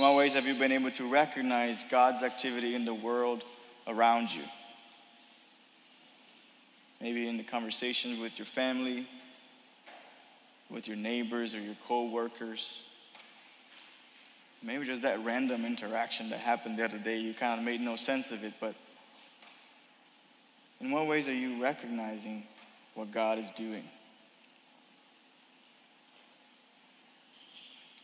In 0.00 0.06
what 0.06 0.14
ways 0.14 0.32
have 0.32 0.46
you 0.46 0.54
been 0.54 0.72
able 0.72 0.90
to 0.92 1.06
recognize 1.06 1.84
God's 1.90 2.22
activity 2.22 2.74
in 2.74 2.86
the 2.86 2.94
world 2.94 3.44
around 3.86 4.34
you? 4.34 4.40
Maybe 7.02 7.28
in 7.28 7.36
the 7.36 7.42
conversations 7.42 8.18
with 8.18 8.38
your 8.38 8.46
family, 8.46 9.06
with 10.70 10.88
your 10.88 10.96
neighbors 10.96 11.54
or 11.54 11.60
your 11.60 11.74
co 11.86 12.06
workers. 12.06 12.82
Maybe 14.62 14.86
just 14.86 15.02
that 15.02 15.22
random 15.22 15.66
interaction 15.66 16.30
that 16.30 16.38
happened 16.38 16.78
the 16.78 16.84
other 16.86 16.96
day, 16.96 17.18
you 17.18 17.34
kind 17.34 17.60
of 17.60 17.66
made 17.66 17.82
no 17.82 17.96
sense 17.96 18.30
of 18.30 18.42
it, 18.42 18.54
but 18.58 18.74
in 20.80 20.92
what 20.92 21.08
ways 21.08 21.28
are 21.28 21.34
you 21.34 21.62
recognizing 21.62 22.44
what 22.94 23.12
God 23.12 23.38
is 23.38 23.50
doing? 23.50 23.84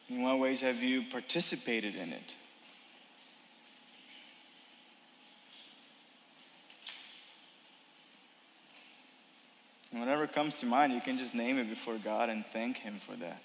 In 0.08 0.22
what 0.22 0.38
ways 0.38 0.60
have 0.60 0.82
you 0.82 1.02
participated 1.10 1.96
in 1.96 2.12
it? 2.12 2.36
And 9.90 10.00
whatever 10.00 10.26
comes 10.26 10.56
to 10.60 10.66
mind, 10.66 10.92
you 10.92 11.00
can 11.00 11.18
just 11.18 11.34
name 11.34 11.58
it 11.58 11.68
before 11.68 11.96
God 11.96 12.28
and 12.28 12.44
thank 12.46 12.76
Him 12.76 12.98
for 12.98 13.16
that. 13.16 13.42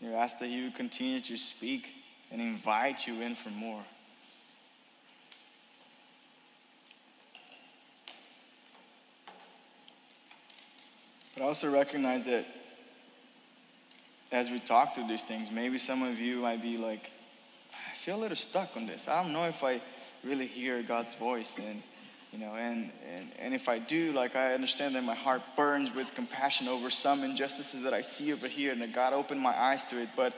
You 0.00 0.14
ask 0.14 0.38
that 0.40 0.48
He 0.48 0.64
would 0.64 0.74
continue 0.74 1.20
to 1.20 1.36
speak 1.36 1.88
and 2.30 2.40
invite 2.40 3.06
you 3.06 3.22
in 3.22 3.34
for 3.34 3.50
more. 3.50 3.82
But 11.34 11.44
I 11.44 11.46
also 11.46 11.70
recognize 11.70 12.24
that 12.26 12.44
as 14.30 14.50
we 14.50 14.58
talk 14.60 14.94
through 14.94 15.08
these 15.08 15.22
things, 15.22 15.50
maybe 15.50 15.78
some 15.78 16.02
of 16.02 16.20
you 16.20 16.36
might 16.36 16.60
be 16.60 16.76
like, 16.76 17.10
I 17.72 17.94
feel 17.96 18.16
a 18.16 18.20
little 18.20 18.36
stuck 18.36 18.76
on 18.76 18.86
this. 18.86 19.08
I 19.08 19.22
don't 19.22 19.32
know 19.32 19.44
if 19.44 19.64
I 19.64 19.80
really 20.22 20.46
hear 20.46 20.82
God's 20.82 21.14
voice. 21.14 21.56
And, 21.56 21.82
you 22.32 22.38
know, 22.38 22.54
and, 22.54 22.90
and, 23.14 23.28
and 23.38 23.54
if 23.54 23.68
I 23.68 23.78
do, 23.78 24.12
like, 24.12 24.36
I 24.36 24.52
understand 24.52 24.94
that 24.96 25.04
my 25.04 25.14
heart 25.14 25.40
burns 25.56 25.94
with 25.94 26.14
compassion 26.14 26.68
over 26.68 26.90
some 26.90 27.24
injustices 27.24 27.82
that 27.82 27.94
I 27.94 28.02
see 28.02 28.32
over 28.32 28.48
here, 28.48 28.72
and 28.72 28.82
that 28.82 28.92
God 28.92 29.14
opened 29.14 29.40
my 29.40 29.58
eyes 29.58 29.86
to 29.86 29.98
it, 29.98 30.10
but 30.14 30.34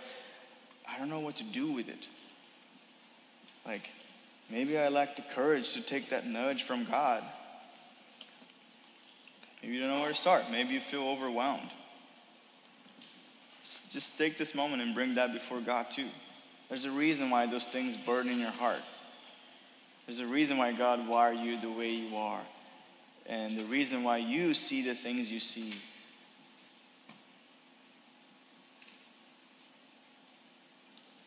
I 0.89 0.99
don't 0.99 1.11
know 1.11 1.21
what 1.21 1.37
to 1.37 1.45
do 1.45 1.73
with 1.73 1.89
it. 1.89 2.09
Like, 3.67 3.91
maybe 4.51 4.79
I 4.79 4.89
lack 4.89 5.17
the 5.17 5.23
courage 5.35 5.73
to 5.73 5.83
take 5.83 6.11
that 6.11 6.27
nudge 6.27 6.63
from 6.63 6.85
God. 6.85 7.25
Maybe 9.63 9.75
you 9.75 9.81
don't 9.81 9.91
know 9.91 10.01
where 10.01 10.11
to 10.11 10.15
start. 10.15 10.45
Maybe 10.51 10.75
you 10.75 10.81
feel 10.81 11.03
overwhelmed 11.03 11.71
just 13.91 14.17
take 14.17 14.39
this 14.39 14.55
moment 14.55 14.83
and 14.83 14.95
bring 14.95 15.15
that 15.17 15.33
before 15.33 15.61
God 15.61 15.91
too. 15.91 16.09
There's 16.69 16.85
a 16.85 16.91
reason 16.91 17.31
why 17.31 17.47
those 17.47 17.67
things 17.67 17.97
burn 17.97 18.29
in 18.29 18.39
your 18.39 18.51
heart. 18.51 18.81
There's 20.07 20.21
a 20.21 20.27
reason 20.27 20.57
why 20.57 20.73
God 20.73 21.07
wired 21.07 21.39
you 21.39 21.61
the 21.61 21.71
way 21.71 21.91
you 21.91 22.17
are. 22.17 22.41
And 23.27 23.59
the 23.59 23.65
reason 23.65 24.03
why 24.03 24.19
you 24.19 24.55
see 24.55 24.83
the 24.83 24.95
things 24.95 25.31
you 25.31 25.41
see. 25.41 25.73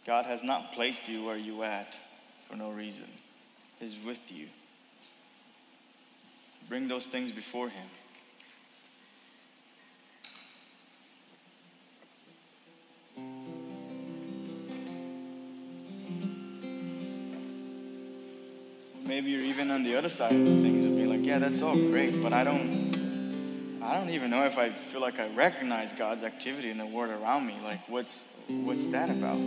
God 0.06 0.26
has 0.26 0.44
not 0.44 0.74
placed 0.74 1.08
you 1.08 1.26
where 1.26 1.38
you 1.38 1.64
at 1.64 2.00
for 2.50 2.56
no 2.56 2.72
reason. 2.72 3.08
He's 3.80 3.98
with 4.06 4.20
you. 4.32 4.48
So 6.54 6.60
bring 6.68 6.88
those 6.88 7.06
things 7.06 7.32
before 7.32 7.70
him. 7.70 7.88
Maybe 19.14 19.30
you're 19.30 19.42
even 19.42 19.70
on 19.70 19.84
the 19.84 19.96
other 19.96 20.10
side 20.10 20.32
of 20.32 20.48
things 20.64 20.88
of 20.88 20.96
being 20.96 21.08
like, 21.08 21.24
yeah, 21.24 21.38
that's 21.38 21.62
all 21.62 21.76
great, 21.76 22.20
but 22.20 22.34
I 22.34 22.44
don't, 22.44 23.78
I 23.80 23.96
don't 23.96 24.10
even 24.10 24.32
know 24.32 24.44
if 24.46 24.58
I 24.58 24.72
feel 24.72 25.02
like 25.02 25.20
I 25.20 25.28
recognize 25.36 25.92
God's 25.92 26.24
activity 26.24 26.72
in 26.72 26.80
the 26.80 26.86
world 26.88 27.12
around 27.12 27.46
me. 27.46 27.56
Like, 27.64 27.88
what's, 27.88 28.24
what's 28.48 28.88
that 28.88 29.12
about? 29.12 29.38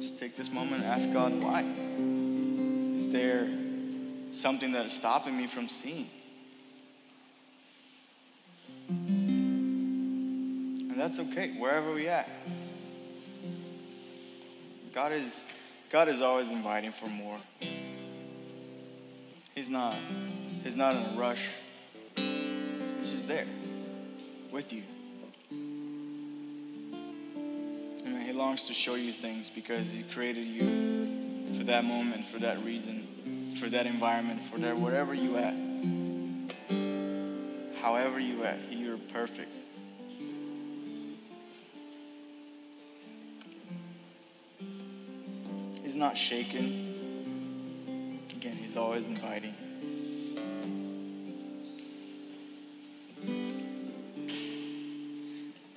Just 0.00 0.18
take 0.18 0.34
this 0.34 0.50
moment 0.50 0.82
and 0.82 0.86
ask 0.86 1.12
God 1.12 1.32
why. 1.40 1.60
Is 2.96 3.08
there 3.10 3.46
something 4.32 4.72
that 4.72 4.86
is 4.86 4.92
stopping 4.92 5.36
me 5.36 5.46
from 5.46 5.68
seeing? 5.68 6.08
And 8.88 10.96
that's 10.96 11.20
okay, 11.20 11.52
wherever 11.56 11.94
we 11.94 12.08
at. 12.08 12.28
God 14.92 15.12
is 15.12 15.46
God 15.94 16.08
is 16.08 16.22
always 16.22 16.50
inviting 16.50 16.90
for 16.90 17.06
more. 17.06 17.38
He's 19.54 19.70
not, 19.70 19.94
he's 20.64 20.74
not 20.74 20.92
in 20.92 21.00
a 21.00 21.16
rush. 21.16 21.46
He's 22.16 23.12
just 23.12 23.28
there 23.28 23.46
with 24.50 24.72
you. 24.72 24.82
And 28.04 28.20
he 28.24 28.32
longs 28.32 28.66
to 28.66 28.74
show 28.74 28.96
you 28.96 29.12
things 29.12 29.48
because 29.50 29.92
he 29.92 30.02
created 30.02 30.48
you 30.48 31.56
for 31.56 31.62
that 31.62 31.84
moment, 31.84 32.24
for 32.24 32.40
that 32.40 32.64
reason, 32.64 33.54
for 33.60 33.68
that 33.68 33.86
environment, 33.86 34.42
for 34.42 34.58
that 34.58 34.76
wherever 34.76 35.14
you 35.14 35.36
at. 35.36 35.54
However 37.80 38.18
you 38.18 38.42
at, 38.42 38.58
you're 38.68 38.98
perfect. 39.12 39.52
He's 45.94 46.00
not 46.00 46.18
shaken. 46.18 48.18
Again, 48.34 48.56
He's 48.56 48.76
always 48.76 49.06
inviting. 49.06 49.54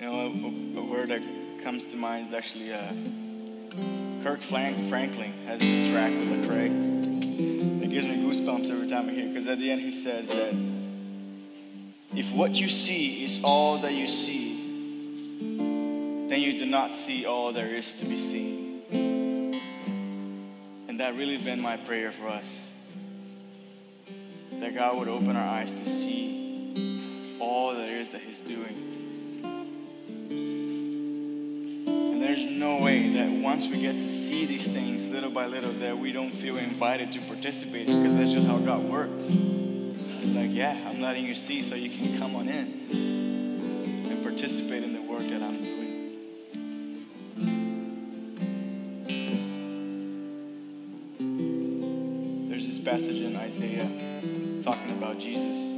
know, 0.00 0.14
a, 0.16 0.26
a 0.80 0.84
word 0.84 1.10
that 1.10 1.22
comes 1.62 1.84
to 1.84 1.96
mind 1.96 2.26
is 2.26 2.32
actually 2.32 2.72
uh, 2.72 2.92
Kirk 4.24 4.40
Franklin 4.40 5.32
has 5.46 5.60
this 5.60 5.92
track 5.92 6.10
with 6.10 6.50
Lecrae. 6.50 7.84
It 7.84 7.88
gives 7.88 8.08
me 8.08 8.16
goosebumps 8.16 8.72
every 8.72 8.88
time 8.88 9.08
I 9.08 9.12
hear 9.12 9.26
it 9.26 9.28
because 9.28 9.46
at 9.46 9.60
the 9.60 9.70
end 9.70 9.82
he 9.82 9.92
says 9.92 10.26
that 10.30 10.52
if 12.16 12.32
what 12.32 12.54
you 12.54 12.68
see 12.68 13.24
is 13.24 13.38
all 13.44 13.78
that 13.82 13.92
you 13.92 14.08
see, 14.08 14.56
then 16.28 16.40
you 16.40 16.58
do 16.58 16.66
not 16.66 16.92
see 16.92 17.24
all 17.24 17.52
there 17.52 17.68
is 17.68 17.94
to 17.94 18.04
be 18.04 18.18
seen 18.18 19.27
that 20.98 21.14
really 21.14 21.38
been 21.38 21.60
my 21.60 21.76
prayer 21.76 22.10
for 22.10 22.26
us 22.26 22.72
that 24.58 24.74
God 24.74 24.98
would 24.98 25.06
open 25.06 25.36
our 25.36 25.48
eyes 25.48 25.76
to 25.76 25.84
see 25.84 27.36
all 27.38 27.72
that 27.72 27.88
is 27.88 28.08
that 28.10 28.20
He's 28.20 28.40
doing. 28.40 28.74
And 31.86 32.20
there's 32.20 32.44
no 32.44 32.82
way 32.82 33.12
that 33.12 33.30
once 33.30 33.68
we 33.68 33.80
get 33.80 33.96
to 34.00 34.08
see 34.08 34.44
these 34.44 34.66
things 34.66 35.06
little 35.06 35.30
by 35.30 35.46
little, 35.46 35.72
that 35.74 35.96
we 35.96 36.10
don't 36.10 36.32
feel 36.32 36.56
invited 36.56 37.12
to 37.12 37.20
participate 37.20 37.86
because 37.86 38.16
that's 38.16 38.32
just 38.32 38.48
how 38.48 38.58
God 38.58 38.82
works. 38.82 39.26
It's 39.28 40.34
like, 40.34 40.50
yeah, 40.52 40.76
I'm 40.88 41.00
letting 41.00 41.24
you 41.24 41.34
see 41.36 41.62
so 41.62 41.76
you 41.76 41.90
can 41.90 42.18
come 42.18 42.34
on 42.34 42.48
in 42.48 44.08
and 44.10 44.20
participate 44.24 44.82
in 44.82 44.94
the 44.94 45.02
work 45.02 45.28
that 45.28 45.44
I'm 45.44 45.62
doing. 45.62 45.77
Passage 52.98 53.20
in 53.20 53.36
Isaiah 53.36 53.88
talking 54.60 54.90
about 54.90 55.20
Jesus 55.20 55.76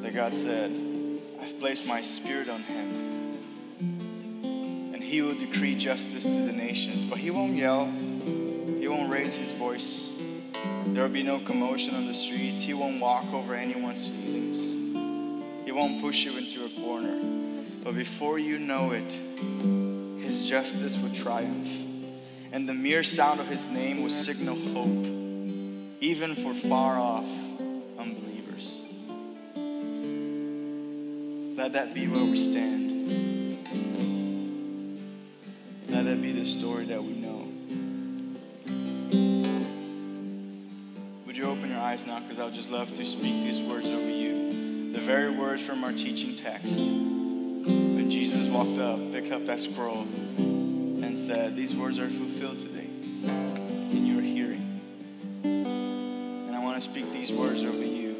that 0.00 0.14
God 0.14 0.34
said, 0.34 0.70
I've 1.38 1.60
placed 1.60 1.84
my 1.84 2.00
spirit 2.00 2.48
on 2.48 2.62
him, 2.62 3.36
and 4.94 5.02
he 5.02 5.20
will 5.20 5.34
decree 5.34 5.74
justice 5.74 6.24
to 6.24 6.40
the 6.44 6.52
nations. 6.52 7.04
But 7.04 7.18
he 7.18 7.30
won't 7.30 7.54
yell, 7.54 7.84
he 7.84 8.88
won't 8.88 9.10
raise 9.10 9.34
his 9.34 9.50
voice. 9.50 10.10
There 10.86 11.02
will 11.02 11.10
be 11.10 11.22
no 11.22 11.38
commotion 11.40 11.94
on 11.94 12.06
the 12.06 12.14
streets. 12.14 12.58
He 12.58 12.72
won't 12.72 12.98
walk 12.98 13.30
over 13.34 13.54
anyone's 13.54 14.08
feelings. 14.08 14.56
He 15.66 15.70
won't 15.70 16.00
push 16.00 16.24
you 16.24 16.38
into 16.38 16.64
a 16.64 16.70
corner. 16.80 17.20
But 17.84 17.94
before 17.94 18.38
you 18.38 18.58
know 18.58 18.92
it, 18.92 19.12
his 20.24 20.48
justice 20.48 20.96
will 20.96 21.12
triumph. 21.14 21.89
And 22.52 22.68
the 22.68 22.74
mere 22.74 23.02
sound 23.04 23.38
of 23.38 23.46
his 23.46 23.68
name 23.68 24.02
will 24.02 24.10
signal 24.10 24.56
hope, 24.56 25.06
even 26.00 26.34
for 26.34 26.52
far 26.52 26.98
off 26.98 27.26
unbelievers. 27.98 28.82
Let 31.56 31.74
that 31.74 31.94
be 31.94 32.08
where 32.08 32.24
we 32.24 32.36
stand. 32.36 32.90
Let 35.88 36.04
that 36.06 36.20
be 36.20 36.32
the 36.32 36.44
story 36.44 36.86
that 36.86 37.02
we 37.02 37.12
know. 37.12 37.46
Would 41.26 41.36
you 41.36 41.44
open 41.44 41.70
your 41.70 41.78
eyes 41.78 42.04
now? 42.04 42.18
Because 42.18 42.40
I 42.40 42.44
would 42.44 42.54
just 42.54 42.70
love 42.70 42.92
to 42.94 43.04
speak 43.04 43.44
these 43.44 43.60
words 43.60 43.86
over 43.86 44.10
you. 44.10 44.92
The 44.92 44.98
very 44.98 45.30
words 45.30 45.62
from 45.62 45.84
our 45.84 45.92
teaching 45.92 46.34
text. 46.34 46.74
When 46.74 48.10
Jesus 48.10 48.46
walked 48.46 48.80
up, 48.80 48.98
picked 49.12 49.30
up 49.30 49.46
that 49.46 49.60
scroll, 49.60 50.06
said, 51.20 51.54
These 51.54 51.74
words 51.74 51.98
are 51.98 52.08
fulfilled 52.08 52.60
today 52.60 52.88
in 53.26 54.06
your 54.06 54.22
hearing. 54.22 54.80
And 55.44 56.56
I 56.56 56.64
want 56.64 56.76
to 56.76 56.80
speak 56.80 57.12
these 57.12 57.30
words 57.30 57.62
over 57.62 57.84
you 57.84 58.14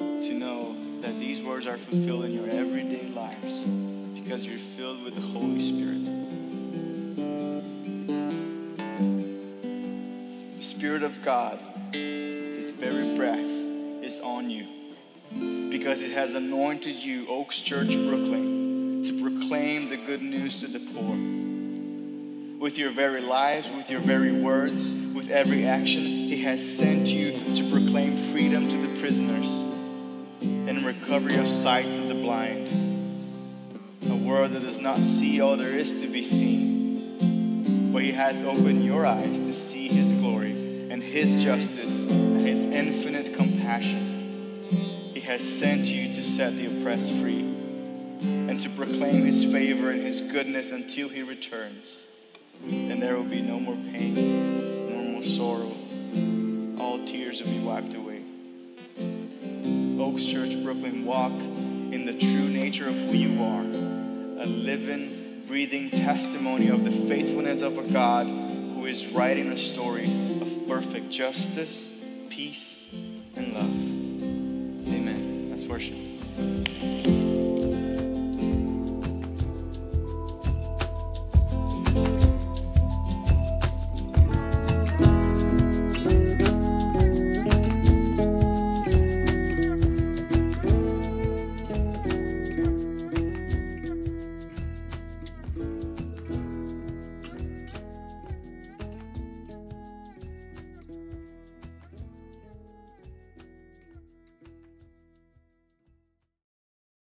to 0.00 0.34
know 0.34 0.74
that 1.00 1.18
these 1.20 1.40
words 1.42 1.68
are 1.68 1.78
fulfilled 1.78 2.24
in 2.24 2.32
your 2.32 2.50
everyday 2.50 3.06
lives 3.10 3.64
because 4.20 4.44
you're 4.44 4.58
filled 4.58 5.04
with 5.04 5.14
the 5.14 5.20
Holy 5.20 5.60
Spirit. 5.60 6.04
The 10.56 10.62
Spirit 10.62 11.04
of 11.04 11.22
God, 11.22 11.62
His 11.92 12.70
very 12.70 13.16
breath, 13.16 13.38
is 14.02 14.18
on 14.18 14.50
you 14.50 14.66
because 15.70 16.02
it 16.02 16.10
has 16.10 16.34
anointed 16.34 16.96
you, 16.96 17.28
Oaks 17.28 17.60
Church 17.60 17.94
Brooklyn, 17.94 19.04
to 19.04 19.22
proclaim 19.22 19.88
the 19.88 19.96
good 19.96 20.22
news 20.22 20.60
to 20.62 20.66
the 20.66 20.80
poor. 20.80 21.47
With 22.58 22.76
your 22.76 22.90
very 22.90 23.20
lives, 23.20 23.70
with 23.70 23.88
your 23.88 24.00
very 24.00 24.32
words, 24.32 24.92
with 25.14 25.30
every 25.30 25.64
action, 25.64 26.02
He 26.02 26.42
has 26.42 26.76
sent 26.76 27.06
you 27.06 27.54
to 27.54 27.70
proclaim 27.70 28.16
freedom 28.16 28.68
to 28.68 28.76
the 28.76 29.00
prisoners 29.00 29.46
and 30.40 30.84
recovery 30.84 31.36
of 31.36 31.46
sight 31.46 31.94
to 31.94 32.00
the 32.00 32.14
blind. 32.14 32.68
A 34.10 34.16
world 34.16 34.50
that 34.52 34.62
does 34.62 34.80
not 34.80 35.04
see 35.04 35.40
all 35.40 35.56
there 35.56 35.78
is 35.78 35.94
to 36.00 36.08
be 36.08 36.20
seen, 36.20 37.92
but 37.92 38.02
He 38.02 38.10
has 38.10 38.42
opened 38.42 38.84
your 38.84 39.06
eyes 39.06 39.38
to 39.46 39.52
see 39.52 39.86
His 39.86 40.12
glory 40.14 40.50
and 40.90 41.00
His 41.00 41.36
justice 41.36 42.02
and 42.02 42.44
His 42.44 42.66
infinite 42.66 43.34
compassion. 43.34 44.66
He 45.14 45.20
has 45.20 45.42
sent 45.42 45.86
you 45.86 46.12
to 46.12 46.24
set 46.24 46.56
the 46.56 46.66
oppressed 46.66 47.12
free 47.12 47.38
and 47.38 48.58
to 48.58 48.68
proclaim 48.70 49.24
His 49.24 49.44
favor 49.44 49.92
and 49.92 50.02
His 50.02 50.20
goodness 50.20 50.72
until 50.72 51.08
He 51.08 51.22
returns. 51.22 51.94
And 52.64 53.02
there 53.02 53.16
will 53.16 53.24
be 53.24 53.42
no 53.42 53.58
more 53.58 53.76
pain, 53.92 54.14
no 54.90 55.12
more 55.12 55.22
sorrow. 55.22 55.72
All 56.78 57.04
tears 57.06 57.42
will 57.42 57.50
be 57.50 57.60
wiped 57.60 57.94
away. 57.94 58.22
Oaks 60.00 60.24
Church 60.26 60.62
Brooklyn, 60.62 61.04
walk 61.04 61.32
in 61.32 62.04
the 62.04 62.16
true 62.18 62.48
nature 62.48 62.88
of 62.88 62.94
who 62.94 63.12
you 63.12 63.42
are 63.42 63.98
a 64.40 64.46
living, 64.46 65.42
breathing 65.46 65.90
testimony 65.90 66.68
of 66.68 66.84
the 66.84 66.92
faithfulness 66.92 67.62
of 67.62 67.76
a 67.76 67.82
God 67.82 68.28
who 68.28 68.86
is 68.86 69.06
writing 69.08 69.50
a 69.50 69.56
story 69.56 70.04
of 70.40 70.68
perfect 70.68 71.10
justice, 71.10 71.92
peace, 72.30 72.88
and 73.34 73.52
love. 73.52 74.94
Amen. 74.94 75.50
Let's 75.50 75.64
worship. 75.64 75.96